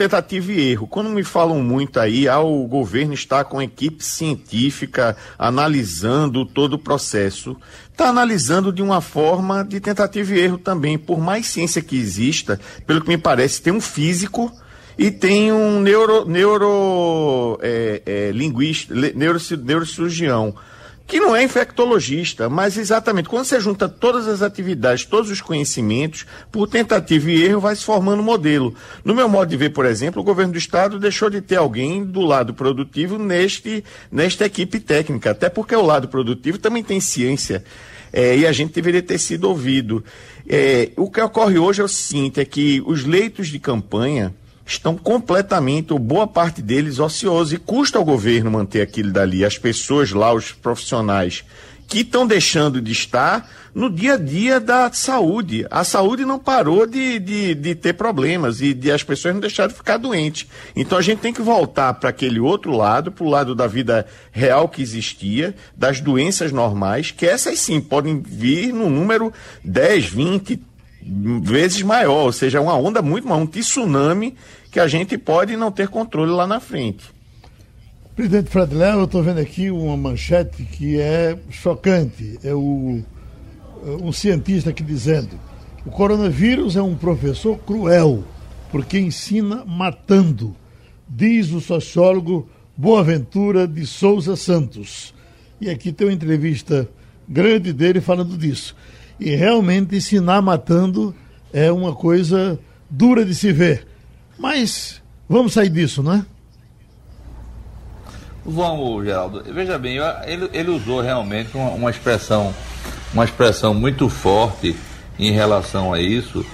e 0.49 0.61
erro. 0.71 0.87
Quando 0.87 1.09
me 1.09 1.25
falam 1.25 1.61
muito 1.61 1.99
aí, 1.99 2.25
ah, 2.25 2.39
o 2.39 2.65
governo 2.65 3.13
está 3.13 3.43
com 3.43 3.61
equipe 3.61 4.01
científica 4.03 5.17
analisando 5.37 6.45
todo 6.45 6.75
o 6.75 6.79
processo. 6.79 7.57
Está 7.93 8.09
analisando 8.09 8.73
de 8.73 8.81
uma 8.81 9.01
forma 9.01 9.63
de 9.63 9.79
tentativa 9.79 10.33
e 10.33 10.39
erro 10.39 10.57
também. 10.57 10.97
Por 10.97 11.19
mais 11.19 11.45
ciência 11.45 11.79
que 11.79 11.95
exista, 11.95 12.59
pelo 12.87 13.01
que 13.01 13.07
me 13.07 13.19
parece, 13.19 13.61
tem 13.61 13.71
um 13.71 13.79
físico 13.79 14.51
e 14.97 15.11
tem 15.11 15.53
um 15.53 15.79
neuro, 15.79 16.25
neuro 16.25 17.59
é, 17.61 18.01
é, 18.03 18.31
linguista, 18.31 18.95
neuro, 18.95 19.39
neurocirurgião 19.63 20.55
que 21.13 21.19
não 21.19 21.35
é 21.35 21.43
infectologista, 21.43 22.49
mas 22.49 22.75
exatamente 22.75 23.29
quando 23.29 23.45
você 23.45 23.59
junta 23.59 23.87
todas 23.87 24.27
as 24.27 24.41
atividades, 24.41 25.05
todos 25.05 25.29
os 25.29 25.41
conhecimentos, 25.41 26.25
por 26.51 26.67
tentativa 26.67 27.29
e 27.29 27.43
erro 27.43 27.61
vai 27.61 27.75
se 27.75 27.83
formando 27.83 28.21
um 28.21 28.25
modelo. 28.25 28.73
No 29.05 29.13
meu 29.13 29.29
modo 29.29 29.47
de 29.47 29.55
ver, 29.55 29.69
por 29.69 29.85
exemplo, 29.85 30.23
o 30.23 30.25
governo 30.25 30.53
do 30.53 30.57
estado 30.57 30.97
deixou 30.97 31.29
de 31.29 31.39
ter 31.39 31.57
alguém 31.57 32.03
do 32.03 32.21
lado 32.21 32.51
produtivo 32.55 33.19
neste, 33.19 33.83
nesta 34.11 34.47
equipe 34.47 34.79
técnica, 34.79 35.29
até 35.29 35.49
porque 35.49 35.75
o 35.75 35.85
lado 35.85 36.07
produtivo 36.07 36.57
também 36.57 36.83
tem 36.83 36.99
ciência. 36.99 37.63
É, 38.11 38.35
e 38.35 38.47
a 38.47 38.51
gente 38.51 38.73
deveria 38.73 39.03
ter 39.03 39.19
sido 39.19 39.47
ouvido. 39.47 40.03
É, 40.49 40.89
o 40.97 41.11
que 41.11 41.21
ocorre 41.21 41.59
hoje 41.59 41.79
é 41.79 41.83
o 41.83 41.87
seguinte, 41.87 42.39
é 42.39 42.45
que 42.45 42.81
os 42.87 43.05
leitos 43.05 43.49
de 43.49 43.59
campanha, 43.59 44.33
estão 44.65 44.95
completamente, 44.97 45.93
ou 45.93 45.99
boa 45.99 46.27
parte 46.27 46.61
deles, 46.61 46.99
ociosos. 46.99 47.53
E 47.53 47.57
custa 47.57 47.97
ao 47.97 48.05
governo 48.05 48.51
manter 48.51 48.81
aquilo 48.81 49.11
dali, 49.11 49.43
as 49.43 49.57
pessoas 49.57 50.11
lá, 50.11 50.33
os 50.33 50.51
profissionais, 50.51 51.43
que 51.87 51.99
estão 51.99 52.25
deixando 52.25 52.81
de 52.81 52.91
estar 52.91 53.47
no 53.73 53.89
dia 53.89 54.13
a 54.13 54.17
dia 54.17 54.59
da 54.59 54.91
saúde. 54.91 55.65
A 55.69 55.83
saúde 55.83 56.25
não 56.25 56.39
parou 56.39 56.85
de, 56.85 57.19
de, 57.19 57.55
de 57.55 57.75
ter 57.75 57.93
problemas 57.93 58.61
e 58.61 58.73
de, 58.73 58.91
as 58.91 59.03
pessoas 59.03 59.33
não 59.33 59.41
deixaram 59.41 59.69
de 59.69 59.75
ficar 59.75 59.97
doentes. 59.97 60.47
Então 60.75 60.97
a 60.97 61.01
gente 61.01 61.19
tem 61.19 61.33
que 61.33 61.41
voltar 61.41 61.93
para 61.95 62.09
aquele 62.09 62.39
outro 62.39 62.71
lado, 62.71 63.11
para 63.11 63.23
o 63.23 63.29
lado 63.29 63.55
da 63.55 63.67
vida 63.67 64.05
real 64.31 64.69
que 64.69 64.81
existia, 64.81 65.55
das 65.75 65.99
doenças 65.99 66.51
normais, 66.51 67.11
que 67.11 67.25
essas 67.25 67.59
sim 67.59 67.81
podem 67.81 68.21
vir 68.21 68.73
no 68.73 68.89
número 68.89 69.33
10, 69.63 70.05
20, 70.05 70.61
vezes 71.41 71.81
maior, 71.81 72.25
ou 72.25 72.31
seja, 72.31 72.61
uma 72.61 72.75
onda 72.75 73.01
muito 73.01 73.27
maior, 73.27 73.41
um 73.41 73.47
tsunami 73.47 74.35
que 74.71 74.79
a 74.79 74.87
gente 74.87 75.17
pode 75.17 75.55
não 75.55 75.71
ter 75.71 75.87
controle 75.87 76.31
lá 76.31 76.47
na 76.47 76.59
frente. 76.59 77.11
Presidente 78.15 78.49
Fred 78.49 78.75
Léo, 78.75 78.99
eu 78.99 79.05
estou 79.05 79.23
vendo 79.23 79.39
aqui 79.39 79.71
uma 79.71 79.97
manchete 79.97 80.63
que 80.63 80.99
é 80.99 81.35
chocante. 81.49 82.37
É 82.43 82.53
o, 82.53 83.01
um 83.83 84.11
cientista 84.11 84.69
aqui 84.69 84.83
dizendo: 84.83 85.31
o 85.85 85.89
coronavírus 85.89 86.75
é 86.75 86.81
um 86.81 86.95
professor 86.95 87.57
cruel, 87.57 88.23
porque 88.71 88.99
ensina 88.99 89.65
matando, 89.65 90.55
diz 91.09 91.51
o 91.51 91.59
sociólogo 91.59 92.47
Boaventura 92.77 93.67
de 93.67 93.85
Souza 93.85 94.35
Santos. 94.35 95.13
E 95.59 95.69
aqui 95.69 95.91
tem 95.91 96.07
uma 96.07 96.13
entrevista 96.13 96.87
grande 97.27 97.73
dele 97.73 97.99
falando 97.99 98.37
disso. 98.37 98.75
E 99.19 99.35
realmente 99.35 99.95
ensinar 99.95 100.41
matando 100.41 101.15
é 101.51 101.71
uma 101.71 101.93
coisa 101.93 102.59
dura 102.89 103.23
de 103.23 103.35
se 103.35 103.51
ver. 103.51 103.87
Mas 104.37 105.01
vamos 105.29 105.53
sair 105.53 105.69
disso, 105.69 106.01
né? 106.01 106.25
Vamos, 108.45 109.05
Geraldo. 109.05 109.43
Veja 109.53 109.77
bem, 109.77 109.97
ele, 110.25 110.49
ele 110.51 110.69
usou 110.71 111.01
realmente 111.01 111.55
uma, 111.55 111.69
uma, 111.69 111.89
expressão, 111.89 112.53
uma 113.13 113.23
expressão 113.23 113.73
muito 113.73 114.09
forte 114.09 114.75
em 115.17 115.31
relação 115.31 115.93
a 115.93 116.01
isso, 116.01 116.45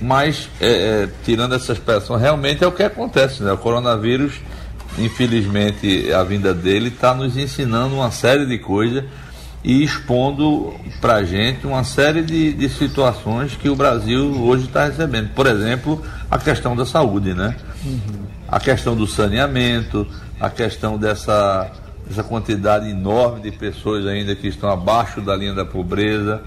mas 0.00 0.48
é, 0.60 0.68
é, 0.68 1.08
tirando 1.24 1.54
essa 1.54 1.72
expressão, 1.72 2.16
realmente 2.16 2.64
é 2.64 2.66
o 2.66 2.72
que 2.72 2.82
acontece, 2.82 3.42
né? 3.42 3.52
O 3.52 3.58
coronavírus, 3.58 4.40
infelizmente, 4.96 6.10
a 6.12 6.22
vinda 6.22 6.54
dele 6.54 6.88
está 6.88 7.14
nos 7.14 7.36
ensinando 7.36 7.96
uma 7.96 8.10
série 8.10 8.46
de 8.46 8.56
coisas 8.58 9.04
e 9.62 9.82
expondo 9.82 10.74
para 11.00 11.16
a 11.16 11.24
gente 11.24 11.66
uma 11.66 11.84
série 11.84 12.22
de, 12.22 12.52
de 12.52 12.68
situações 12.68 13.56
que 13.56 13.68
o 13.68 13.76
Brasil 13.76 14.40
hoje 14.42 14.66
está 14.66 14.86
recebendo. 14.86 15.30
Por 15.34 15.46
exemplo, 15.46 16.02
a 16.30 16.38
questão 16.38 16.76
da 16.76 16.86
saúde, 16.86 17.34
né? 17.34 17.56
Uhum. 17.84 18.26
A 18.46 18.60
questão 18.60 18.96
do 18.96 19.06
saneamento, 19.06 20.06
a 20.40 20.48
questão 20.48 20.96
dessa, 20.96 21.70
dessa 22.06 22.22
quantidade 22.22 22.88
enorme 22.88 23.40
de 23.40 23.50
pessoas 23.50 24.06
ainda 24.06 24.34
que 24.34 24.46
estão 24.46 24.70
abaixo 24.70 25.20
da 25.20 25.34
linha 25.36 25.54
da 25.54 25.64
pobreza. 25.64 26.42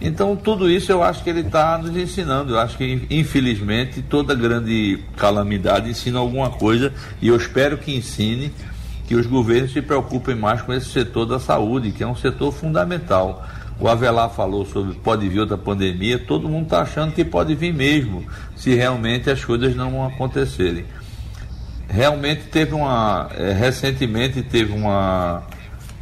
Então, 0.00 0.34
tudo 0.34 0.68
isso 0.68 0.90
eu 0.90 1.00
acho 1.00 1.22
que 1.22 1.30
ele 1.30 1.42
está 1.42 1.78
nos 1.78 1.96
ensinando. 1.96 2.54
Eu 2.54 2.58
acho 2.58 2.76
que, 2.76 3.06
infelizmente, 3.08 4.02
toda 4.02 4.34
grande 4.34 4.98
calamidade 5.16 5.88
ensina 5.88 6.18
alguma 6.18 6.50
coisa 6.50 6.92
e 7.20 7.28
eu 7.28 7.36
espero 7.36 7.78
que 7.78 7.94
ensine 7.94 8.52
que 9.06 9.14
os 9.14 9.26
governos 9.26 9.72
se 9.72 9.82
preocupem 9.82 10.34
mais 10.34 10.62
com 10.62 10.72
esse 10.72 10.86
setor 10.86 11.26
da 11.26 11.38
saúde, 11.38 11.92
que 11.92 12.02
é 12.02 12.06
um 12.06 12.16
setor 12.16 12.52
fundamental. 12.52 13.44
O 13.80 13.88
Avelar 13.88 14.30
falou 14.30 14.64
sobre 14.64 14.94
pode 14.94 15.28
vir 15.28 15.40
outra 15.40 15.58
pandemia, 15.58 16.18
todo 16.18 16.48
mundo 16.48 16.64
está 16.64 16.82
achando 16.82 17.12
que 17.12 17.24
pode 17.24 17.54
vir 17.54 17.74
mesmo, 17.74 18.24
se 18.54 18.74
realmente 18.74 19.28
as 19.28 19.44
coisas 19.44 19.74
não 19.74 20.06
acontecerem. 20.06 20.84
Realmente 21.88 22.44
teve 22.44 22.74
uma. 22.74 23.28
É, 23.36 23.52
recentemente 23.52 24.42
teve 24.42 24.72
uma. 24.72 25.42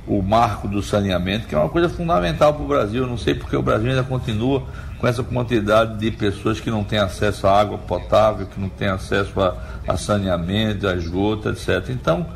O 0.07 0.23
marco 0.23 0.67
do 0.67 0.83
saneamento, 0.83 1.47
que 1.47 1.55
é 1.55 1.59
uma 1.59 1.69
coisa 1.69 1.89
fundamental 1.89 2.53
para 2.55 2.63
o 2.63 2.67
Brasil. 2.67 3.03
Eu 3.03 3.09
não 3.09 3.17
sei 3.17 3.35
porque 3.35 3.57
o 3.57 3.63
Brasil 3.63 3.91
ainda 3.91 4.03
continua 4.03 4.65
com 4.99 5.07
essa 5.07 5.23
quantidade 5.23 5.99
de 5.99 6.11
pessoas 6.11 6.61
que 6.61 6.71
não 6.71 6.85
têm 6.85 6.99
acesso 6.99 7.47
à 7.47 7.59
água 7.59 7.79
potável, 7.79 8.47
que 8.47 8.61
não 8.61 8.69
têm 8.69 8.89
acesso 8.89 9.41
a, 9.41 9.57
a 9.89 9.97
saneamento, 9.97 10.87
a 10.87 10.95
esgoto, 10.95 11.49
etc. 11.49 11.89
Então, 11.89 12.27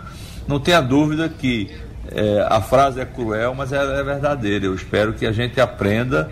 não 0.47 0.61
tenha 0.61 0.81
dúvida 0.81 1.29
que 1.29 1.71
é, 2.09 2.47
a 2.49 2.61
frase 2.61 3.01
é 3.01 3.05
cruel, 3.05 3.55
mas 3.55 3.73
ela 3.73 3.99
é 3.99 4.03
verdadeira. 4.03 4.67
Eu 4.67 4.75
espero 4.75 5.13
que 5.15 5.27
a 5.27 5.33
gente 5.33 5.61
aprenda 5.61 6.31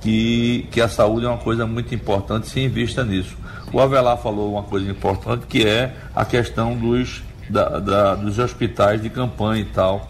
que, 0.00 0.66
que 0.70 0.80
a 0.80 0.88
saúde 0.88 1.26
é 1.26 1.28
uma 1.28 1.38
coisa 1.38 1.66
muito 1.66 1.94
importante 1.94 2.44
e 2.44 2.50
se 2.50 2.60
invista 2.60 3.04
nisso. 3.04 3.36
O 3.72 3.80
Avelar 3.80 4.16
falou 4.16 4.52
uma 4.52 4.62
coisa 4.62 4.90
importante 4.90 5.46
que 5.46 5.66
é 5.66 5.94
a 6.14 6.24
questão 6.24 6.74
dos, 6.76 7.22
da, 7.48 7.78
da, 7.78 8.14
dos 8.14 8.38
hospitais 8.38 9.02
de 9.02 9.10
campanha 9.10 9.62
e 9.62 9.66
tal, 9.66 10.08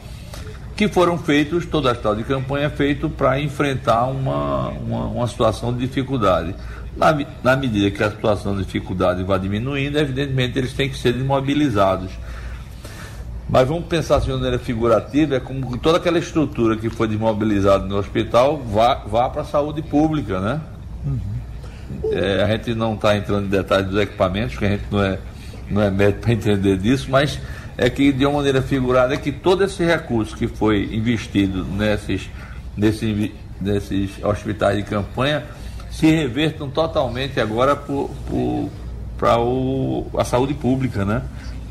que 0.76 0.86
foram 0.86 1.18
feitos, 1.18 1.66
todo 1.66 1.88
hospital 1.88 2.14
de 2.14 2.22
campanha 2.22 2.66
é 2.66 2.70
feito 2.70 3.10
para 3.10 3.40
enfrentar 3.40 4.04
uma, 4.06 4.68
uma, 4.68 5.06
uma, 5.06 5.26
situação 5.26 5.72
de 5.72 5.80
dificuldade. 5.80 6.54
Na, 6.96 7.16
na 7.42 7.56
medida 7.56 7.90
que 7.90 8.02
a 8.02 8.10
situação 8.10 8.56
de 8.56 8.64
dificuldade 8.64 9.24
vai 9.24 9.40
diminuindo, 9.40 9.98
evidentemente 9.98 10.56
eles 10.56 10.72
têm 10.72 10.88
que 10.88 10.96
ser 10.96 11.12
desmobilizados. 11.14 12.12
Mas 13.48 13.66
vamos 13.66 13.86
pensar 13.86 14.16
assim 14.16 14.26
de 14.26 14.32
maneira 14.32 14.58
figurativa, 14.58 15.36
é 15.36 15.40
como 15.40 15.78
toda 15.78 15.96
aquela 15.96 16.18
estrutura 16.18 16.76
que 16.76 16.90
foi 16.90 17.08
desmobilizada 17.08 17.86
no 17.86 17.96
hospital 17.96 18.58
vá, 18.58 18.96
vá 19.06 19.28
para 19.30 19.40
a 19.40 19.44
saúde 19.44 19.80
pública, 19.80 20.38
né? 20.38 20.60
Uhum. 21.06 21.38
É, 22.12 22.42
a 22.42 22.46
gente 22.48 22.74
não 22.74 22.94
está 22.94 23.16
entrando 23.16 23.46
em 23.46 23.48
detalhes 23.48 23.88
dos 23.88 23.98
equipamentos, 23.98 24.52
porque 24.52 24.66
a 24.66 24.70
gente 24.70 24.84
não 24.90 25.02
é, 25.02 25.18
não 25.70 25.82
é 25.82 25.90
médico 25.90 26.20
para 26.20 26.32
entender 26.34 26.76
disso, 26.76 27.08
mas 27.10 27.40
é 27.78 27.88
que 27.88 28.12
de 28.12 28.26
uma 28.26 28.38
maneira 28.38 28.60
figurada 28.60 29.14
é 29.14 29.16
que 29.16 29.32
todo 29.32 29.64
esse 29.64 29.82
recurso 29.82 30.36
que 30.36 30.46
foi 30.46 30.84
investido 30.92 31.64
nesses, 31.64 32.28
nesses, 32.76 33.30
nesses 33.58 34.22
hospitais 34.22 34.76
de 34.76 34.82
campanha 34.82 35.44
se 35.90 36.06
revertam 36.10 36.68
totalmente 36.68 37.40
agora 37.40 37.74
para 39.16 39.36
a 40.18 40.24
saúde 40.24 40.52
pública, 40.52 41.04
né? 41.04 41.22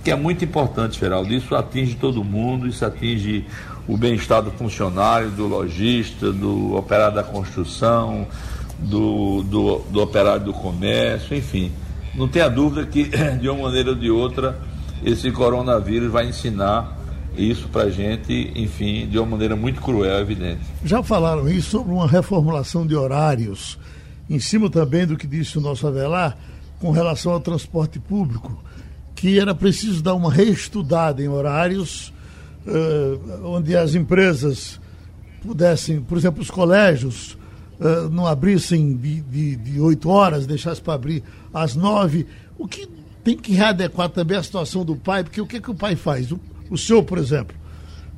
Que 0.07 0.11
é 0.11 0.15
muito 0.15 0.45
importante, 0.45 1.01
Geraldo. 1.01 1.33
Isso 1.33 1.53
atinge 1.53 1.95
todo 1.95 2.23
mundo, 2.23 2.65
isso 2.65 2.85
atinge 2.85 3.45
o 3.85 3.97
bem-estar 3.97 4.41
do 4.41 4.51
funcionário, 4.51 5.29
do 5.31 5.45
lojista, 5.45 6.31
do 6.31 6.77
operário 6.77 7.15
da 7.15 7.23
construção, 7.23 8.25
do, 8.79 9.43
do, 9.43 9.79
do 9.91 10.01
operário 10.01 10.45
do 10.45 10.53
comércio, 10.53 11.35
enfim. 11.35 11.73
Não 12.15 12.25
tenha 12.25 12.47
dúvida 12.47 12.85
que, 12.85 13.03
de 13.37 13.49
uma 13.49 13.63
maneira 13.63 13.89
ou 13.89 13.95
de 13.97 14.09
outra, 14.09 14.57
esse 15.03 15.29
coronavírus 15.29 16.09
vai 16.09 16.29
ensinar 16.29 16.97
isso 17.35 17.67
para 17.67 17.89
gente, 17.89 18.53
enfim, 18.55 19.07
de 19.07 19.19
uma 19.19 19.27
maneira 19.31 19.57
muito 19.57 19.81
cruel, 19.81 20.21
evidente. 20.21 20.61
Já 20.85 21.03
falaram 21.03 21.49
isso 21.49 21.71
sobre 21.71 21.91
uma 21.91 22.07
reformulação 22.07 22.87
de 22.87 22.95
horários, 22.95 23.77
em 24.29 24.39
cima 24.39 24.69
também 24.69 25.05
do 25.05 25.17
que 25.17 25.27
disse 25.27 25.57
o 25.57 25.61
nosso 25.61 25.85
Avelar, 25.85 26.37
com 26.79 26.91
relação 26.91 27.33
ao 27.33 27.41
transporte 27.41 27.99
público 27.99 28.57
que 29.17 29.39
era 29.39 29.53
preciso 29.55 30.03
dar 30.03 30.13
uma 30.13 30.31
reestudada 30.31 31.23
em 31.23 31.27
horários, 31.27 32.13
uh, 32.67 33.47
onde 33.47 33.75
as 33.75 33.95
empresas 33.95 34.79
pudessem, 35.41 35.99
por 36.01 36.19
exemplo, 36.19 36.39
os 36.39 36.51
colégios 36.51 37.35
uh, 37.79 38.09
não 38.11 38.27
abrissem 38.27 38.95
de, 38.95 39.21
de, 39.21 39.55
de 39.55 39.81
8 39.81 40.07
horas, 40.07 40.45
deixassem 40.45 40.83
para 40.83 40.93
abrir 40.93 41.23
às 41.51 41.75
9. 41.75 42.27
O 42.59 42.67
que 42.67 42.87
tem 43.23 43.35
que 43.35 43.53
readequar 43.53 44.07
também 44.09 44.37
a 44.37 44.43
situação 44.43 44.85
do 44.85 44.95
pai, 44.95 45.23
porque 45.23 45.41
o 45.41 45.47
que, 45.47 45.59
que 45.59 45.71
o 45.71 45.75
pai 45.75 45.95
faz? 45.95 46.31
O, 46.31 46.39
o 46.69 46.77
senhor, 46.77 47.01
por 47.01 47.17
exemplo, 47.17 47.57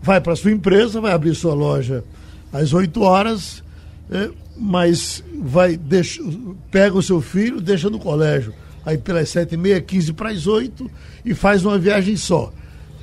vai 0.02 0.20
para 0.20 0.36
sua 0.36 0.52
empresa, 0.52 1.00
vai 1.00 1.14
abrir 1.14 1.34
sua 1.34 1.54
loja 1.54 2.04
às 2.52 2.74
8 2.74 3.02
horas, 3.02 3.64
é, 4.12 4.30
mas 4.58 5.24
vai 5.42 5.78
deixa, 5.78 6.22
pega 6.70 6.98
o 6.98 7.02
seu 7.02 7.22
filho, 7.22 7.62
deixa 7.62 7.90
no 7.90 8.00
colégio, 8.00 8.54
aí 8.90 8.98
pelas 8.98 9.30
sete 9.30 9.54
e 9.54 9.58
meia, 9.58 9.82
quinze 9.82 10.12
para 10.12 10.30
as 10.30 10.48
oito 10.48 10.90
e 11.24 11.34
faz 11.34 11.64
uma 11.66 11.78
viagem 11.78 12.18
só. 12.18 12.52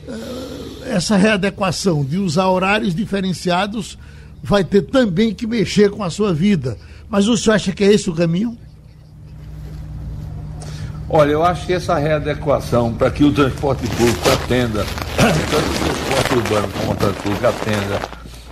É, 0.09 0.95
essa 0.95 1.17
readequação 1.17 2.05
de 2.05 2.19
usar 2.19 2.49
horários 2.49 2.95
diferenciados 2.95 3.99
vai 4.43 4.63
ter 4.63 4.83
também 4.83 5.35
que 5.35 5.47
mexer 5.47 5.91
com 5.91 6.03
a 6.05 6.11
sua 6.11 6.33
vida. 6.33 6.77
Mas 7.09 7.29
o 7.29 7.37
senhor 7.37 7.57
acha 7.57 7.73
que 7.73 7.85
é 7.85 7.93
esse 7.93 8.09
o 8.11 8.15
caminho? 8.15 8.57
Olha, 11.09 11.31
eu 11.31 11.45
acho 11.45 11.67
que 11.67 11.73
essa 11.73 11.97
readequação 11.97 12.93
para 12.93 13.11
que 13.11 13.23
o 13.23 13.33
transporte 13.33 13.87
público 13.87 14.29
atenda, 14.29 14.85
tanto 15.17 15.71
o 15.71 15.79
transporte 15.85 16.35
urbano 16.35 16.69
como 16.73 16.93
o 16.93 16.97
transporte 16.97 17.23
público 17.23 17.47
atenda 17.47 18.01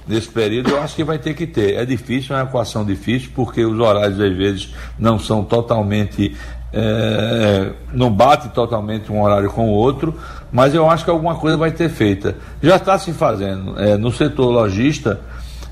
nesse 0.06 0.28
período, 0.28 0.70
eu 0.70 0.80
acho 0.80 0.94
que 0.94 1.02
vai 1.02 1.18
ter 1.18 1.34
que 1.34 1.46
ter. 1.46 1.74
É 1.74 1.84
difícil, 1.84 2.34
é 2.36 2.38
uma 2.38 2.48
equação 2.48 2.84
difícil, 2.84 3.30
porque 3.34 3.64
os 3.64 3.78
horários 3.78 4.20
às 4.20 4.36
vezes 4.36 4.74
não 4.98 5.18
são 5.18 5.44
totalmente. 5.44 6.36
É, 6.76 7.70
não 7.92 8.10
bate 8.10 8.48
totalmente 8.48 9.12
um 9.12 9.22
horário 9.22 9.48
com 9.50 9.68
o 9.68 9.72
outro, 9.72 10.18
mas 10.50 10.74
eu 10.74 10.90
acho 10.90 11.04
que 11.04 11.10
alguma 11.10 11.37
coisa 11.37 11.56
vai 11.56 11.70
ter 11.70 11.88
feita. 11.88 12.37
Já 12.62 12.76
está 12.76 12.98
se 12.98 13.12
fazendo. 13.12 13.78
É, 13.78 13.96
no 13.96 14.10
setor 14.10 14.50
lojista, 14.50 15.20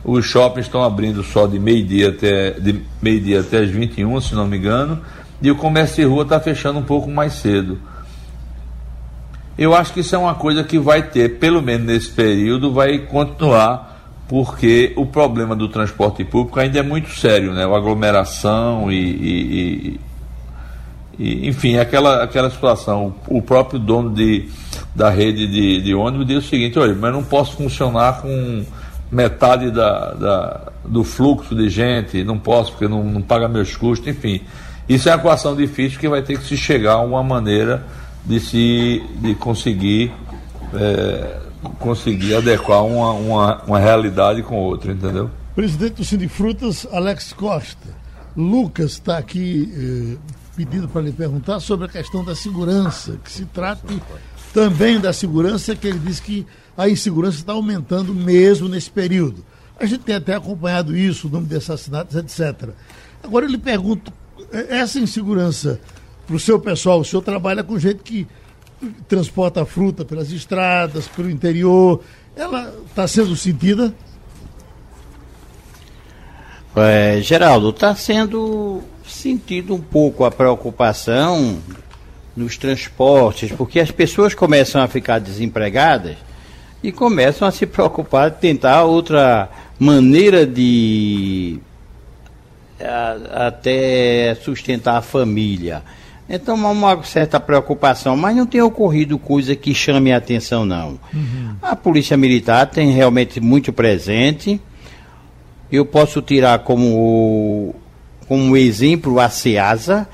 os 0.04 0.24
shoppings 0.24 0.66
estão 0.66 0.84
abrindo 0.84 1.22
só 1.22 1.46
de 1.46 1.58
meio-dia 1.58 2.10
até, 2.10 2.50
de 2.52 2.80
meio-dia 3.00 3.40
até 3.40 3.58
as 3.58 3.70
21, 3.70 4.20
se 4.20 4.34
não 4.34 4.46
me 4.46 4.58
engano 4.58 5.00
e 5.42 5.50
o 5.50 5.56
comércio 5.56 5.96
de 5.96 6.04
rua 6.04 6.22
está 6.22 6.38
fechando 6.38 6.78
um 6.78 6.84
pouco 6.84 7.10
mais 7.10 7.32
cedo. 7.34 7.78
Eu 9.58 9.74
acho 9.74 9.92
que 9.92 10.00
isso 10.00 10.14
é 10.14 10.18
uma 10.18 10.34
coisa 10.34 10.62
que 10.62 10.78
vai 10.78 11.02
ter, 11.02 11.38
pelo 11.38 11.60
menos 11.60 11.86
nesse 11.86 12.10
período, 12.10 12.72
vai 12.72 13.00
continuar, 13.00 14.00
porque 14.28 14.92
o 14.96 15.04
problema 15.04 15.54
do 15.54 15.68
transporte 15.68 16.24
público 16.24 16.58
ainda 16.60 16.78
é 16.78 16.82
muito 16.82 17.10
sério, 17.10 17.52
né? 17.52 17.64
A 17.64 17.76
aglomeração 17.76 18.90
e, 18.90 18.94
e, 18.94 19.88
e, 19.88 20.00
e 21.18 21.48
enfim, 21.48 21.76
aquela, 21.76 22.22
aquela 22.22 22.50
situação. 22.50 23.14
O 23.28 23.40
próprio 23.42 23.78
dono 23.78 24.10
de, 24.10 24.48
da 24.94 25.10
rede 25.10 25.46
de, 25.46 25.80
de 25.82 25.94
ônibus 25.94 26.26
diz 26.26 26.44
o 26.44 26.48
seguinte, 26.48 26.78
olha, 26.78 26.94
mas 26.94 27.12
não 27.12 27.22
posso 27.22 27.56
funcionar 27.56 28.22
com 28.22 28.64
metade 29.10 29.70
da, 29.70 30.12
da, 30.14 30.72
do 30.84 31.04
fluxo 31.04 31.54
de 31.54 31.68
gente, 31.68 32.24
não 32.24 32.38
posso 32.38 32.72
porque 32.72 32.88
não, 32.88 33.04
não 33.04 33.20
paga 33.20 33.48
meus 33.48 33.76
custos, 33.76 34.08
enfim. 34.08 34.40
Isso 34.88 35.08
é 35.08 35.12
uma 35.12 35.18
equação 35.18 35.54
difícil 35.54 35.98
que 35.98 36.08
vai 36.08 36.22
ter 36.22 36.38
que 36.38 36.44
se 36.44 36.56
chegar 36.56 36.94
a 36.94 37.00
uma 37.00 37.22
maneira 37.22 37.86
de 38.24 38.40
se 38.40 39.02
de 39.20 39.34
conseguir 39.34 40.12
é, 40.74 41.38
conseguir 41.78 42.34
adequar 42.34 42.84
uma, 42.84 43.12
uma, 43.12 43.62
uma 43.64 43.78
realidade 43.78 44.42
com 44.42 44.56
outra, 44.56 44.92
entendeu? 44.92 45.30
Presidente 45.54 45.94
do 45.94 46.04
Cine 46.04 46.28
Frutas, 46.28 46.86
Alex 46.90 47.32
Costa. 47.32 48.02
Lucas 48.36 48.92
está 48.92 49.18
aqui 49.18 49.70
eh, 49.76 50.32
pedindo 50.56 50.88
para 50.88 51.02
lhe 51.02 51.12
perguntar 51.12 51.60
sobre 51.60 51.86
a 51.86 51.88
questão 51.88 52.24
da 52.24 52.34
segurança, 52.34 53.18
que 53.24 53.30
se 53.30 53.44
trate 53.46 54.00
também 54.52 55.00
da 55.00 55.12
segurança, 55.12 55.74
que 55.74 55.86
ele 55.86 55.98
diz 55.98 56.20
que 56.20 56.46
a 56.76 56.88
insegurança 56.88 57.38
está 57.38 57.52
aumentando 57.52 58.14
mesmo 58.14 58.68
nesse 58.68 58.90
período. 58.90 59.44
A 59.78 59.86
gente 59.86 60.04
tem 60.04 60.14
até 60.14 60.34
acompanhado 60.34 60.96
isso, 60.96 61.26
o 61.26 61.30
número 61.30 61.48
de 61.48 61.56
assassinatos, 61.56 62.16
etc. 62.16 62.70
Agora 63.22 63.46
ele 63.46 63.58
pergunta 63.58 64.12
é, 64.52 64.78
essa 64.78 64.98
insegurança 64.98 65.80
para 66.26 66.36
o 66.36 66.40
seu 66.40 66.60
pessoal, 66.60 67.00
o 67.00 67.04
senhor 67.04 67.22
trabalha 67.22 67.64
com 67.64 67.78
gente 67.78 68.02
que 68.02 68.26
transporta 69.08 69.64
fruta 69.64 70.04
pelas 70.04 70.30
estradas, 70.30 71.08
pelo 71.08 71.30
interior, 71.30 72.02
ela 72.36 72.74
está 72.86 73.06
sendo 73.06 73.34
sentida? 73.36 73.94
É, 76.74 77.20
Geraldo, 77.20 77.70
está 77.70 77.94
sendo 77.94 78.82
sentido 79.06 79.74
um 79.74 79.80
pouco 79.80 80.24
a 80.24 80.30
preocupação 80.30 81.58
nos 82.36 82.56
transportes, 82.56 83.52
porque 83.52 83.78
as 83.78 83.90
pessoas 83.90 84.34
começam 84.34 84.82
a 84.82 84.88
ficar 84.88 85.18
desempregadas 85.18 86.16
e 86.82 86.90
começam 86.90 87.46
a 87.46 87.50
se 87.50 87.66
preocupar 87.66 88.30
de 88.30 88.38
tentar 88.38 88.84
outra 88.84 89.48
maneira 89.78 90.46
de 90.46 91.58
a, 92.80 93.46
até 93.48 94.34
sustentar 94.42 94.96
a 94.96 95.02
família. 95.02 95.82
Então 96.28 96.66
há 96.66 96.70
uma 96.70 97.02
certa 97.04 97.38
preocupação, 97.38 98.16
mas 98.16 98.34
não 98.34 98.46
tem 98.46 98.60
ocorrido 98.60 99.18
coisa 99.18 99.54
que 99.54 99.74
chame 99.74 100.12
a 100.12 100.16
atenção, 100.16 100.64
não. 100.64 100.98
Uhum. 101.12 101.56
A 101.60 101.76
Polícia 101.76 102.16
Militar 102.16 102.66
tem 102.66 102.90
realmente 102.90 103.40
muito 103.40 103.72
presente. 103.72 104.60
Eu 105.70 105.84
posso 105.84 106.22
tirar 106.22 106.60
como, 106.60 107.74
como 108.28 108.56
exemplo 108.56 109.20
a 109.20 109.28
SEASA. 109.28 110.08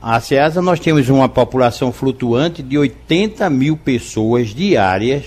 A 0.00 0.20
SEASA 0.20 0.62
nós 0.62 0.80
temos 0.80 1.08
uma 1.08 1.28
população 1.28 1.92
flutuante 1.92 2.62
de 2.62 2.78
80 2.78 3.48
mil 3.50 3.76
pessoas 3.76 4.48
diárias, 4.48 5.24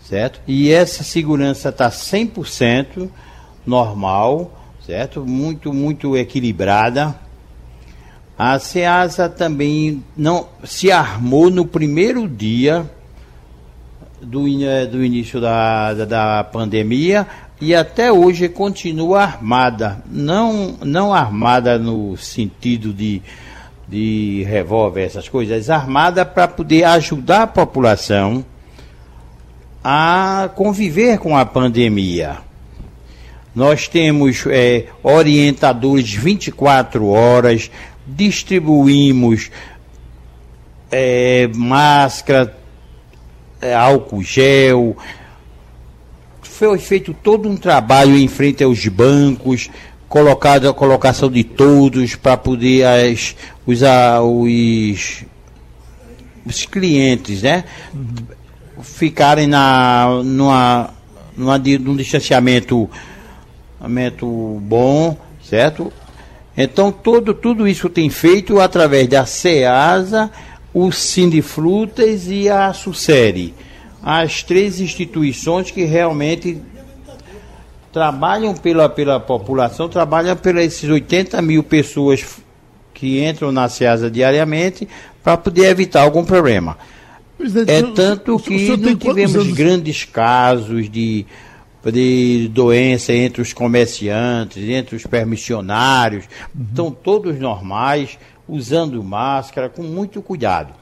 certo? 0.00 0.40
E 0.46 0.70
essa 0.70 1.02
segurança 1.02 1.68
está 1.68 1.90
100% 1.90 3.08
normal 3.66 4.52
certo? 4.86 5.26
Muito, 5.26 5.72
muito 5.72 6.16
equilibrada. 6.16 7.14
A 8.38 8.58
SEASA 8.58 9.28
também 9.28 10.04
não 10.16 10.48
se 10.62 10.92
armou 10.92 11.50
no 11.50 11.66
primeiro 11.66 12.28
dia 12.28 12.88
do, 14.20 14.44
do 14.90 15.04
início 15.04 15.40
da, 15.40 15.92
da, 15.92 16.04
da 16.04 16.44
pandemia 16.44 17.26
e 17.60 17.74
até 17.74 18.12
hoje 18.12 18.48
continua 18.48 19.22
armada. 19.22 20.02
Não, 20.10 20.76
não 20.82 21.12
armada 21.12 21.78
no 21.78 22.16
sentido 22.16 22.92
de, 22.92 23.22
de 23.88 24.44
revólver, 24.48 25.04
essas 25.04 25.28
coisas, 25.28 25.70
armada 25.70 26.24
para 26.24 26.48
poder 26.48 26.84
ajudar 26.84 27.42
a 27.42 27.46
população 27.46 28.44
a 29.82 30.50
conviver 30.54 31.18
com 31.18 31.36
a 31.36 31.46
pandemia. 31.46 32.38
Nós 33.54 33.88
temos 33.88 34.44
é, 34.48 34.86
orientadores 35.02 36.12
24 36.12 37.08
horas, 37.08 37.70
distribuímos 38.06 39.50
é, 40.90 41.48
máscara, 41.54 42.54
é, 43.60 43.74
álcool 43.74 44.22
gel. 44.22 44.96
Foi 46.58 46.78
feito 46.78 47.12
todo 47.12 47.50
um 47.50 47.54
trabalho 47.54 48.16
em 48.16 48.26
frente 48.26 48.64
aos 48.64 48.88
bancos, 48.88 49.68
colocado 50.08 50.66
a 50.66 50.72
colocação 50.72 51.30
de 51.30 51.44
todos 51.44 52.14
para 52.14 52.34
poder 52.34 52.82
as, 52.86 53.36
os, 53.66 53.80
os, 54.22 55.24
os 56.46 56.64
clientes, 56.64 57.42
né? 57.42 57.64
Ficarem 58.82 59.46
na, 59.46 60.22
numa, 60.24 60.94
numa, 61.36 61.58
num 61.58 61.94
distanciamento 61.94 62.88
bom, 64.62 65.14
certo? 65.44 65.92
Então 66.56 66.90
todo, 66.90 67.34
tudo 67.34 67.68
isso 67.68 67.90
tem 67.90 68.08
feito 68.08 68.58
através 68.60 69.06
da 69.06 69.26
SEASA, 69.26 70.30
o 70.72 70.90
Sindifrutas 70.90 72.28
e 72.28 72.48
a 72.48 72.72
Sucere. 72.72 73.52
As 74.08 74.40
três 74.44 74.78
instituições 74.78 75.72
que 75.72 75.82
realmente 75.82 76.62
trabalham 77.92 78.54
pela, 78.54 78.88
pela 78.88 79.18
população, 79.18 79.88
trabalham 79.88 80.36
pelas 80.36 80.66
esses 80.66 80.88
80 80.88 81.42
mil 81.42 81.64
pessoas 81.64 82.24
que 82.94 83.24
entram 83.24 83.50
na 83.50 83.68
SEASA 83.68 84.08
diariamente 84.08 84.86
para 85.24 85.36
poder 85.36 85.66
evitar 85.66 86.02
algum 86.02 86.24
problema. 86.24 86.78
Presidente, 87.36 87.72
é 87.72 87.94
tanto 87.94 88.38
que 88.38 88.76
não 88.76 88.94
tivemos 88.94 89.52
grandes 89.52 90.04
casos 90.04 90.88
de 90.88 91.26
de 91.84 92.48
doença 92.52 93.12
entre 93.12 93.40
os 93.40 93.52
comerciantes, 93.52 94.68
entre 94.68 94.96
os 94.96 95.06
permissionários, 95.06 96.24
uhum. 96.52 96.64
estão 96.68 96.90
todos 96.90 97.38
normais, 97.38 98.18
usando 98.48 99.02
máscara, 99.04 99.68
com 99.68 99.82
muito 99.82 100.20
cuidado. 100.20 100.74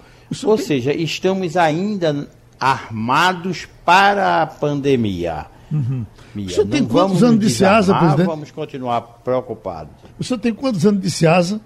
Ou 0.45 0.57
tem... 0.57 0.67
seja, 0.67 0.95
estamos 0.95 1.59
ainda 1.59 2.27
armados 2.65 3.69
para 3.85 4.41
a 4.41 4.47
pandemia. 4.47 5.47
Uhum. 5.71 6.07
Mia, 6.35 6.47
o 6.47 6.51
senhor 6.51 6.67
tem 6.67 6.83
quantos 6.83 7.23
anos 7.23 7.39
de 7.39 7.51
SEASA, 7.51 7.95
presidente? 7.95 8.27
Vamos 8.27 8.51
continuar 8.51 9.03
preocupados. 9.23 9.93
O 10.19 10.25
senhor 10.25 10.41
tem 10.41 10.55
quantos 10.55 10.87
anos 10.87 11.03
de 11.03 11.11
SEASA? 11.11 11.61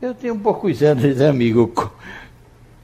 Eu 0.00 0.14
tenho 0.14 0.38
poucos 0.38 0.80
anos, 0.84 1.20
amigo. 1.20 1.72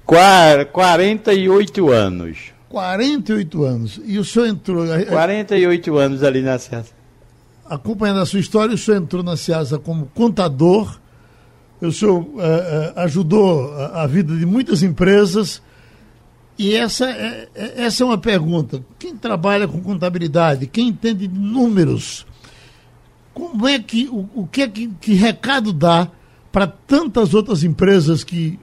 48 0.05 1.89
anos. 1.93 2.39
48 2.69 3.65
anos. 3.65 4.01
E 4.05 4.19
o 4.19 4.25
senhor 4.25 4.47
entrou. 4.47 4.87
48 5.09 5.97
anos 5.97 6.25
ali 6.25 6.43
na 6.43 6.59
SEASA. 6.59 6.95
Acompanhando 7.65 8.21
a 8.21 8.27
sua 8.27 8.41
história, 8.41 8.75
o 8.75 8.79
senhor 8.79 8.97
entrou 8.97 9.23
na 9.23 9.37
SEASA 9.37 9.79
como 9.79 10.07
contador. 10.07 10.99
O 11.81 11.93
senhor 11.93 12.27
eh, 12.39 12.93
eh, 12.97 13.03
ajudou 13.03 13.73
a, 13.75 14.03
a, 14.03 14.07
vida 14.09 14.37
de 14.37 14.45
muitas 14.45 14.83
empresas. 14.83 15.63
E 16.59 16.75
essa 16.75 17.09
é, 17.09 17.49
é, 17.55 17.85
essa 17.85 18.03
é 18.03 18.07
uma 18.07 18.19
pergunta. 18.19 18.85
Quem 18.99 19.17
trabalha 19.17 19.69
com 19.69 19.81
contabilidade, 19.81 20.67
quem 20.67 20.89
entende 20.89 21.29
de 21.29 21.39
números, 21.39 22.27
como 23.33 23.69
é 23.69 23.79
que, 23.79 24.09
o, 24.09 24.29
o 24.35 24.47
que 24.47 24.63
é 24.63 24.69
que, 24.69 24.89
que 25.01 25.15
recado 25.15 25.73
dá 25.73 26.11
para 26.51 26.67
tantas 26.67 27.35
outras 27.35 27.63
empresas 27.63 28.25
que, 28.25 28.59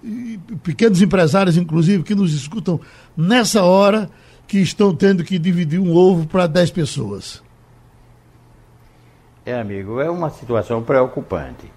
pequenos 0.63 1.01
empresários 1.01 1.55
inclusive, 1.55 2.03
que 2.03 2.13
nos 2.13 2.33
escutam 2.33 2.81
nessa 3.15 3.63
hora, 3.63 4.09
que 4.45 4.59
estão 4.59 4.93
tendo 4.93 5.23
que 5.23 5.39
dividir 5.39 5.79
um 5.79 5.95
ovo 5.95 6.27
para 6.27 6.47
10 6.47 6.71
pessoas? 6.71 7.41
É, 9.45 9.59
amigo, 9.59 10.01
é 10.01 10.09
uma 10.09 10.29
situação 10.29 10.83
preocupante. 10.83 11.71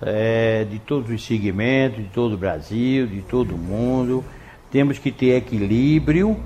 É, 0.00 0.64
de 0.64 0.78
todos 0.78 1.10
os 1.10 1.24
segmentos, 1.24 1.98
de 1.98 2.10
todo 2.10 2.34
o 2.34 2.38
Brasil, 2.38 3.06
de 3.06 3.20
todo 3.22 3.54
o 3.54 3.58
mundo. 3.58 4.24
Temos 4.74 4.98
que 4.98 5.12
ter 5.12 5.36
equilíbrio, 5.36 6.36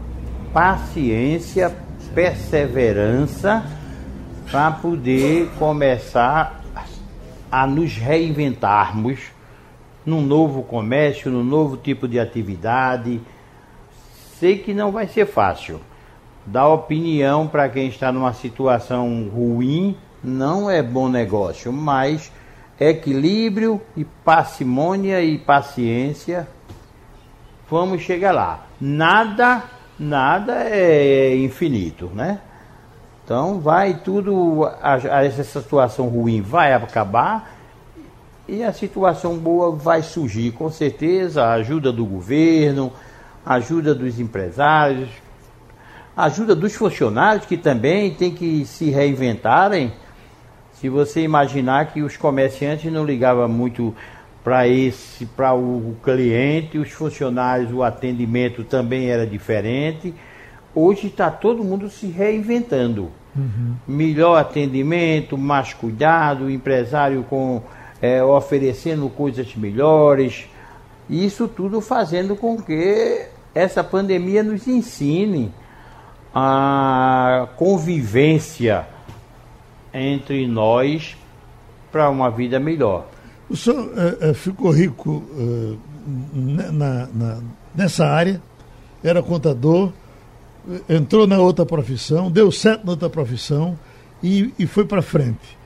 paciência, 0.52 1.74
perseverança 2.14 3.64
para 4.50 4.70
poder 4.70 5.48
começar 5.58 6.62
a 7.50 7.66
nos 7.66 7.96
reinventarmos 7.96 9.18
num 10.04 10.20
novo 10.20 10.62
comércio, 10.62 11.30
num 11.30 11.42
novo 11.42 11.78
tipo 11.78 12.06
de 12.06 12.20
atividade. 12.20 13.18
Sei 14.38 14.58
que 14.58 14.74
não 14.74 14.92
vai 14.92 15.08
ser 15.08 15.24
fácil. 15.24 15.80
Dar 16.44 16.68
opinião 16.68 17.48
para 17.48 17.66
quem 17.70 17.88
está 17.88 18.12
numa 18.12 18.34
situação 18.34 19.26
ruim 19.34 19.96
não 20.22 20.70
é 20.70 20.82
bom 20.82 21.08
negócio, 21.08 21.72
mas 21.72 22.30
equilíbrio 22.78 23.80
e 23.96 24.04
parcimônia 24.04 25.22
e 25.22 25.38
paciência, 25.38 26.46
vamos 27.70 28.02
chegar 28.02 28.32
lá. 28.32 28.66
Nada, 28.80 29.62
nada 29.98 30.64
é 30.64 31.36
infinito, 31.36 32.10
né? 32.14 32.40
Então 33.24 33.60
vai 33.60 33.94
tudo, 33.94 34.64
a, 34.64 34.94
a 34.94 35.24
essa 35.24 35.44
situação 35.44 36.08
ruim 36.08 36.40
vai 36.40 36.72
acabar 36.72 37.58
e 38.48 38.64
a 38.64 38.72
situação 38.72 39.36
boa 39.36 39.76
vai 39.76 40.02
surgir, 40.02 40.52
com 40.52 40.70
certeza, 40.70 41.44
a 41.44 41.52
ajuda 41.52 41.92
do 41.92 42.06
governo, 42.06 42.90
a 43.44 43.54
ajuda 43.54 43.94
dos 43.94 44.18
empresários, 44.18 45.10
a 46.16 46.24
ajuda 46.24 46.54
dos 46.54 46.74
funcionários 46.74 47.44
que 47.44 47.58
também 47.58 48.14
tem 48.14 48.34
que 48.34 48.64
se 48.64 48.88
reinventarem 48.88 49.92
se 50.72 50.88
você 50.88 51.20
imaginar 51.22 51.92
que 51.92 52.02
os 52.02 52.16
comerciantes 52.16 52.90
não 52.90 53.04
ligavam 53.04 53.48
muito 53.48 53.94
para 54.48 54.66
esse, 54.66 55.26
para 55.26 55.52
o 55.52 55.94
cliente, 56.02 56.78
os 56.78 56.90
funcionários, 56.90 57.70
o 57.70 57.82
atendimento 57.82 58.64
também 58.64 59.10
era 59.10 59.26
diferente. 59.26 60.14
Hoje 60.74 61.08
está 61.08 61.30
todo 61.30 61.62
mundo 61.62 61.90
se 61.90 62.06
reinventando. 62.06 63.10
Uhum. 63.36 63.74
Melhor 63.86 64.38
atendimento, 64.38 65.36
mais 65.36 65.74
cuidado, 65.74 66.46
o 66.46 66.50
empresário 66.50 67.24
com 67.24 67.60
é, 68.00 68.24
oferecendo 68.24 69.10
coisas 69.10 69.54
melhores. 69.54 70.48
Isso 71.10 71.46
tudo 71.46 71.82
fazendo 71.82 72.34
com 72.34 72.56
que 72.56 73.26
essa 73.54 73.84
pandemia 73.84 74.42
nos 74.42 74.66
ensine 74.66 75.52
a 76.34 77.48
convivência 77.54 78.86
entre 79.92 80.46
nós 80.46 81.18
para 81.92 82.08
uma 82.08 82.30
vida 82.30 82.58
melhor. 82.58 83.17
O 83.48 83.56
senhor 83.56 83.90
é, 83.96 84.30
é, 84.30 84.34
ficou 84.34 84.70
rico 84.70 85.24
é, 85.36 86.70
na, 86.72 87.06
na, 87.06 87.38
nessa 87.74 88.06
área, 88.06 88.42
era 89.02 89.22
contador, 89.22 89.92
entrou 90.88 91.26
na 91.26 91.38
outra 91.38 91.64
profissão, 91.64 92.30
deu 92.30 92.52
certo 92.52 92.84
na 92.84 92.90
outra 92.92 93.08
profissão 93.08 93.78
e, 94.22 94.52
e 94.58 94.66
foi 94.66 94.84
para 94.84 95.00
frente. 95.00 95.56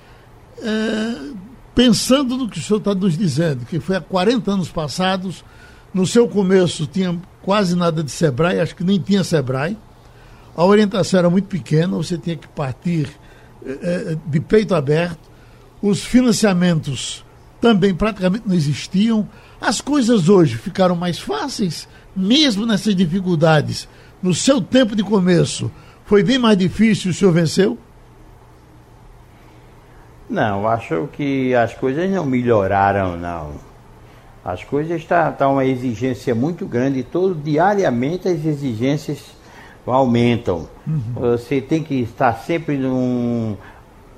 pensando 1.75 2.37
no 2.37 2.49
que 2.49 2.59
o 2.59 2.63
senhor 2.63 2.79
está 2.79 2.95
nos 2.95 3.17
dizendo, 3.19 3.65
que 3.65 3.81
foi 3.81 3.97
há 3.97 4.01
40 4.01 4.53
anos 4.53 4.69
passados, 4.69 5.45
no 5.93 6.07
seu 6.07 6.29
começo 6.29 6.87
tinha 6.87 7.21
quase 7.43 7.75
nada 7.75 8.03
de 8.03 8.11
Sebrae, 8.11 8.61
acho 8.61 8.77
que 8.77 8.85
nem 8.85 9.01
tinha 9.01 9.25
Sebrae, 9.25 9.77
a 10.55 10.65
orientação 10.65 11.19
era 11.19 11.31
muito 11.31 11.49
pequena, 11.49 11.97
você 11.97 12.17
tinha 12.17 12.37
que 12.37 12.47
partir 12.49 13.09
eh, 13.65 14.17
de 14.27 14.41
peito 14.41 14.75
aberto, 14.75 15.31
os 15.81 16.05
financiamentos 16.05 17.25
também 17.63 17.95
praticamente 17.95 18.43
não 18.45 18.57
existiam. 18.57 19.27
As 19.61 19.81
coisas 19.81 20.29
hoje 20.29 20.57
ficaram 20.57 20.97
mais 20.97 21.21
fáceis, 21.21 21.89
mesmo 22.15 22.67
nessas 22.67 22.95
dificuldades. 22.95 23.89
No 24.21 24.35
seu 24.35 24.61
tempo 24.61 24.97
de 24.97 25.05
começo, 25.05 25.71
foi 26.05 26.25
bem 26.25 26.41
mais 26.41 26.59
difícil, 26.59 27.13
o 27.13 27.15
senhor 27.15 27.33
venceu? 27.33 27.79
Não, 30.29 30.67
acho 30.67 31.09
que 31.13 31.55
as 31.55 31.73
coisas 31.73 32.11
não 32.11 32.27
melhoraram, 32.27 33.17
não. 33.17 33.53
As 34.45 34.65
coisas 34.65 35.01
estão 35.01 35.19
tá, 35.19 35.31
tá 35.31 35.49
uma 35.49 35.65
exigência 35.65 36.35
muito 36.35 36.67
grande, 36.67 37.05
todo 37.05 37.33
diariamente 37.33 38.27
as 38.27 38.45
exigências 38.45 39.21
aumentam. 39.87 40.69
Uhum. 40.85 41.01
Você 41.15 41.61
tem 41.61 41.85
que 41.85 41.95
estar 42.01 42.33
sempre 42.39 42.77
num, 42.77 43.57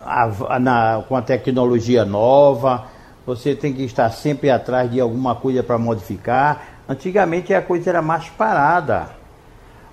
a, 0.01 0.59
na, 0.59 1.05
com 1.07 1.15
a 1.15 1.21
tecnologia 1.21 2.07
nova, 2.07 2.94
você 3.27 3.55
tem 3.55 3.73
que 3.73 3.83
estar 3.85 4.11
sempre 4.11 4.51
atrás 4.51 4.91
de 4.91 5.01
alguma 5.01 5.35
coisa 5.35 5.63
para 5.63 5.79
modificar. 5.79 6.83
Antigamente 6.89 7.55
a 7.55 7.63
coisa 7.63 7.91
era 7.91 8.03
mais 8.03 8.29
parada. 8.29 9.11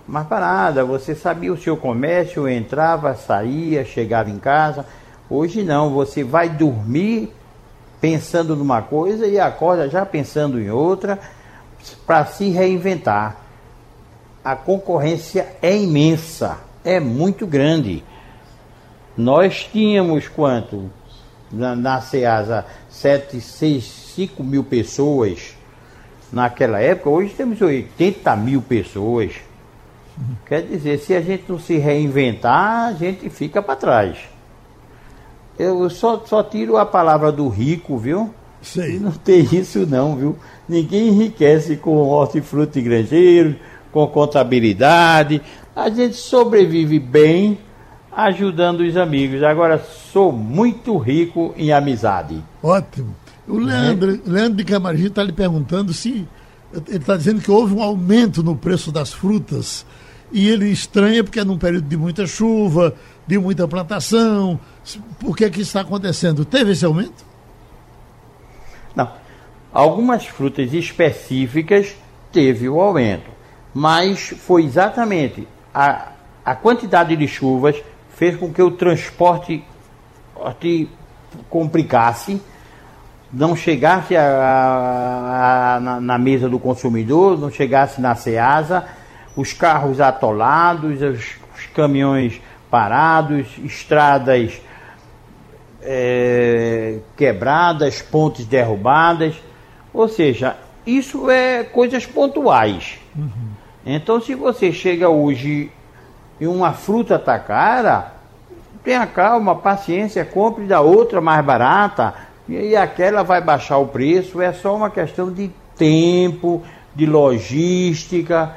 Mais 0.08 0.28
parada, 0.28 0.84
você 0.84 1.16
sabia 1.16 1.54
o 1.54 1.58
seu 1.58 1.78
comércio, 1.78 2.48
entrava, 2.48 3.14
saía, 3.16 3.86
chegava 3.86 4.30
em 4.30 4.40
casa. 4.40 4.86
Hoje 5.30 5.64
não, 5.64 5.92
você 5.92 6.24
vai 6.24 6.50
dormir 6.50 7.34
pensando 8.02 8.56
numa 8.56 8.82
coisa 8.82 9.28
e 9.28 9.40
acorda 9.40 9.88
já 9.88 10.06
pensando 10.06 10.60
em 10.60 10.70
outra 10.70 11.20
para 12.06 12.26
se 12.26 12.50
reinventar 12.50 13.42
a 14.44 14.56
concorrência 14.56 15.56
é 15.62 15.76
imensa, 15.78 16.58
é 16.84 17.00
muito 17.00 17.46
grande. 17.46 18.04
Nós 19.16 19.70
tínhamos 19.72 20.28
quanto? 20.28 20.90
Na, 21.52 21.76
na 21.76 22.02
SEASA, 22.02 22.66
7, 22.90 23.42
6, 23.42 23.84
5 24.16 24.44
mil 24.44 24.64
pessoas 24.64 25.56
naquela 26.32 26.80
época, 26.80 27.10
hoje 27.10 27.34
temos 27.34 27.62
80 27.62 28.36
mil 28.38 28.62
pessoas. 28.62 29.34
Quer 30.46 30.62
dizer, 30.64 31.00
se 31.00 31.14
a 31.14 31.22
gente 31.22 31.46
não 31.48 31.60
se 31.60 31.78
reinventar, 31.78 32.90
a 32.90 32.94
gente 32.94 33.30
fica 33.30 33.62
para 33.62 33.76
trás. 33.76 34.18
Eu 35.58 35.90
só, 35.90 36.24
só 36.26 36.42
tiro 36.42 36.78
a 36.78 36.86
palavra 36.86 37.32
do 37.32 37.48
rico, 37.48 37.98
viu? 37.98 38.34
Sei. 38.62 39.00
Não 39.00 39.12
tem 39.12 39.48
isso 39.52 39.86
não, 39.86 40.16
viu? 40.16 40.36
Ninguém 40.68 41.10
enriquece 41.10 41.76
com 41.76 41.98
hortifruti 41.98 42.80
e 42.80 42.82
granjeiro, 42.82 43.56
com 43.92 44.06
contabilidade. 44.08 45.42
A 45.76 45.90
gente 45.90 46.16
sobrevive 46.16 47.00
bem 47.00 47.60
ajudando 48.12 48.82
os 48.82 48.98
amigos. 48.98 49.44
Agora 49.44 49.80
sou 49.80 50.32
muito 50.32 50.98
rico 50.98 51.54
em 51.58 51.72
amizade. 51.72 52.44
Ótimo. 52.62 53.16
O 53.48 53.58
Leandro, 53.58 54.14
é. 54.14 54.30
Leandro 54.30 54.58
de 54.58 54.66
Camargi 54.66 55.08
está 55.08 55.24
lhe 55.24 55.32
perguntando 55.32 55.94
se. 55.94 56.28
Ele 56.74 56.98
está 56.98 57.18
dizendo 57.18 57.42
que 57.42 57.52
houve 57.52 57.74
um 57.74 57.82
aumento 57.82 58.42
no 58.42 58.56
preço 58.56 58.92
das 58.92 59.12
frutas. 59.12 59.86
E 60.32 60.48
ele 60.48 60.70
estranha 60.70 61.24
porque 61.24 61.40
é 61.40 61.44
num 61.44 61.58
período 61.58 61.88
de 61.88 61.98
muita 61.98 62.26
chuva, 62.26 62.96
de 63.28 63.38
muita 63.38 63.68
plantação. 63.68 64.60
Por 65.20 65.36
que, 65.36 65.50
que 65.50 65.62
está 65.62 65.82
acontecendo? 65.82 66.46
Teve 66.46 66.72
esse 66.72 66.86
aumento? 66.86 67.26
Não. 68.96 69.12
Algumas 69.74 70.26
frutas 70.26 70.74
específicas 70.74 71.94
teve 72.32 72.70
o 72.70 72.80
aumento 72.80 73.42
mas 73.74 74.30
foi 74.30 74.64
exatamente 74.66 75.48
a, 75.74 76.12
a 76.44 76.56
quantidade 76.56 77.16
de 77.16 77.28
chuvas 77.28 77.82
fez 78.22 78.38
com 78.38 78.54
que 78.54 78.62
o 78.62 78.70
transporte 78.70 79.64
te 80.60 80.88
complicasse, 81.50 82.40
não 83.34 83.56
chegasse 83.56 84.16
a, 84.16 84.22
a, 84.22 85.76
a, 85.76 85.80
na, 85.80 86.00
na, 86.00 86.18
mesa 86.20 86.48
do 86.48 86.60
consumidor, 86.60 87.36
não 87.40 87.50
chegasse 87.50 88.00
na 88.00 88.14
SEASA, 88.14 88.86
os 89.36 89.54
carros 89.54 90.00
atolados, 90.00 91.02
os, 91.02 91.32
os 91.58 91.66
caminhões 91.74 92.40
parados, 92.70 93.48
estradas 93.64 94.62
é, 95.82 97.00
quebradas, 97.18 98.04
pontes 98.04 98.46
derrubadas. 98.46 99.34
Ou 99.92 100.08
seja, 100.08 100.58
isso 100.86 101.28
é 101.28 101.64
coisas 101.64 102.06
pontuais. 102.06 103.00
Uhum. 103.16 103.50
Então, 103.84 104.22
se 104.22 104.36
você 104.36 104.72
chega 104.72 105.10
hoje 105.10 105.72
e 106.42 106.48
uma 106.48 106.74
fruta 106.74 107.18
está 107.18 107.38
cara, 107.38 108.14
tenha 108.84 109.06
calma, 109.06 109.56
paciência, 109.56 110.26
compre 110.26 110.66
da 110.66 110.82
outra 110.82 111.22
mais 111.22 111.46
barata 111.46 112.16
e 112.50 112.76
aquela 112.76 113.22
vai 113.22 113.40
baixar 113.40 113.78
o 113.78 113.86
preço. 113.86 114.42
É 114.42 114.52
só 114.52 114.76
uma 114.76 114.90
questão 114.90 115.32
de 115.32 115.52
tempo, 115.78 116.64
de 116.96 117.06
logística. 117.06 118.56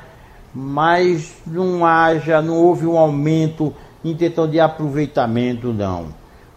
mas 0.55 1.35
não 1.47 1.85
haja, 1.85 2.41
não 2.41 2.57
houve 2.57 2.87
um 2.87 2.97
aumento 2.97 3.75
em 4.03 4.17
questão 4.17 4.49
de 4.49 4.59
aproveitamento, 4.59 5.71
não. 5.71 6.07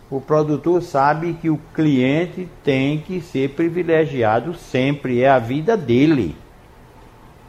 O 0.09 0.21
produtor 0.21 0.81
sabe 0.81 1.33
que 1.33 1.49
o 1.49 1.59
cliente 1.73 2.47
tem 2.63 2.99
que 2.99 3.19
ser 3.19 3.49
privilegiado 3.49 4.53
sempre, 4.53 5.21
é 5.21 5.29
a 5.29 5.39
vida 5.39 5.75
dele. 5.75 6.37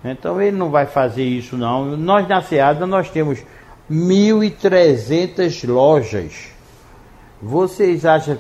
Então 0.04 0.40
ele 0.40 0.56
não 0.56 0.70
vai 0.70 0.86
fazer 0.86 1.24
isso 1.24 1.56
não. 1.56 1.96
Nós 1.96 2.26
na 2.26 2.42
Seada 2.42 2.86
nós 2.86 3.10
temos 3.10 3.40
1.300 3.90 5.66
lojas. 5.66 6.48
Vocês 7.40 8.04
acham, 8.04 8.36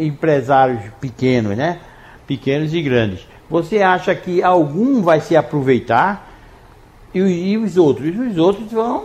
empresários 0.00 0.82
pequenos, 1.00 1.56
né? 1.56 1.80
Pequenos 2.26 2.74
e 2.74 2.82
grandes. 2.82 3.26
Você 3.48 3.82
acha 3.82 4.14
que 4.14 4.42
algum 4.42 5.02
vai 5.02 5.20
se 5.20 5.36
aproveitar 5.36 6.30
e, 7.14 7.20
e 7.20 7.58
os 7.58 7.76
outros? 7.76 8.18
Os 8.18 8.36
outros 8.36 8.72
vão, 8.72 9.04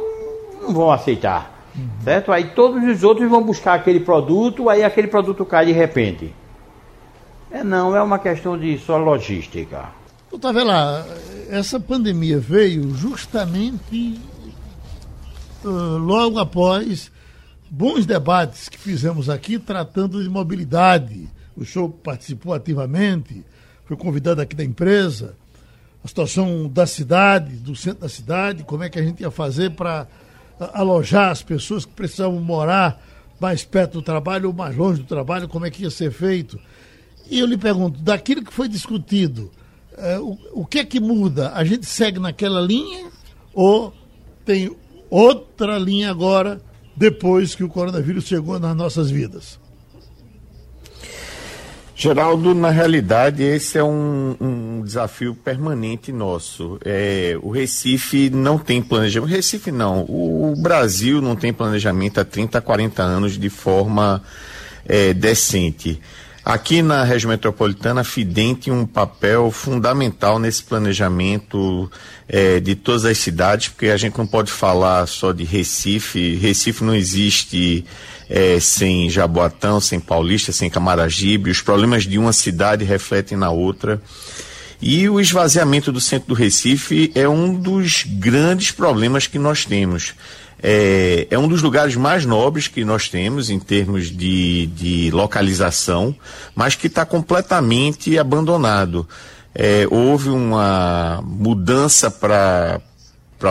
não 0.61 0.73
vão 0.73 0.91
aceitar. 0.91 1.59
Uhum. 1.75 1.87
Certo? 2.03 2.31
Aí 2.31 2.51
todos 2.55 2.83
os 2.83 3.03
outros 3.03 3.29
vão 3.29 3.43
buscar 3.43 3.75
aquele 3.75 3.99
produto, 3.99 4.69
aí 4.69 4.83
aquele 4.83 5.07
produto 5.07 5.45
cai 5.45 5.67
de 5.67 5.71
repente. 5.71 6.33
É 7.51 7.63
não, 7.63 7.95
é 7.95 8.01
uma 8.01 8.19
questão 8.19 8.57
de 8.57 8.77
só 8.79 8.97
logística. 8.97 9.89
Doutor 10.29 10.53
lá, 10.63 11.05
essa 11.49 11.79
pandemia 11.79 12.39
veio 12.39 12.93
justamente 12.93 14.19
logo 15.63 16.39
após 16.39 17.11
bons 17.69 18.05
debates 18.05 18.69
que 18.69 18.77
fizemos 18.77 19.29
aqui 19.29 19.59
tratando 19.59 20.21
de 20.23 20.29
mobilidade. 20.29 21.27
O 21.55 21.65
senhor 21.65 21.89
participou 21.89 22.53
ativamente, 22.53 23.43
foi 23.85 23.97
convidado 23.97 24.41
aqui 24.41 24.55
da 24.55 24.63
empresa, 24.63 25.35
a 26.03 26.07
situação 26.07 26.67
da 26.69 26.87
cidade, 26.87 27.55
do 27.57 27.75
centro 27.75 28.01
da 28.01 28.09
cidade, 28.09 28.63
como 28.63 28.83
é 28.83 28.89
que 28.89 28.97
a 28.97 29.03
gente 29.03 29.21
ia 29.21 29.31
fazer 29.31 29.71
para 29.71 30.07
alojar 30.73 31.31
as 31.31 31.43
pessoas 31.43 31.85
que 31.85 31.91
precisavam 31.91 32.39
morar 32.39 33.01
mais 33.39 33.63
perto 33.63 33.93
do 33.93 34.01
trabalho 34.01 34.49
ou 34.49 34.53
mais 34.53 34.75
longe 34.75 35.01
do 35.01 35.07
trabalho, 35.07 35.47
como 35.47 35.65
é 35.65 35.69
que 35.69 35.83
ia 35.83 35.91
ser 35.91 36.11
feito. 36.11 36.59
E 37.29 37.39
eu 37.39 37.45
lhe 37.45 37.57
pergunto, 37.57 37.99
daquilo 38.01 38.43
que 38.43 38.53
foi 38.53 38.67
discutido, 38.67 39.51
uh, 39.97 40.37
o, 40.53 40.61
o 40.61 40.65
que 40.65 40.79
é 40.79 40.85
que 40.85 40.99
muda? 40.99 41.51
A 41.53 41.63
gente 41.63 41.85
segue 41.85 42.19
naquela 42.19 42.59
linha 42.59 43.09
ou 43.53 43.93
tem 44.45 44.75
outra 45.09 45.77
linha 45.77 46.11
agora, 46.11 46.61
depois 46.95 47.55
que 47.55 47.63
o 47.63 47.69
coronavírus 47.69 48.25
chegou 48.25 48.59
nas 48.59 48.75
nossas 48.75 49.09
vidas? 49.09 49.59
Geraldo, 52.01 52.55
na 52.55 52.69
realidade, 52.69 53.43
esse 53.43 53.77
é 53.77 53.83
um, 53.83 54.33
um 54.39 54.81
desafio 54.85 55.35
permanente 55.35 56.13
nosso. 56.13 56.79
É, 56.85 57.37
o 57.41 57.49
Recife 57.49 58.29
não 58.29 58.57
tem 58.57 58.81
planejamento. 58.81 59.29
O 59.29 59.35
Recife 59.35 59.69
não. 59.69 60.05
O, 60.07 60.55
Brasil 60.57 61.21
não 61.21 61.35
tem 61.35 61.51
planejamento 61.51 62.21
há 62.21 62.23
30, 62.23 62.61
40 62.61 63.03
anos 63.03 63.37
de 63.37 63.49
forma 63.49 64.23
é, 64.85 65.13
decente. 65.13 65.99
Aqui 66.49 66.81
na 66.81 67.03
região 67.03 67.29
metropolitana, 67.29 68.01
a 68.01 68.03
FIDEM 68.03 68.55
tem 68.55 68.73
um 68.73 68.83
papel 68.83 69.51
fundamental 69.51 70.39
nesse 70.39 70.63
planejamento 70.63 71.91
é, 72.27 72.59
de 72.59 72.73
todas 72.73 73.05
as 73.05 73.19
cidades, 73.19 73.67
porque 73.67 73.85
a 73.85 73.97
gente 73.97 74.17
não 74.17 74.25
pode 74.25 74.51
falar 74.51 75.05
só 75.05 75.31
de 75.31 75.43
Recife. 75.43 76.37
Recife 76.37 76.83
não 76.83 76.95
existe 76.95 77.85
é, 78.27 78.59
sem 78.59 79.11
Jaboatão, 79.11 79.79
sem 79.79 79.99
Paulista, 79.99 80.51
sem 80.51 80.71
Camaragibe. 80.71 81.51
Os 81.51 81.61
problemas 81.61 82.07
de 82.07 82.17
uma 82.17 82.33
cidade 82.33 82.83
refletem 82.83 83.37
na 83.37 83.51
outra. 83.51 84.01
E 84.81 85.07
o 85.07 85.19
esvaziamento 85.19 85.91
do 85.91 86.01
centro 86.01 86.29
do 86.29 86.33
Recife 86.33 87.11
é 87.13 87.29
um 87.29 87.53
dos 87.53 88.05
grandes 88.07 88.71
problemas 88.71 89.27
que 89.27 89.37
nós 89.37 89.65
temos. 89.65 90.15
É, 90.61 91.27
é, 91.29 91.39
um 91.39 91.47
dos 91.47 91.61
lugares 91.61 91.95
mais 91.95 92.25
nobres 92.25 92.67
que 92.67 92.83
nós 92.83 93.07
temos 93.07 93.49
em 93.49 93.59
termos 93.59 94.11
de, 94.11 94.67
de 94.67 95.11
localização, 95.11 96.13
mas 96.53 96.75
que 96.75 96.87
está 96.87 97.05
completamente 97.05 98.17
abandonado. 98.17 99.07
É, 99.55 99.87
houve 99.89 100.29
uma 100.29 101.21
mudança 101.23 102.11
para 102.11 102.81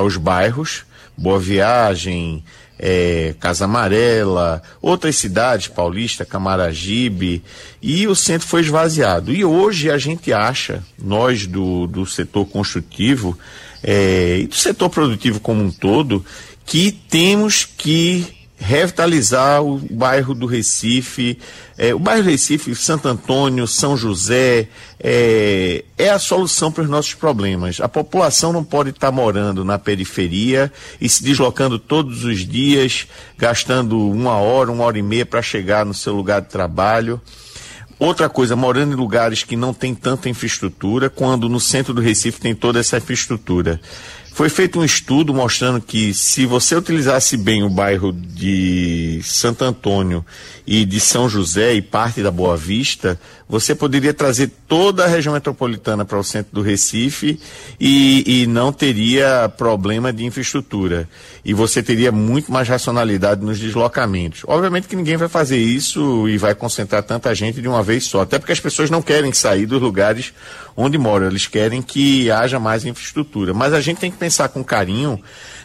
os 0.04 0.16
bairros, 0.16 0.84
Boa 1.16 1.40
Viagem, 1.40 2.44
é, 2.78 3.34
Casa 3.40 3.64
Amarela, 3.64 4.62
outras 4.80 5.16
cidades, 5.16 5.66
Paulista, 5.66 6.24
Camaragibe, 6.24 7.42
e 7.82 8.06
o 8.06 8.14
centro 8.14 8.46
foi 8.46 8.61
esvaziado. 8.61 9.32
E 9.32 9.44
hoje 9.44 9.90
a 9.90 9.98
gente 9.98 10.32
acha, 10.32 10.82
nós 11.02 11.46
do, 11.46 11.86
do 11.86 12.06
setor 12.06 12.46
construtivo 12.46 13.36
é, 13.82 14.38
e 14.40 14.46
do 14.46 14.54
setor 14.54 14.88
produtivo 14.90 15.40
como 15.40 15.62
um 15.62 15.70
todo, 15.70 16.24
que 16.69 16.93
temos 16.93 17.64
que 17.64 18.27
revitalizar 18.59 19.62
o 19.62 19.79
bairro 19.91 20.35
do 20.35 20.45
Recife, 20.45 21.39
é, 21.79 21.95
o 21.95 21.99
bairro 21.99 22.25
do 22.25 22.29
Recife, 22.29 22.75
Santo 22.75 23.09
Antônio, 23.09 23.66
São 23.66 23.97
José, 23.97 24.69
é, 25.01 25.83
é 25.97 26.11
a 26.11 26.19
solução 26.19 26.71
para 26.71 26.83
os 26.83 26.91
nossos 26.91 27.14
problemas. 27.14 27.81
A 27.81 27.89
população 27.89 28.53
não 28.53 28.62
pode 28.62 28.91
estar 28.91 29.11
morando 29.11 29.64
na 29.64 29.79
periferia 29.79 30.71
e 31.01 31.09
se 31.09 31.25
deslocando 31.25 31.79
todos 31.79 32.25
os 32.25 32.47
dias, 32.47 33.07
gastando 33.39 33.99
uma 34.11 34.37
hora, 34.37 34.71
uma 34.71 34.85
hora 34.85 34.99
e 34.99 35.03
meia 35.03 35.25
para 35.25 35.41
chegar 35.41 35.87
no 35.87 35.95
seu 35.95 36.14
lugar 36.14 36.43
de 36.43 36.49
trabalho. 36.49 37.19
Outra 37.99 38.29
coisa, 38.29 38.55
morando 38.55 38.93
em 38.93 38.97
lugares 38.97 39.43
que 39.43 39.57
não 39.57 39.75
tem 39.75 39.93
tanta 39.93 40.29
infraestrutura, 40.29 41.11
quando 41.11 41.49
no 41.49 41.59
centro 41.59 41.93
do 41.93 42.01
Recife 42.01 42.41
tem 42.41 42.55
toda 42.55 42.79
essa 42.79 42.99
infraestrutura. 42.99 43.81
Foi 44.39 44.49
feito 44.49 44.78
um 44.78 44.84
estudo 44.84 45.34
mostrando 45.34 45.80
que 45.80 46.14
se 46.14 46.47
você 46.47 46.76
utilizasse 46.76 47.36
bem 47.36 47.64
o 47.64 47.68
bairro 47.68 48.12
de 48.12 49.20
Santo 49.24 49.64
Antônio 49.64 50.24
e 50.64 50.84
de 50.84 51.01
São 51.01 51.28
José 51.28 51.74
e 51.74 51.82
parte 51.82 52.22
da 52.22 52.30
Boa 52.30 52.57
Vista, 52.57 53.20
você 53.49 53.74
poderia 53.74 54.12
trazer 54.12 54.51
toda 54.68 55.05
a 55.05 55.07
região 55.07 55.32
metropolitana 55.32 56.05
para 56.05 56.18
o 56.18 56.22
centro 56.22 56.55
do 56.55 56.61
Recife 56.61 57.40
e, 57.80 58.42
e 58.42 58.46
não 58.46 58.72
teria 58.72 59.49
problema 59.57 60.12
de 60.12 60.24
infraestrutura. 60.24 61.09
E 61.44 61.55
você 61.55 61.82
teria 61.82 62.12
muito 62.12 62.53
mais 62.53 62.68
racionalidade 62.68 63.42
nos 63.42 63.59
deslocamentos. 63.59 64.42
Obviamente 64.46 64.86
que 64.86 64.94
ninguém 64.94 65.16
vai 65.16 65.28
fazer 65.28 65.57
isso 65.57 66.28
e 66.28 66.36
vai 66.36 66.55
concentrar 66.55 67.03
tanta 67.03 67.34
gente 67.34 67.62
de 67.62 67.68
uma 67.68 67.82
vez 67.82 68.05
só, 68.05 68.20
até 68.20 68.38
porque 68.38 68.53
as 68.53 68.61
pessoas 68.61 68.90
não 68.90 69.01
querem 69.01 69.32
sair 69.32 69.64
dos 69.64 69.80
lugares 69.80 70.34
onde 70.76 70.99
moram, 70.99 71.26
eles 71.26 71.46
querem 71.46 71.80
que 71.80 72.30
haja 72.30 72.61
mais 72.61 72.84
infraestrutura. 72.84 73.55
Mas 73.55 73.72
a 73.72 73.80
gente 73.80 73.99
tem 73.99 74.11
que 74.11 74.18
pensar 74.18 74.49
com 74.49 74.62
carinho 74.62 75.20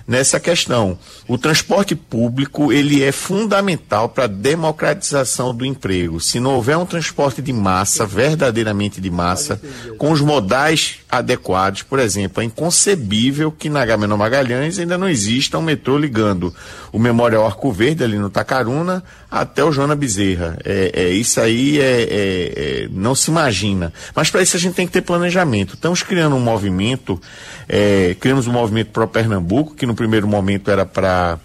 nessa 0.07 0.39
questão. 0.39 0.97
O 1.27 1.37
transporte 1.37 1.95
público 1.95 2.71
ele 2.71 3.03
é 3.03 3.11
fundamental 3.11 4.09
para 4.09 4.25
a 4.25 4.27
democratização 4.27 5.53
do 5.53 5.65
emprego. 5.65 6.19
Se 6.19 6.39
não 6.39 6.55
houver 6.55 6.77
um 6.77 6.85
transporte 6.85 7.41
de 7.41 7.53
massa, 7.53 8.05
verdadeiramente 8.05 8.99
de 8.99 9.09
massa, 9.09 9.61
com 9.97 10.11
os 10.11 10.21
modais 10.21 10.99
adequados, 11.09 11.83
por 11.83 11.99
exemplo, 11.99 12.41
é 12.41 12.45
inconcebível 12.45 13.51
que 13.51 13.69
na 13.69 13.81
Agamenon 13.81 14.17
Magalhães 14.17 14.77
ainda 14.79 14.97
não 14.97 15.07
exista 15.07 15.57
um 15.57 15.61
metrô 15.61 15.97
ligando 15.97 16.53
o 16.91 16.99
Memorial 16.99 17.45
Arco 17.45 17.71
Verde 17.71 18.03
ali 18.03 18.17
no 18.17 18.29
Tacaruna 18.29 19.03
até 19.41 19.63
o 19.63 19.71
Joana 19.71 19.95
Bezerra. 19.95 20.57
É, 20.63 20.91
é 20.93 21.09
isso 21.09 21.41
aí 21.41 21.79
é, 21.79 21.83
é, 21.83 22.83
é 22.83 22.87
não 22.91 23.15
se 23.15 23.31
imagina. 23.31 23.91
Mas 24.15 24.29
para 24.29 24.43
isso 24.43 24.55
a 24.55 24.59
gente 24.59 24.75
tem 24.75 24.85
que 24.85 24.93
ter 24.93 25.01
planejamento. 25.01 25.73
Estamos 25.73 26.03
criando 26.03 26.35
um 26.35 26.39
movimento, 26.39 27.19
é, 27.67 28.15
criamos 28.19 28.45
um 28.45 28.51
movimento 28.51 28.91
pro 28.91 29.07
Pernambuco 29.07 29.73
que 29.73 29.87
no 29.87 29.95
primeiro 29.95 30.27
momento 30.27 30.69
era 30.69 30.85
para 30.85 31.39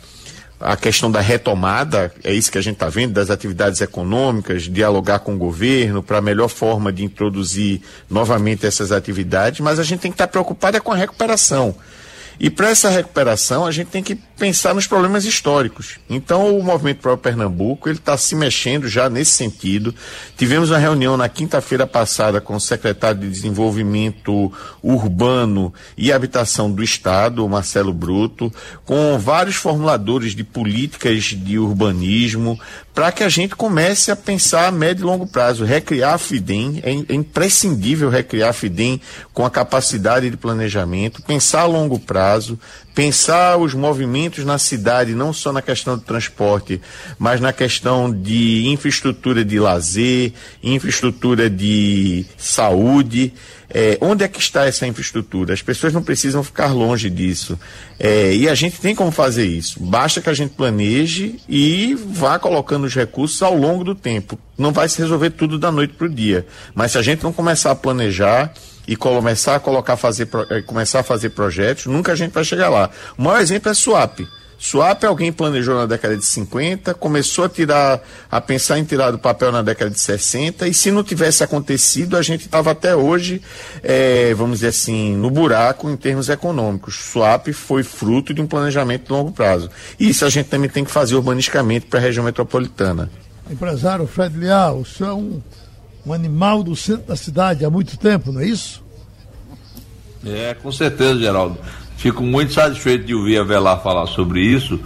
a 0.61 0.77
questão 0.77 1.11
da 1.11 1.21
retomada, 1.21 2.13
é 2.25 2.33
isso 2.33 2.51
que 2.51 2.59
a 2.59 2.61
gente 2.61 2.75
está 2.75 2.89
vendo, 2.89 3.13
das 3.13 3.31
atividades 3.31 3.81
econômicas, 3.81 4.65
dialogar 4.65 5.21
com 5.21 5.35
o 5.35 5.39
governo 5.39 6.03
para 6.03 6.19
a 6.19 6.21
melhor 6.21 6.49
forma 6.49 6.93
de 6.93 7.05
introduzir 7.05 7.81
novamente 8.11 8.67
essas 8.67 8.91
atividades, 8.91 9.61
mas 9.61 9.79
a 9.79 9.85
gente 9.85 10.01
tem 10.01 10.11
que 10.11 10.17
estar 10.17 10.27
tá 10.27 10.33
preocupado 10.33 10.77
é 10.77 10.81
com 10.81 10.93
a 10.93 10.97
recuperação. 10.97 11.77
E 12.41 12.49
para 12.49 12.71
essa 12.71 12.89
recuperação, 12.89 13.67
a 13.67 13.71
gente 13.73 13.89
tem 13.89 14.03
que 14.03 14.15
pensar 14.15 14.73
nos 14.73 14.87
problemas 14.87 15.25
históricos. 15.25 15.99
Então, 16.09 16.57
o 16.57 16.63
Movimento 16.63 17.01
Pro 17.01 17.19
Pernambuco, 17.19 17.89
ele 17.89 17.99
está 17.99 18.17
se 18.17 18.37
mexendo 18.37 18.87
já 18.87 19.11
nesse 19.11 19.33
sentido. 19.33 19.93
Tivemos 20.37 20.71
uma 20.71 20.79
reunião 20.79 21.17
na 21.17 21.29
quinta-feira 21.29 21.87
passada 21.87 22.41
com 22.41 22.55
o 22.55 22.61
secretário 22.61 23.21
de 23.21 23.29
Desenvolvimento 23.29 24.53
Urbano 24.81 25.75
e 25.97 26.13
Habitação 26.13 26.71
do 26.71 26.83
Estado, 26.83 27.49
Marcelo 27.49 27.93
Bruto, 27.93 28.53
com 28.85 29.19
vários 29.19 29.57
formuladores 29.57 30.35
de 30.35 30.45
políticas 30.45 31.25
de 31.25 31.59
urbanismo, 31.59 32.59
para 32.99 33.13
que 33.13 33.23
a 33.23 33.29
gente 33.29 33.55
comece 33.55 34.11
a 34.11 34.17
pensar 34.17 34.67
a 34.67 34.73
médio 34.73 35.05
e 35.05 35.07
longo 35.07 35.25
prazo. 35.25 35.65
Recriar 35.65 36.15
a 36.15 36.19
FIDEM, 36.19 36.81
é, 36.83 36.91
é 36.91 37.15
imprescindível 37.15 38.11
recriar 38.11 38.51
a 38.51 38.53
FIDEM 38.53 39.01
com 39.33 39.47
a 39.47 39.51
capacidade 39.51 40.29
de 40.29 40.37
planejamento, 40.37 41.23
pensar 41.23 41.61
a 41.61 41.67
longo 41.67 41.97
prazo 41.97 42.19
prazo, 42.19 42.59
pensar 42.97 43.57
os 43.57 43.75
movimentos 43.75 44.45
na 44.45 44.59
cidade, 44.59 45.15
não 45.15 45.33
só 45.33 45.53
na 45.53 45.63
questão 45.63 45.97
do 45.97 46.03
transporte, 46.03 46.81
mas 47.17 47.41
na 47.41 47.53
questão 47.53 48.13
de 48.13 48.67
infraestrutura 48.67 49.45
de 49.45 49.61
lazer, 49.61 50.33
infraestrutura 50.61 51.49
de 51.49 52.27
saúde. 52.37 53.33
É, 53.71 53.99
onde 54.01 54.25
é 54.25 54.29
que 54.29 54.41
está 54.41 54.65
essa 54.65 54.87
infraestrutura? 54.87 55.53
As 55.53 55.61
pessoas 55.61 55.93
não 55.93 56.03
precisam 56.03 56.43
ficar 56.43 56.73
longe 56.73 57.11
disso. 57.11 57.59
É, 57.99 58.35
e 58.35 58.49
a 58.49 58.55
gente 58.55 58.81
tem 58.81 58.95
como 58.95 59.11
fazer 59.11 59.45
isso. 59.45 59.79
Basta 59.83 60.21
que 60.21 60.31
a 60.31 60.35
gente 60.35 60.55
planeje 60.55 61.39
e 61.49 61.95
vá 61.95 62.39
colocando 62.39 62.85
os 62.85 62.95
recursos 62.95 63.43
ao 63.43 63.55
longo 63.55 63.85
do 63.85 63.95
tempo. 63.95 64.39
Não 64.57 64.73
vai 64.73 64.89
se 64.89 64.99
resolver 64.99 65.31
tudo 65.31 65.59
da 65.59 65.71
noite 65.71 65.95
para 65.95 66.07
o 66.07 66.11
dia. 66.11 66.47
Mas 66.75 66.93
se 66.93 66.99
a 66.99 67.03
gente 67.03 67.23
não 67.23 67.33
começar 67.33 67.71
a 67.71 67.77
planejar 67.77 68.53
e 68.87 68.97
começar 68.97 69.57
a 69.57 69.61
colocar 69.61 69.97
fazer, 69.97 70.29
é, 70.51 70.63
começar 70.63 71.01
a 71.01 71.03
fazer 71.03 71.31
projetos, 71.31 71.87
nunca 71.87 72.13
a 72.13 72.17
gente 72.17 72.33
vai 72.33 72.45
chegar 72.45 72.71
lá. 72.71 72.89
O 73.19 73.23
maior 73.23 73.41
exemplo 73.41 73.71
é 73.71 73.75
Swap. 73.75 74.21
Swap 74.59 75.05
alguém 75.05 75.33
planejou 75.33 75.77
na 75.77 75.87
década 75.87 76.17
de 76.17 76.25
50, 76.25 76.93
começou 76.95 77.45
a 77.45 77.49
tirar, 77.49 78.03
a 78.29 78.41
pensar 78.41 78.77
em 78.79 78.85
tirar 78.85 79.13
do 79.13 79.19
papel 79.19 79.53
na 79.53 79.63
década 79.63 79.89
de 79.89 80.01
60, 80.01 80.67
e 80.67 80.75
se 80.75 80.91
não 80.91 81.05
tivesse 81.05 81.45
acontecido, 81.45 82.17
a 82.17 82.23
gente 82.23 82.47
estava 82.47 82.73
até 82.73 82.97
hoje, 82.97 83.41
é, 83.85 84.35
vamos 84.35 84.59
dizer 84.59 84.69
assim, 84.69 85.15
no 85.17 85.31
buraco 85.31 85.89
em 85.89 85.97
termos 85.97 86.29
econômicos. 86.29 86.97
Swap 86.97 87.47
foi 87.53 87.85
fruto 87.85 88.35
de 88.35 88.43
um 88.43 88.49
planejamento 88.49 89.07
de 89.07 89.13
longo 89.13 89.31
prazo. 89.31 89.71
E 89.99 90.09
isso 90.09 90.25
a 90.25 90.31
gente 90.31 90.49
também 90.49 90.69
tem 90.69 90.85
que 90.85 90.91
fazer 90.91 91.15
urbanisticamente 91.15 91.87
para 91.87 92.01
a 92.01 92.03
região 92.03 92.25
metropolitana. 92.25 93.09
Empresário 93.49 94.07
Fred 94.09 94.37
Leal, 94.37 94.81
o 94.81 94.85
senhor 94.85 95.11
é 95.11 95.15
um, 95.15 95.41
um 96.05 96.13
animal 96.13 96.65
do 96.65 96.75
centro 96.75 97.07
da 97.07 97.17
cidade 97.17 97.65
há 97.65 97.71
muito 97.71 97.97
tempo, 97.97 98.33
não 98.33 98.41
é 98.41 98.47
isso? 98.47 98.85
É, 100.27 100.53
com 100.55 100.73
certeza, 100.73 101.17
Geraldo. 101.17 101.59
Fico 101.99 102.23
muito 102.23 102.53
satisfeito 102.53 103.05
de 103.05 103.13
ouvir 103.13 103.39
a 103.39 103.43
Velar 103.43 103.83
falar 103.83 104.07
sobre 104.07 104.41
isso. 104.41 104.79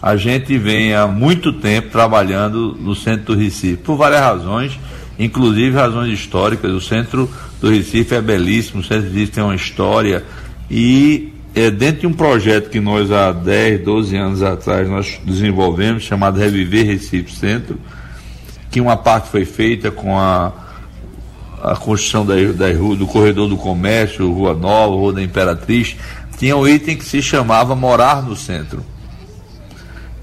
A 0.00 0.16
gente 0.16 0.56
vem 0.56 0.94
há 0.94 1.06
muito 1.06 1.52
tempo 1.52 1.90
trabalhando 1.90 2.74
no 2.80 2.94
centro 2.94 3.34
do 3.34 3.38
Recife, 3.38 3.76
por 3.76 3.96
várias 3.96 4.20
razões, 4.20 4.80
inclusive 5.18 5.76
razões 5.76 6.18
históricas. 6.18 6.72
O 6.72 6.80
centro 6.80 7.30
do 7.60 7.68
Recife 7.68 8.14
é 8.14 8.22
belíssimo, 8.22 8.80
o 8.80 8.82
centro 8.82 9.02
do 9.02 9.12
Recife 9.12 9.32
tem 9.32 9.44
uma 9.44 9.54
história 9.54 10.24
e 10.70 11.30
é 11.54 11.70
dentro 11.70 12.00
de 12.00 12.06
um 12.06 12.12
projeto 12.14 12.70
que 12.70 12.80
nós 12.80 13.12
há 13.12 13.32
10, 13.32 13.84
12 13.84 14.16
anos 14.16 14.42
atrás 14.42 14.88
nós 14.88 15.20
desenvolvemos, 15.26 16.04
chamado 16.04 16.38
Reviver 16.38 16.86
Recife 16.86 17.32
Centro, 17.34 17.78
que 18.70 18.80
uma 18.80 18.96
parte 18.96 19.28
foi 19.28 19.44
feita 19.44 19.90
com 19.90 20.18
a, 20.18 20.52
a 21.62 21.76
construção 21.76 22.24
da, 22.24 22.34
da 22.34 22.72
do 22.72 23.06
corredor 23.06 23.46
do 23.46 23.58
comércio, 23.58 24.30
Rua 24.32 24.54
Nova, 24.54 24.94
Rua 24.94 25.12
da 25.12 25.22
Imperatriz, 25.22 25.96
tinha 26.38 26.56
um 26.56 26.66
item 26.66 26.96
que 26.96 27.04
se 27.04 27.22
chamava 27.22 27.74
morar 27.74 28.22
no 28.22 28.36
centro. 28.36 28.84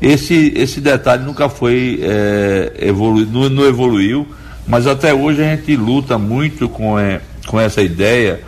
Esse, 0.02 0.52
esse 0.56 0.82
detalhe 0.82 1.24
nunca 1.24 1.48
foi 1.48 2.00
é, 2.02 2.74
evolu 2.82 3.26
não, 3.26 3.50
não, 3.50 3.66
evoluiu, 3.66 4.28
mas 4.68 4.86
até 4.86 5.14
hoje 5.14 5.42
a 5.42 5.56
gente 5.56 5.76
luta 5.78 6.18
muito 6.18 6.68
com, 6.68 7.00
é, 7.00 7.22
com 7.48 7.60
essa 7.60 7.82
ideia, 7.82 8.42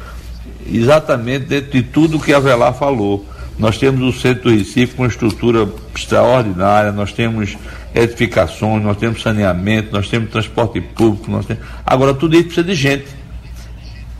exatamente 0.70 1.45
dentro 1.45 1.72
de 1.72 1.82
tudo 1.82 2.20
que 2.20 2.34
a 2.34 2.39
Velar 2.39 2.74
falou. 2.74 3.26
Nós 3.57 3.78
temos 3.78 4.01
o 4.01 4.20
centro 4.20 4.49
do 4.49 4.57
Recife 4.57 4.95
com 4.95 5.03
uma 5.03 5.07
estrutura 5.07 5.66
extraordinária, 5.95 6.91
nós 6.91 7.13
temos 7.13 7.55
edificações, 7.93 8.84
nós 8.84 8.97
temos 8.97 9.22
saneamento, 9.22 9.93
nós 9.93 10.09
temos 10.09 10.30
transporte 10.30 10.82
público, 10.82 11.32
nós 11.32 11.45
temos... 11.45 11.63
agora 11.86 12.13
tudo 12.13 12.36
isso 12.36 12.47
precisa 12.47 12.68
de 12.68 12.76
gente. 12.76 13.05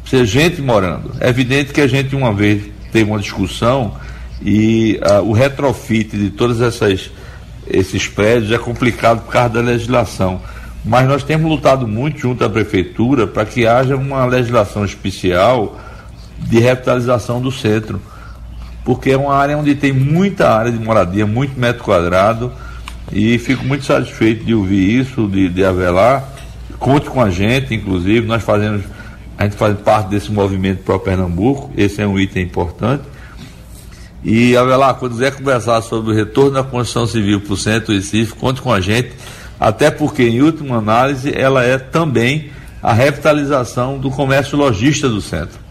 Precisa 0.02 0.24
de 0.24 0.32
gente 0.32 0.62
morando. 0.62 1.12
É 1.20 1.28
evidente 1.28 1.74
que 1.74 1.82
a 1.82 1.88
gente 1.88 2.16
uma 2.16 2.32
vez 2.32 2.75
teve 2.96 3.12
uma 3.12 3.20
discussão 3.20 3.96
e 4.42 4.98
uh, 5.04 5.22
o 5.22 5.34
retrofit 5.34 6.16
de 6.16 6.30
todos 6.30 6.62
esses 7.68 8.08
prédios 8.08 8.54
é 8.54 8.58
complicado 8.58 9.24
por 9.26 9.34
causa 9.34 9.56
da 9.56 9.60
legislação. 9.60 10.40
Mas 10.86 11.06
nós 11.06 11.22
temos 11.22 11.50
lutado 11.52 11.86
muito 11.86 12.20
junto 12.20 12.46
à 12.46 12.50
prefeitura 12.50 13.28
para 13.28 13.46
que 13.46 13.68
haja 13.68 13.98
uma 13.98 14.24
legislação 14.26 14.86
especial 14.86 15.78
de 16.40 16.58
revitalização 16.60 17.42
do 17.42 17.52
centro. 17.52 18.02
Porque 18.86 19.12
é 19.12 19.18
uma 19.18 19.36
área 19.36 19.58
onde 19.58 19.76
tem 19.76 19.92
muita 19.92 20.50
área 20.50 20.72
de 20.72 20.80
moradia, 20.80 21.26
muito 21.26 21.60
metro 21.60 21.84
quadrado, 21.84 22.50
e 23.12 23.38
fico 23.40 23.66
muito 23.66 23.84
satisfeito 23.84 24.46
de 24.46 24.54
ouvir 24.54 25.02
isso, 25.02 25.28
de, 25.28 25.50
de 25.50 25.66
Avelar. 25.66 26.24
Conte 26.80 27.10
com 27.10 27.22
a 27.22 27.30
gente, 27.30 27.74
inclusive, 27.74 28.26
nós 28.26 28.42
fazemos 28.42 28.84
a 29.38 29.44
gente 29.44 29.56
faz 29.56 29.78
parte 29.80 30.10
desse 30.10 30.32
movimento 30.32 30.84
para 30.84 30.96
o 30.96 31.00
Pernambuco, 31.00 31.72
esse 31.78 32.02
é 32.02 32.08
um 32.08 32.20
item 32.20 32.44
importante. 32.44 33.04
E, 34.24 34.58
Avelar, 34.58 34.96
quando 34.96 35.12
quiser 35.12 35.36
conversar 35.36 35.82
sobre 35.82 36.12
o 36.12 36.16
retorno 36.16 36.52
da 36.52 36.64
construção 36.64 37.06
civil 37.06 37.42
para 37.42 37.54
o 37.54 37.58
centro 37.58 37.94
do 37.94 37.94
Recife, 37.94 38.34
conte 38.34 38.62
com 38.62 38.74
a 38.74 38.82
gente, 38.82 39.12
até 39.60 39.92
porque, 39.92 40.24
em 40.24 40.42
última 40.42 40.78
análise, 40.78 41.32
ela 41.36 41.64
é 41.64 41.78
também 41.78 42.50
a 42.82 42.92
revitalização 42.92 44.00
do 44.00 44.10
comércio 44.10 44.58
lojista 44.58 45.08
do 45.08 45.22
centro. 45.22 45.66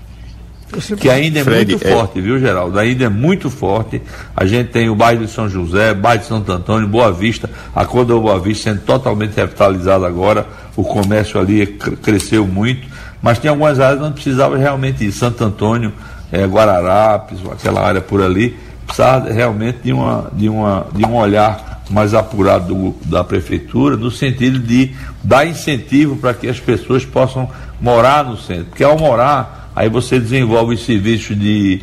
Que 0.99 1.09
ainda 1.09 1.41
é 1.41 1.45
Fred, 1.45 1.73
muito 1.73 1.87
é... 1.87 1.93
forte, 1.93 2.21
viu, 2.21 2.39
Geraldo? 2.39 2.79
Ainda 2.79 3.05
é 3.05 3.09
muito 3.09 3.51
forte. 3.51 4.03
A 4.35 4.45
gente 4.45 4.71
tem 4.71 4.89
o 4.89 4.95
bairro 4.95 5.25
de 5.25 5.31
São 5.31 5.49
José, 5.49 5.95
bairro 5.95 6.23
de 6.23 6.27
Santo 6.27 6.51
Antônio, 6.51 6.89
Boa 6.89 7.13
Vista, 7.13 7.49
a 7.75 7.85
Cor 7.85 8.05
Boa 8.05 8.39
Vista 8.41 8.71
sendo 8.71 8.83
totalmente 8.83 9.35
revitalizada 9.37 10.07
agora. 10.07 10.47
O 10.77 10.83
comércio 10.83 11.39
ali 11.39 11.67
cresceu 12.03 12.47
muito. 12.47 12.94
Mas 13.25 13.39
tem 13.39 13.49
algumas 13.49 13.81
áreas 13.81 14.03
onde 14.03 14.13
precisava 14.17 14.55
realmente 14.59 15.03
ir. 15.03 15.11
Santo 15.11 15.43
Antônio, 15.43 15.95
é, 16.31 16.45
Guararapes, 16.45 17.39
aquela 17.51 17.81
área 17.81 18.03
por 18.03 18.21
ali, 18.21 18.55
precisava 18.85 19.33
realmente 19.33 19.79
de, 19.83 19.95
uma, 19.95 20.31
de, 20.35 20.47
uma, 20.47 20.87
de 20.95 21.07
um 21.07 21.17
olhar 21.17 21.83
mais 21.89 22.13
apurado 22.13 22.75
do, 22.75 22.95
da 23.07 23.25
prefeitura, 23.25 23.97
no 23.97 24.11
sentido 24.11 24.59
de 24.59 24.93
dar 25.23 25.47
incentivo 25.47 26.17
para 26.17 26.35
que 26.35 26.47
as 26.47 26.61
pessoas 26.61 27.07
possam 27.07 27.49
morar 27.81 28.27
no 28.27 28.37
centro. 28.37 28.67
Porque 28.67 28.85
ao 28.85 28.99
morar, 28.99 29.71
aí 29.75 29.89
você 29.89 30.21
desenvolve 30.21 30.75
os 30.75 30.85
serviços 30.85 31.35
de, 31.35 31.81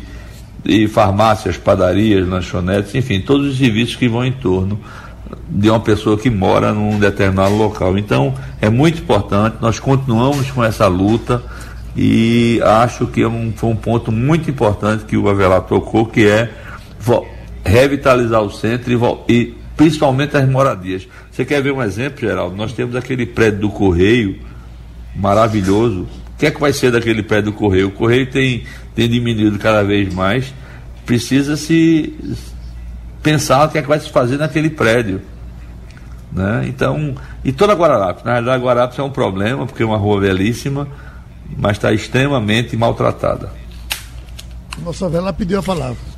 de 0.64 0.86
farmácias, 0.86 1.56
padarias, 1.56 2.24
lanchonetes, 2.24 2.94
enfim, 2.94 3.20
todos 3.20 3.48
os 3.48 3.58
serviços 3.58 3.96
que 3.96 4.08
vão 4.08 4.24
em 4.24 4.30
torno 4.30 4.78
de 5.48 5.70
uma 5.70 5.80
pessoa 5.80 6.18
que 6.18 6.30
mora 6.30 6.72
num 6.72 6.98
determinado 6.98 7.54
local. 7.54 7.98
Então, 7.98 8.34
é 8.60 8.68
muito 8.68 9.00
importante, 9.00 9.56
nós 9.60 9.78
continuamos 9.78 10.50
com 10.50 10.62
essa 10.64 10.86
luta 10.86 11.42
e 11.96 12.60
acho 12.64 13.06
que 13.06 13.22
é 13.22 13.28
um, 13.28 13.52
foi 13.54 13.70
um 13.70 13.76
ponto 13.76 14.10
muito 14.10 14.50
importante 14.50 15.04
que 15.04 15.16
o 15.16 15.28
Avelar 15.28 15.62
tocou, 15.62 16.06
que 16.06 16.26
é 16.26 16.50
revitalizar 17.64 18.40
o 18.42 18.50
centro 18.50 18.90
e, 19.28 19.32
e 19.32 19.54
principalmente 19.76 20.36
as 20.36 20.48
moradias. 20.48 21.06
Você 21.30 21.44
quer 21.44 21.62
ver 21.62 21.72
um 21.72 21.82
exemplo, 21.82 22.20
Geraldo? 22.20 22.56
Nós 22.56 22.72
temos 22.72 22.96
aquele 22.96 23.26
prédio 23.26 23.60
do 23.60 23.70
Correio, 23.70 24.38
maravilhoso. 25.14 26.02
O 26.34 26.38
que 26.38 26.46
é 26.46 26.50
que 26.50 26.60
vai 26.60 26.72
ser 26.72 26.90
daquele 26.90 27.22
prédio 27.22 27.52
do 27.52 27.56
Correio? 27.56 27.88
O 27.88 27.92
Correio 27.92 28.26
tem, 28.26 28.64
tem 28.94 29.08
diminuído 29.08 29.58
cada 29.58 29.82
vez 29.82 30.12
mais. 30.12 30.52
Precisa 31.04 31.56
se 31.56 32.14
pensar 33.22 33.66
o 33.66 33.70
que 33.70 33.78
é 33.78 33.82
que 33.82 33.88
vai 33.88 34.00
se 34.00 34.10
fazer 34.10 34.36
naquele 34.36 34.70
prédio. 34.70 35.22
Né? 36.32 36.64
Então, 36.66 37.14
e 37.44 37.52
toda 37.52 37.74
Guararapes, 37.74 38.24
na 38.24 38.32
realidade 38.32 38.62
Guararapes 38.62 38.98
é 38.98 39.02
um 39.02 39.10
problema, 39.10 39.66
porque 39.66 39.82
é 39.82 39.86
uma 39.86 39.98
rua 39.98 40.20
belíssima, 40.20 40.88
mas 41.56 41.72
está 41.72 41.92
extremamente 41.92 42.76
maltratada. 42.76 43.52
Nossa 44.82 45.08
vela 45.08 45.32
pediu 45.32 45.58
a 45.58 45.62
palavra. 45.62 46.11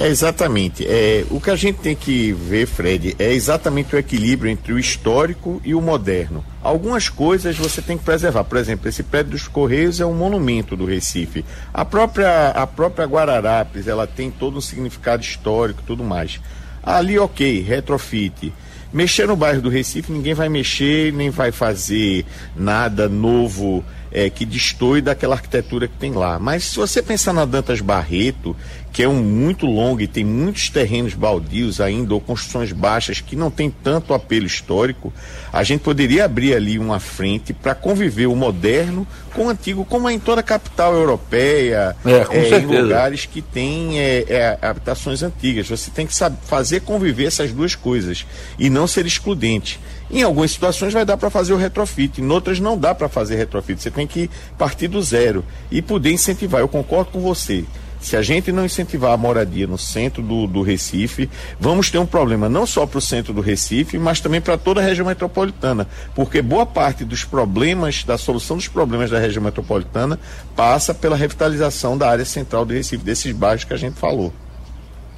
É 0.00 0.08
exatamente. 0.08 0.86
É, 0.88 1.26
o 1.28 1.38
que 1.38 1.50
a 1.50 1.56
gente 1.56 1.80
tem 1.80 1.94
que 1.94 2.32
ver, 2.32 2.66
Fred, 2.66 3.14
é 3.18 3.34
exatamente 3.34 3.94
o 3.94 3.98
equilíbrio 3.98 4.50
entre 4.50 4.72
o 4.72 4.78
histórico 4.78 5.60
e 5.62 5.74
o 5.74 5.80
moderno. 5.82 6.42
Algumas 6.62 7.10
coisas 7.10 7.58
você 7.58 7.82
tem 7.82 7.98
que 7.98 8.04
preservar. 8.04 8.44
Por 8.44 8.56
exemplo, 8.56 8.88
esse 8.88 9.02
prédio 9.02 9.32
dos 9.32 9.46
Correios 9.46 10.00
é 10.00 10.06
um 10.06 10.14
monumento 10.14 10.74
do 10.74 10.86
Recife. 10.86 11.44
A 11.74 11.84
própria, 11.84 12.48
a 12.48 12.66
própria 12.66 13.04
Guararapes, 13.04 13.86
ela 13.86 14.06
tem 14.06 14.30
todo 14.30 14.56
um 14.56 14.60
significado 14.62 15.22
histórico 15.22 15.82
tudo 15.86 16.02
mais. 16.02 16.40
Ali, 16.82 17.18
ok, 17.18 17.60
retrofit. 17.60 18.54
Mexer 18.90 19.28
no 19.28 19.36
bairro 19.36 19.60
do 19.60 19.68
Recife, 19.68 20.10
ninguém 20.10 20.32
vai 20.32 20.48
mexer, 20.48 21.12
nem 21.12 21.28
vai 21.28 21.52
fazer 21.52 22.24
nada 22.56 23.06
novo 23.06 23.84
é, 24.12 24.28
que 24.28 24.44
destoie 24.44 25.00
daquela 25.00 25.34
arquitetura 25.34 25.86
que 25.86 25.96
tem 25.96 26.12
lá. 26.12 26.38
Mas 26.38 26.64
se 26.64 26.76
você 26.76 27.02
pensar 27.02 27.32
na 27.32 27.44
Dantas 27.44 27.80
Barreto, 27.80 28.56
que 28.92 29.02
é 29.02 29.08
um 29.08 29.22
muito 29.22 29.66
longo 29.66 30.00
e 30.00 30.08
tem 30.08 30.24
muitos 30.24 30.68
terrenos 30.68 31.14
baldios 31.14 31.80
ainda, 31.80 32.12
ou 32.12 32.20
construções 32.20 32.72
baixas 32.72 33.20
que 33.20 33.36
não 33.36 33.50
tem 33.50 33.70
tanto 33.70 34.12
apelo 34.12 34.46
histórico, 34.46 35.12
a 35.52 35.62
gente 35.62 35.80
poderia 35.80 36.24
abrir 36.24 36.54
ali 36.54 36.78
uma 36.78 36.98
frente 36.98 37.52
para 37.52 37.74
conviver 37.74 38.26
o 38.26 38.34
moderno 38.34 39.06
com 39.32 39.46
o 39.46 39.48
antigo, 39.48 39.84
como 39.84 40.08
é 40.08 40.12
em 40.12 40.18
toda 40.18 40.40
a 40.40 40.44
capital 40.44 40.92
europeia, 40.92 41.94
é, 42.04 42.10
é, 42.36 42.58
em 42.58 42.66
lugares 42.66 43.26
que 43.26 43.40
tem 43.40 44.00
é, 44.00 44.24
é, 44.28 44.58
habitações 44.60 45.22
antigas. 45.22 45.68
Você 45.68 45.90
tem 45.90 46.06
que 46.06 46.14
saber 46.14 46.40
fazer 46.42 46.80
conviver 46.80 47.26
essas 47.26 47.52
duas 47.52 47.74
coisas 47.74 48.26
e 48.58 48.70
não 48.70 48.86
ser 48.86 49.06
excludente. 49.06 49.78
Em 50.10 50.22
algumas 50.22 50.50
situações 50.50 50.92
vai 50.92 51.04
dar 51.04 51.16
para 51.16 51.30
fazer 51.30 51.52
o 51.52 51.56
retrofit, 51.56 52.20
em 52.20 52.28
outras 52.28 52.58
não 52.58 52.76
dá 52.76 52.92
para 52.92 53.08
fazer 53.08 53.36
retrofit. 53.36 53.80
Você 53.80 53.90
tem 53.90 54.06
que 54.06 54.28
partir 54.58 54.88
do 54.88 55.00
zero 55.00 55.44
e 55.70 55.80
poder 55.80 56.10
incentivar. 56.10 56.60
Eu 56.60 56.68
concordo 56.68 57.12
com 57.12 57.20
você 57.20 57.64
Se 58.00 58.16
a 58.16 58.22
gente 58.22 58.50
não 58.50 58.64
incentivar 58.64 59.12
a 59.12 59.16
moradia 59.16 59.66
no 59.66 59.76
centro 59.76 60.22
do, 60.22 60.46
do 60.46 60.62
Recife, 60.62 61.28
vamos 61.60 61.90
ter 61.90 61.98
um 61.98 62.06
problema 62.06 62.48
não 62.48 62.64
só 62.64 62.86
para 62.86 62.98
o 62.98 63.00
centro 63.00 63.34
do 63.34 63.42
Recife, 63.42 63.98
mas 63.98 64.20
também 64.20 64.40
para 64.40 64.56
toda 64.56 64.80
a 64.80 64.84
região 64.84 65.06
metropolitana. 65.06 65.86
Porque 66.14 66.40
boa 66.40 66.64
parte 66.64 67.04
dos 67.04 67.24
problemas, 67.24 68.02
da 68.02 68.16
solução 68.16 68.56
dos 68.56 68.68
problemas 68.68 69.10
da 69.10 69.18
região 69.18 69.44
metropolitana, 69.44 70.18
passa 70.56 70.94
pela 70.94 71.14
revitalização 71.14 71.96
da 71.98 72.08
área 72.08 72.24
central 72.24 72.64
do 72.64 72.72
Recife, 72.72 73.04
desses 73.04 73.32
bairros 73.32 73.64
que 73.64 73.74
a 73.74 73.76
gente 73.76 74.00
falou. 74.00 74.32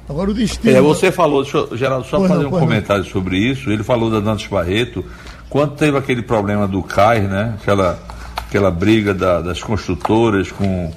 Agora 0.07 0.31
o 0.31 0.33
destino. 0.33 0.75
É, 0.75 0.81
você 0.81 1.11
falou, 1.11 1.45
eu, 1.53 1.77
Geraldo, 1.77 2.05
só 2.07 2.19
fazer 2.19 2.43
não, 2.43 2.49
um 2.49 2.59
comentário 2.59 3.03
não. 3.03 3.11
sobre 3.11 3.37
isso. 3.37 3.69
Ele 3.69 3.83
falou 3.83 4.11
da 4.11 4.19
Dantas 4.19 4.47
Barreto. 4.47 5.03
Quando 5.49 5.75
teve 5.75 5.97
aquele 5.97 6.21
problema 6.21 6.67
do 6.67 6.81
CAI, 6.83 7.21
né? 7.21 7.55
Aquela, 7.61 7.99
aquela 8.37 8.71
briga 8.71 9.13
da, 9.13 9.41
das 9.41 9.61
construtoras 9.61 10.51
com 10.51 10.91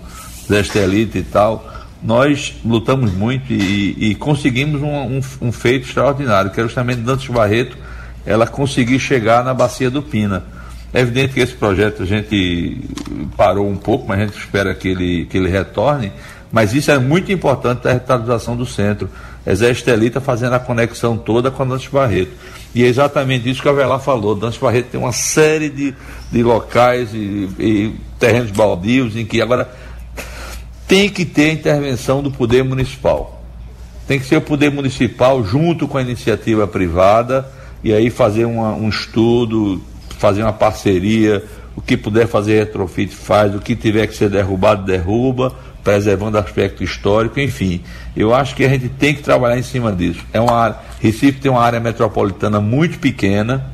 Zé 0.49 0.61
Estelita 0.61 1.19
e 1.19 1.23
tal 1.23 1.77
nós 2.03 2.55
lutamos 2.65 3.13
muito 3.13 3.53
e, 3.53 4.11
e 4.11 4.15
conseguimos 4.15 4.83
um, 4.83 5.19
um, 5.19 5.21
um, 5.41 5.53
feito 5.53 5.89
extraordinário, 5.89 6.51
que 6.51 6.61
era 6.61 6.69
justamente 6.69 7.01
Dantas 7.01 7.27
Barreto, 7.27 7.77
ela 8.25 8.47
conseguir 8.47 8.99
chegar 9.01 9.45
na 9.45 9.55
bacia 9.55 9.91
do 9.91 10.03
Pina. 10.03 10.45
É 10.93 11.01
evidente 11.01 11.35
que 11.35 11.41
esse 11.41 11.55
projeto 11.55 12.03
a 12.03 12.07
gente 12.07 12.81
parou 13.37 13.69
um 13.69 13.77
pouco, 13.77 14.07
mas 14.07 14.21
a 14.21 14.25
gente 14.27 14.39
espera 14.39 14.75
que 14.75 14.89
ele, 14.89 15.27
que 15.27 15.37
ele 15.37 15.49
retorne, 15.49 16.13
mas 16.51 16.73
isso 16.73 16.91
é 16.91 16.99
muito 16.99 17.33
importante 17.33 17.83
da 17.83 17.93
revitalização 17.93 18.57
do 18.57 18.65
centro. 18.65 19.09
É 19.45 19.55
Zé 19.55 19.71
Estelita 19.71 20.21
fazendo 20.21 20.55
a 20.55 20.59
conexão 20.59 21.17
toda 21.17 21.51
com 21.51 21.63
a 21.63 21.67
Dantas 21.67 21.87
Barreto. 21.87 22.33
E 22.75 22.85
é 22.85 22.87
exatamente 22.87 23.49
isso 23.49 23.63
que 23.63 23.69
a 23.69 23.71
Avelar 23.71 24.01
falou. 24.01 24.35
Dantas 24.35 24.59
Barreto 24.59 24.91
tem 24.91 25.01
uma 25.01 25.13
série 25.13 25.69
de, 25.69 25.95
de 26.31 26.43
locais 26.43 27.11
e, 27.13 27.49
e 27.59 27.95
terrenos 28.19 28.51
baldios 28.51 29.17
em 29.17 29.25
que 29.25 29.41
agora 29.41 29.69
tem 30.87 31.09
que 31.09 31.25
ter 31.25 31.53
intervenção 31.53 32.23
do 32.23 32.31
poder 32.31 32.63
municipal. 32.63 33.43
Tem 34.07 34.19
que 34.21 34.27
ser 34.27 34.37
o 34.37 34.41
poder 34.41 34.71
municipal 34.71 35.45
junto 35.45 35.89
com 35.89 35.99
a 35.99 36.03
iniciativa 36.03 36.67
privada 36.67 37.49
e 37.83 37.93
aí 37.93 38.09
fazer 38.09 38.45
uma, 38.45 38.73
um 38.73 38.89
estudo, 38.89 39.83
fazer 40.19 40.43
uma 40.43 40.53
parceria, 40.53 41.45
o 41.75 41.81
que 41.81 41.97
puder 41.97 42.27
fazer 42.27 42.59
retrofit 42.59 43.15
faz, 43.15 43.55
o 43.55 43.59
que 43.59 43.77
tiver 43.77 44.07
que 44.07 44.17
ser 44.17 44.31
derrubado, 44.31 44.85
derruba, 44.85 45.55
preservando 45.87 46.37
aspecto 46.37 46.83
histórico, 46.83 47.39
enfim. 47.39 47.81
Eu 48.17 48.35
acho 48.35 48.57
que 48.57 48.65
a 48.65 48.69
gente 48.69 48.89
tem 48.89 49.15
que 49.15 49.23
trabalhar 49.23 49.57
em 49.57 49.63
cima 49.63 49.93
disso. 49.93 50.19
É 50.33 50.41
uma 50.41 50.53
área, 50.53 50.77
Recife 50.99 51.39
tem 51.39 51.49
uma 51.49 51.63
área 51.63 51.79
metropolitana 51.79 52.61
muito 52.61 52.99
pequena 52.99 53.65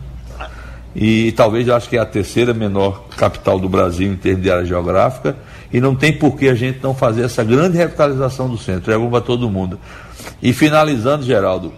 e 0.94 1.32
talvez 1.32 1.66
eu 1.66 1.74
acho 1.74 1.88
que 1.88 1.96
é 1.96 2.00
a 2.00 2.04
terceira 2.04 2.52
menor 2.52 3.06
capital 3.16 3.58
do 3.58 3.66
Brasil 3.66 4.12
em 4.12 4.16
termos 4.16 4.42
de 4.42 4.50
área 4.50 4.66
geográfica 4.66 5.34
e 5.72 5.80
não 5.80 5.94
tem 5.94 6.12
por 6.12 6.36
que 6.36 6.50
a 6.50 6.54
gente 6.54 6.80
não 6.82 6.94
fazer 6.94 7.22
essa 7.22 7.42
grande 7.42 7.78
revitalização 7.78 8.46
do 8.46 8.58
centro. 8.58 8.92
É 8.92 8.98
bom 8.98 9.08
para 9.08 9.22
todo 9.22 9.48
mundo. 9.48 9.80
E 10.42 10.52
finalizando, 10.52 11.24
Geraldo, 11.24 11.72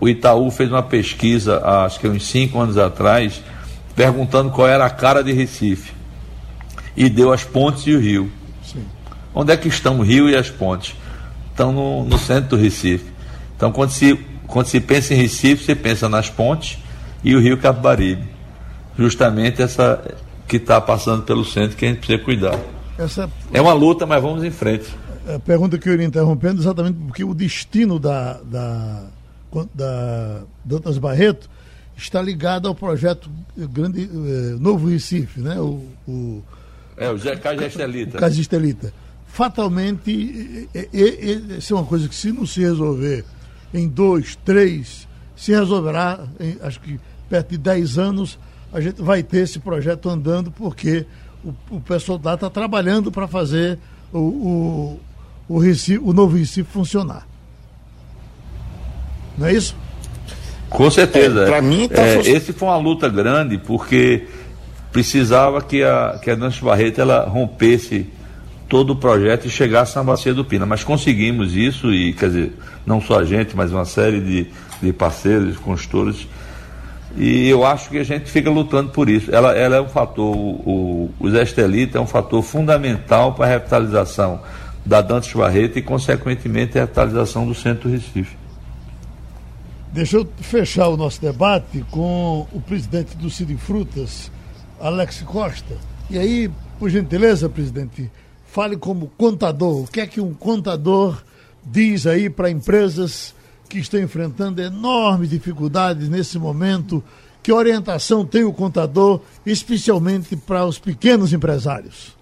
o 0.00 0.08
Itaú 0.08 0.50
fez 0.50 0.68
uma 0.68 0.82
pesquisa, 0.82 1.64
acho 1.64 2.00
que 2.00 2.08
uns 2.08 2.26
cinco 2.26 2.58
anos 2.58 2.76
atrás, 2.76 3.40
perguntando 3.94 4.50
qual 4.50 4.66
era 4.66 4.84
a 4.84 4.90
cara 4.90 5.22
de 5.22 5.32
Recife. 5.32 5.92
E 6.96 7.08
deu 7.08 7.32
as 7.32 7.44
pontes 7.44 7.86
e 7.86 7.94
o 7.94 8.00
rio. 8.00 8.32
Onde 9.38 9.52
é 9.52 9.56
que 9.58 9.68
estão 9.68 9.98
o 9.98 10.02
rio 10.02 10.30
e 10.30 10.34
as 10.34 10.48
pontes? 10.48 10.96
Estão 11.50 11.70
no, 11.70 12.04
no 12.04 12.18
centro 12.18 12.56
do 12.56 12.56
Recife. 12.56 13.04
Então, 13.54 13.70
quando 13.70 13.90
se, 13.90 14.14
quando 14.46 14.64
se 14.64 14.80
pensa 14.80 15.12
em 15.12 15.18
Recife, 15.18 15.62
você 15.62 15.74
pensa 15.74 16.08
nas 16.08 16.30
pontes 16.30 16.78
e 17.22 17.36
o 17.36 17.38
rio 17.38 17.58
Capibaribe. 17.58 18.26
Justamente 18.98 19.60
essa 19.60 20.02
que 20.48 20.56
está 20.56 20.80
passando 20.80 21.22
pelo 21.22 21.44
centro 21.44 21.76
que 21.76 21.84
a 21.84 21.88
gente 21.88 21.98
precisa 21.98 22.18
cuidar. 22.18 22.58
Essa... 22.96 23.28
É 23.52 23.60
uma 23.60 23.74
luta, 23.74 24.06
mas 24.06 24.22
vamos 24.22 24.42
em 24.42 24.50
frente. 24.50 24.86
A 25.28 25.38
pergunta 25.38 25.76
que 25.76 25.86
eu 25.86 25.92
iria 25.92 26.06
interrompendo 26.06 26.62
exatamente 26.62 26.98
porque 27.06 27.22
o 27.22 27.34
destino 27.34 27.98
da, 27.98 28.40
da, 28.42 29.04
da 29.74 30.40
Dantas 30.64 30.96
Barreto 30.96 31.50
está 31.94 32.22
ligado 32.22 32.68
ao 32.68 32.74
projeto 32.74 33.28
Grande 33.54 34.04
eh, 34.04 34.56
Novo 34.58 34.88
Recife, 34.88 35.40
né? 35.40 35.60
O, 35.60 35.82
o, 36.08 36.42
é, 36.96 37.10
o 37.10 37.18
Caso 37.38 37.62
Estelita. 37.64 38.18
Caso 38.18 38.40
Estelita. 38.40 38.92
Fatalmente, 39.36 40.66
isso 41.58 41.74
é 41.74 41.76
uma 41.76 41.84
coisa 41.84 42.08
que 42.08 42.14
se 42.14 42.32
não 42.32 42.46
se 42.46 42.60
resolver 42.60 43.22
em 43.74 43.86
dois, 43.86 44.34
três, 44.42 45.06
se 45.36 45.52
resolverá, 45.52 46.20
em, 46.40 46.56
acho 46.62 46.80
que 46.80 46.98
perto 47.28 47.50
de 47.50 47.58
dez 47.58 47.98
anos, 47.98 48.38
a 48.72 48.80
gente 48.80 49.02
vai 49.02 49.22
ter 49.22 49.40
esse 49.40 49.58
projeto 49.58 50.08
andando, 50.08 50.50
porque 50.50 51.04
o, 51.44 51.52
o 51.76 51.80
pessoal 51.82 52.18
lá 52.24 52.32
está 52.32 52.48
trabalhando 52.48 53.12
para 53.12 53.28
fazer 53.28 53.78
o, 54.10 54.18
o, 54.18 55.00
o, 55.46 55.58
Recife, 55.58 55.98
o 56.02 56.14
novo 56.14 56.34
Recife 56.34 56.72
funcionar. 56.72 57.28
Não 59.36 59.48
é 59.48 59.52
isso? 59.52 59.76
Com 60.70 60.90
certeza. 60.90 61.42
É, 61.42 61.46
para 61.46 61.60
mim, 61.60 61.90
tá 61.90 62.00
é, 62.00 62.20
esse 62.20 62.54
foi 62.54 62.68
uma 62.68 62.78
luta 62.78 63.06
grande 63.06 63.58
porque 63.58 64.28
precisava 64.90 65.60
que 65.60 65.82
a 65.82 66.18
que 66.22 66.30
a 66.30 66.36
Nancy 66.36 66.64
Barreto 66.64 67.02
ela 67.02 67.28
rompesse 67.28 68.15
todo 68.68 68.90
o 68.90 68.96
projeto 68.96 69.46
e 69.46 69.50
chegasse 69.50 69.96
na 69.96 70.02
bacia 70.02 70.34
do 70.34 70.44
Pina. 70.44 70.66
Mas 70.66 70.82
conseguimos 70.82 71.54
isso 71.54 71.92
e 71.92 72.12
quer 72.12 72.28
dizer 72.28 72.52
não 72.84 73.00
só 73.00 73.20
a 73.20 73.24
gente, 73.24 73.56
mas 73.56 73.72
uma 73.72 73.84
série 73.84 74.20
de, 74.20 74.46
de 74.82 74.92
parceiros, 74.92 75.52
de 75.52 75.58
consultores 75.58 76.26
e 77.16 77.48
eu 77.48 77.64
acho 77.64 77.88
que 77.88 77.98
a 77.98 78.04
gente 78.04 78.30
fica 78.30 78.50
lutando 78.50 78.90
por 78.90 79.08
isso. 79.08 79.34
Ela, 79.34 79.56
ela 79.56 79.76
é 79.76 79.80
um 79.80 79.88
fator, 79.88 80.36
o, 80.36 81.10
o 81.18 81.30
Zé 81.30 81.42
Estelita 81.42 81.96
é 81.96 82.00
um 82.00 82.06
fator 82.06 82.42
fundamental 82.42 83.32
para 83.32 83.46
a 83.46 83.48
revitalização 83.48 84.40
da 84.84 85.00
Dantes 85.00 85.32
Barreto 85.32 85.78
e, 85.78 85.82
consequentemente, 85.82 86.76
a 86.78 86.82
revitalização 86.82 87.46
do 87.46 87.54
centro 87.54 87.88
do 87.88 87.94
Recife. 87.94 88.36
Deixa 89.92 90.18
eu 90.18 90.28
fechar 90.40 90.88
o 90.88 90.96
nosso 90.96 91.20
debate 91.20 91.84
com 91.90 92.46
o 92.52 92.60
presidente 92.60 93.16
do 93.16 93.30
Cid 93.30 93.56
Frutas, 93.56 94.30
Alex 94.78 95.22
Costa. 95.22 95.74
E 96.10 96.18
aí, 96.18 96.50
por 96.78 96.90
gentileza, 96.90 97.48
presidente, 97.48 98.10
fale 98.56 98.78
como 98.78 99.12
contador. 99.18 99.82
O 99.82 99.86
que 99.86 100.00
é 100.00 100.06
que 100.06 100.18
um 100.18 100.32
contador 100.32 101.22
diz 101.62 102.06
aí 102.06 102.30
para 102.30 102.50
empresas 102.50 103.34
que 103.68 103.78
estão 103.78 104.00
enfrentando 104.00 104.62
enormes 104.62 105.28
dificuldades 105.28 106.08
nesse 106.08 106.38
momento. 106.38 107.04
Que 107.42 107.52
orientação 107.52 108.24
tem 108.24 108.44
o 108.44 108.54
contador, 108.54 109.20
especialmente 109.44 110.34
para 110.36 110.64
os 110.64 110.78
pequenos 110.78 111.34
empresários? 111.34 112.16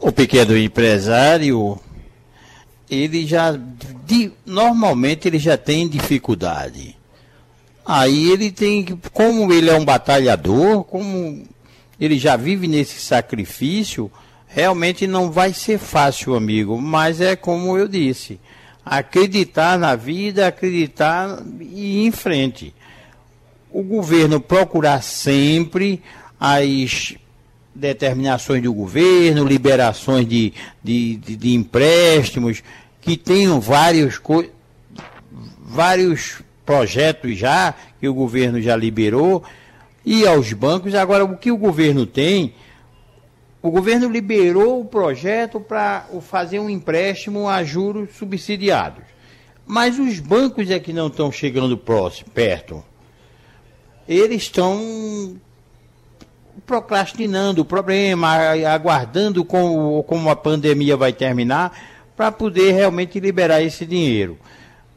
O 0.00 0.10
pequeno 0.10 0.58
empresário, 0.58 1.78
ele 2.90 3.24
já, 3.28 3.56
normalmente 4.44 5.28
ele 5.28 5.38
já 5.38 5.56
tem 5.56 5.88
dificuldade. 5.88 6.96
Aí 7.86 8.28
ele 8.32 8.50
tem, 8.50 8.84
como 9.12 9.52
ele 9.52 9.70
é 9.70 9.78
um 9.78 9.84
batalhador, 9.84 10.82
como 10.82 11.46
ele 12.00 12.18
já 12.18 12.36
vive 12.36 12.66
nesse 12.66 13.00
sacrifício, 13.00 14.10
realmente 14.46 15.06
não 15.06 15.30
vai 15.30 15.52
ser 15.52 15.78
fácil, 15.78 16.34
amigo. 16.34 16.80
Mas 16.80 17.20
é 17.20 17.34
como 17.34 17.76
eu 17.76 17.88
disse, 17.88 18.38
acreditar 18.84 19.78
na 19.78 19.94
vida, 19.94 20.46
acreditar 20.46 21.42
e 21.60 22.02
ir 22.02 22.06
em 22.06 22.10
frente. 22.10 22.74
O 23.70 23.82
governo 23.82 24.40
procurar 24.40 25.02
sempre 25.02 26.02
as 26.40 27.14
determinações 27.74 28.62
do 28.62 28.72
governo, 28.72 29.44
liberações 29.44 30.26
de, 30.26 30.52
de, 30.82 31.16
de, 31.16 31.36
de 31.36 31.54
empréstimos, 31.54 32.62
que 33.00 33.16
tenham 33.16 33.60
vários, 33.60 34.20
vários 35.58 36.40
projetos 36.64 37.38
já, 37.38 37.74
que 38.00 38.08
o 38.08 38.14
governo 38.14 38.60
já 38.60 38.74
liberou, 38.74 39.44
e 40.10 40.26
aos 40.26 40.54
bancos. 40.54 40.94
Agora, 40.94 41.22
o 41.22 41.36
que 41.36 41.52
o 41.52 41.56
governo 41.56 42.06
tem 42.06 42.54
o 43.60 43.70
governo 43.70 44.08
liberou 44.08 44.80
o 44.80 44.84
projeto 44.84 45.58
para 45.58 46.06
fazer 46.22 46.60
um 46.60 46.70
empréstimo 46.70 47.48
a 47.48 47.64
juros 47.64 48.10
subsidiados. 48.16 49.02
Mas 49.66 49.98
os 49.98 50.20
bancos 50.20 50.70
é 50.70 50.78
que 50.78 50.92
não 50.92 51.08
estão 51.08 51.30
chegando 51.30 51.76
próximo, 51.76 52.30
perto. 52.30 52.82
Eles 54.08 54.42
estão 54.42 55.36
procrastinando 56.64 57.62
o 57.62 57.64
problema, 57.64 58.32
aguardando 58.72 59.44
como, 59.44 60.02
como 60.04 60.30
a 60.30 60.36
pandemia 60.36 60.96
vai 60.96 61.12
terminar, 61.12 61.76
para 62.16 62.30
poder 62.30 62.72
realmente 62.72 63.18
liberar 63.18 63.60
esse 63.60 63.84
dinheiro. 63.84 64.38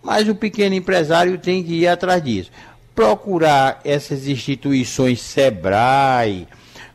Mas 0.03 0.29
o 0.29 0.35
pequeno 0.35 0.75
empresário 0.75 1.37
tem 1.39 1.63
que 1.63 1.81
ir 1.81 1.87
atrás 1.87 2.23
disso. 2.23 2.51
Procurar 2.93 3.79
essas 3.83 4.27
instituições 4.27 5.21
SEBRAE, 5.21 6.47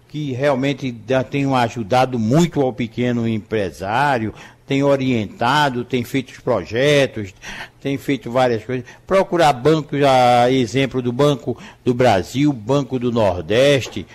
que 0.09 0.32
realmente 0.32 0.94
tem 1.30 1.53
ajudado 1.55 2.18
muito 2.18 2.61
ao 2.61 2.72
pequeno 2.72 3.26
empresário, 3.26 4.34
tem 4.66 4.82
orientado, 4.82 5.84
tem 5.84 6.03
feito 6.03 6.42
projetos, 6.42 7.32
tem 7.80 7.97
feito 7.97 8.30
várias 8.30 8.64
coisas. 8.64 8.84
Procurar 9.07 9.53
bancos, 9.53 10.03
a 10.03 10.51
exemplo 10.51 11.01
do 11.01 11.12
Banco 11.12 11.57
do 11.84 11.94
Brasil, 11.94 12.53
Banco 12.53 12.99
do 12.99 13.12
Nordeste, 13.12 14.07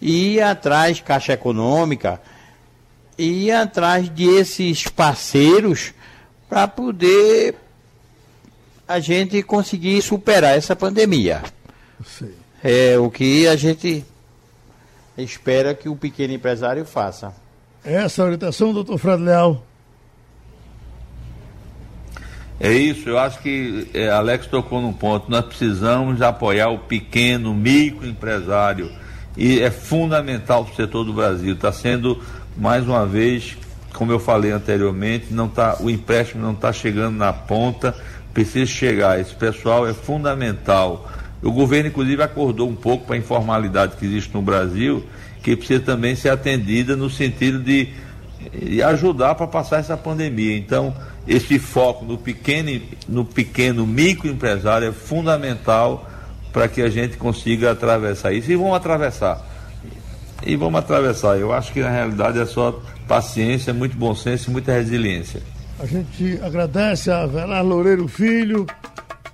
e 0.00 0.34
ir 0.34 0.42
atrás, 0.42 1.00
Caixa 1.00 1.32
Econômica, 1.32 2.20
e 3.18 3.46
ir 3.46 3.52
atrás 3.52 4.08
desses 4.08 4.84
parceiros 4.84 5.92
para 6.48 6.68
poder 6.68 7.56
a 8.86 9.00
gente 9.00 9.42
conseguir 9.42 10.00
superar 10.02 10.56
essa 10.56 10.76
pandemia. 10.76 11.42
Sim. 12.04 12.32
É 12.62 12.98
o 12.98 13.10
que 13.10 13.46
a 13.46 13.56
gente 13.56 14.04
espera 15.16 15.74
que 15.74 15.88
o 15.88 15.96
pequeno 15.96 16.34
empresário 16.34 16.84
faça. 16.84 17.32
Essa 17.84 18.24
orientação, 18.24 18.72
doutor 18.72 18.98
Fred 18.98 19.22
Leal. 19.22 19.64
É 22.58 22.72
isso, 22.72 23.10
eu 23.10 23.18
acho 23.18 23.40
que 23.40 23.86
é, 23.92 24.08
Alex 24.08 24.46
tocou 24.46 24.80
num 24.80 24.92
ponto. 24.92 25.30
Nós 25.30 25.44
precisamos 25.44 26.22
apoiar 26.22 26.70
o 26.70 26.78
pequeno, 26.78 27.54
microempresário. 27.54 28.90
E 29.36 29.60
é 29.60 29.70
fundamental 29.70 30.64
para 30.64 30.72
o 30.72 30.76
setor 30.76 31.04
do 31.04 31.12
Brasil. 31.12 31.52
Está 31.52 31.70
sendo, 31.70 32.22
mais 32.56 32.84
uma 32.86 33.04
vez, 33.04 33.58
como 33.92 34.10
eu 34.10 34.18
falei 34.18 34.50
anteriormente, 34.50 35.26
não 35.30 35.48
tá, 35.48 35.76
o 35.80 35.90
empréstimo 35.90 36.42
não 36.42 36.52
está 36.52 36.72
chegando 36.72 37.16
na 37.16 37.32
ponta, 37.32 37.94
precisa 38.36 38.66
chegar. 38.66 39.18
Esse 39.18 39.34
pessoal 39.34 39.88
é 39.88 39.94
fundamental. 39.94 41.10
O 41.42 41.50
governo, 41.50 41.88
inclusive, 41.88 42.22
acordou 42.22 42.68
um 42.68 42.74
pouco 42.74 43.06
para 43.06 43.16
a 43.16 43.18
informalidade 43.18 43.96
que 43.96 44.04
existe 44.04 44.34
no 44.34 44.42
Brasil, 44.42 45.06
que 45.42 45.56
precisa 45.56 45.80
também 45.80 46.14
ser 46.14 46.28
atendida 46.28 46.94
no 46.94 47.08
sentido 47.08 47.58
de, 47.60 47.88
de 48.52 48.82
ajudar 48.82 49.36
para 49.36 49.46
passar 49.46 49.78
essa 49.78 49.96
pandemia. 49.96 50.54
Então, 50.54 50.94
esse 51.26 51.58
foco 51.58 52.04
no 52.04 52.18
pequeno, 52.18 52.78
no 53.08 53.24
pequeno 53.24 53.86
microempresário 53.86 54.88
é 54.88 54.92
fundamental 54.92 56.10
para 56.52 56.68
que 56.68 56.82
a 56.82 56.90
gente 56.90 57.16
consiga 57.16 57.70
atravessar 57.70 58.34
isso. 58.34 58.52
E 58.52 58.56
vamos 58.56 58.76
atravessar. 58.76 59.40
E 60.44 60.56
vamos 60.56 60.78
atravessar. 60.78 61.38
Eu 61.38 61.54
acho 61.54 61.72
que 61.72 61.80
na 61.80 61.90
realidade 61.90 62.38
é 62.38 62.44
só 62.44 62.82
paciência, 63.08 63.72
muito 63.72 63.96
bom 63.96 64.14
senso 64.14 64.50
e 64.50 64.52
muita 64.52 64.72
resiliência. 64.72 65.55
A 65.78 65.86
gente 65.86 66.38
agradece 66.42 67.10
a 67.10 67.26
Velar 67.26 67.64
Loureiro 67.64 68.08
Filho, 68.08 68.66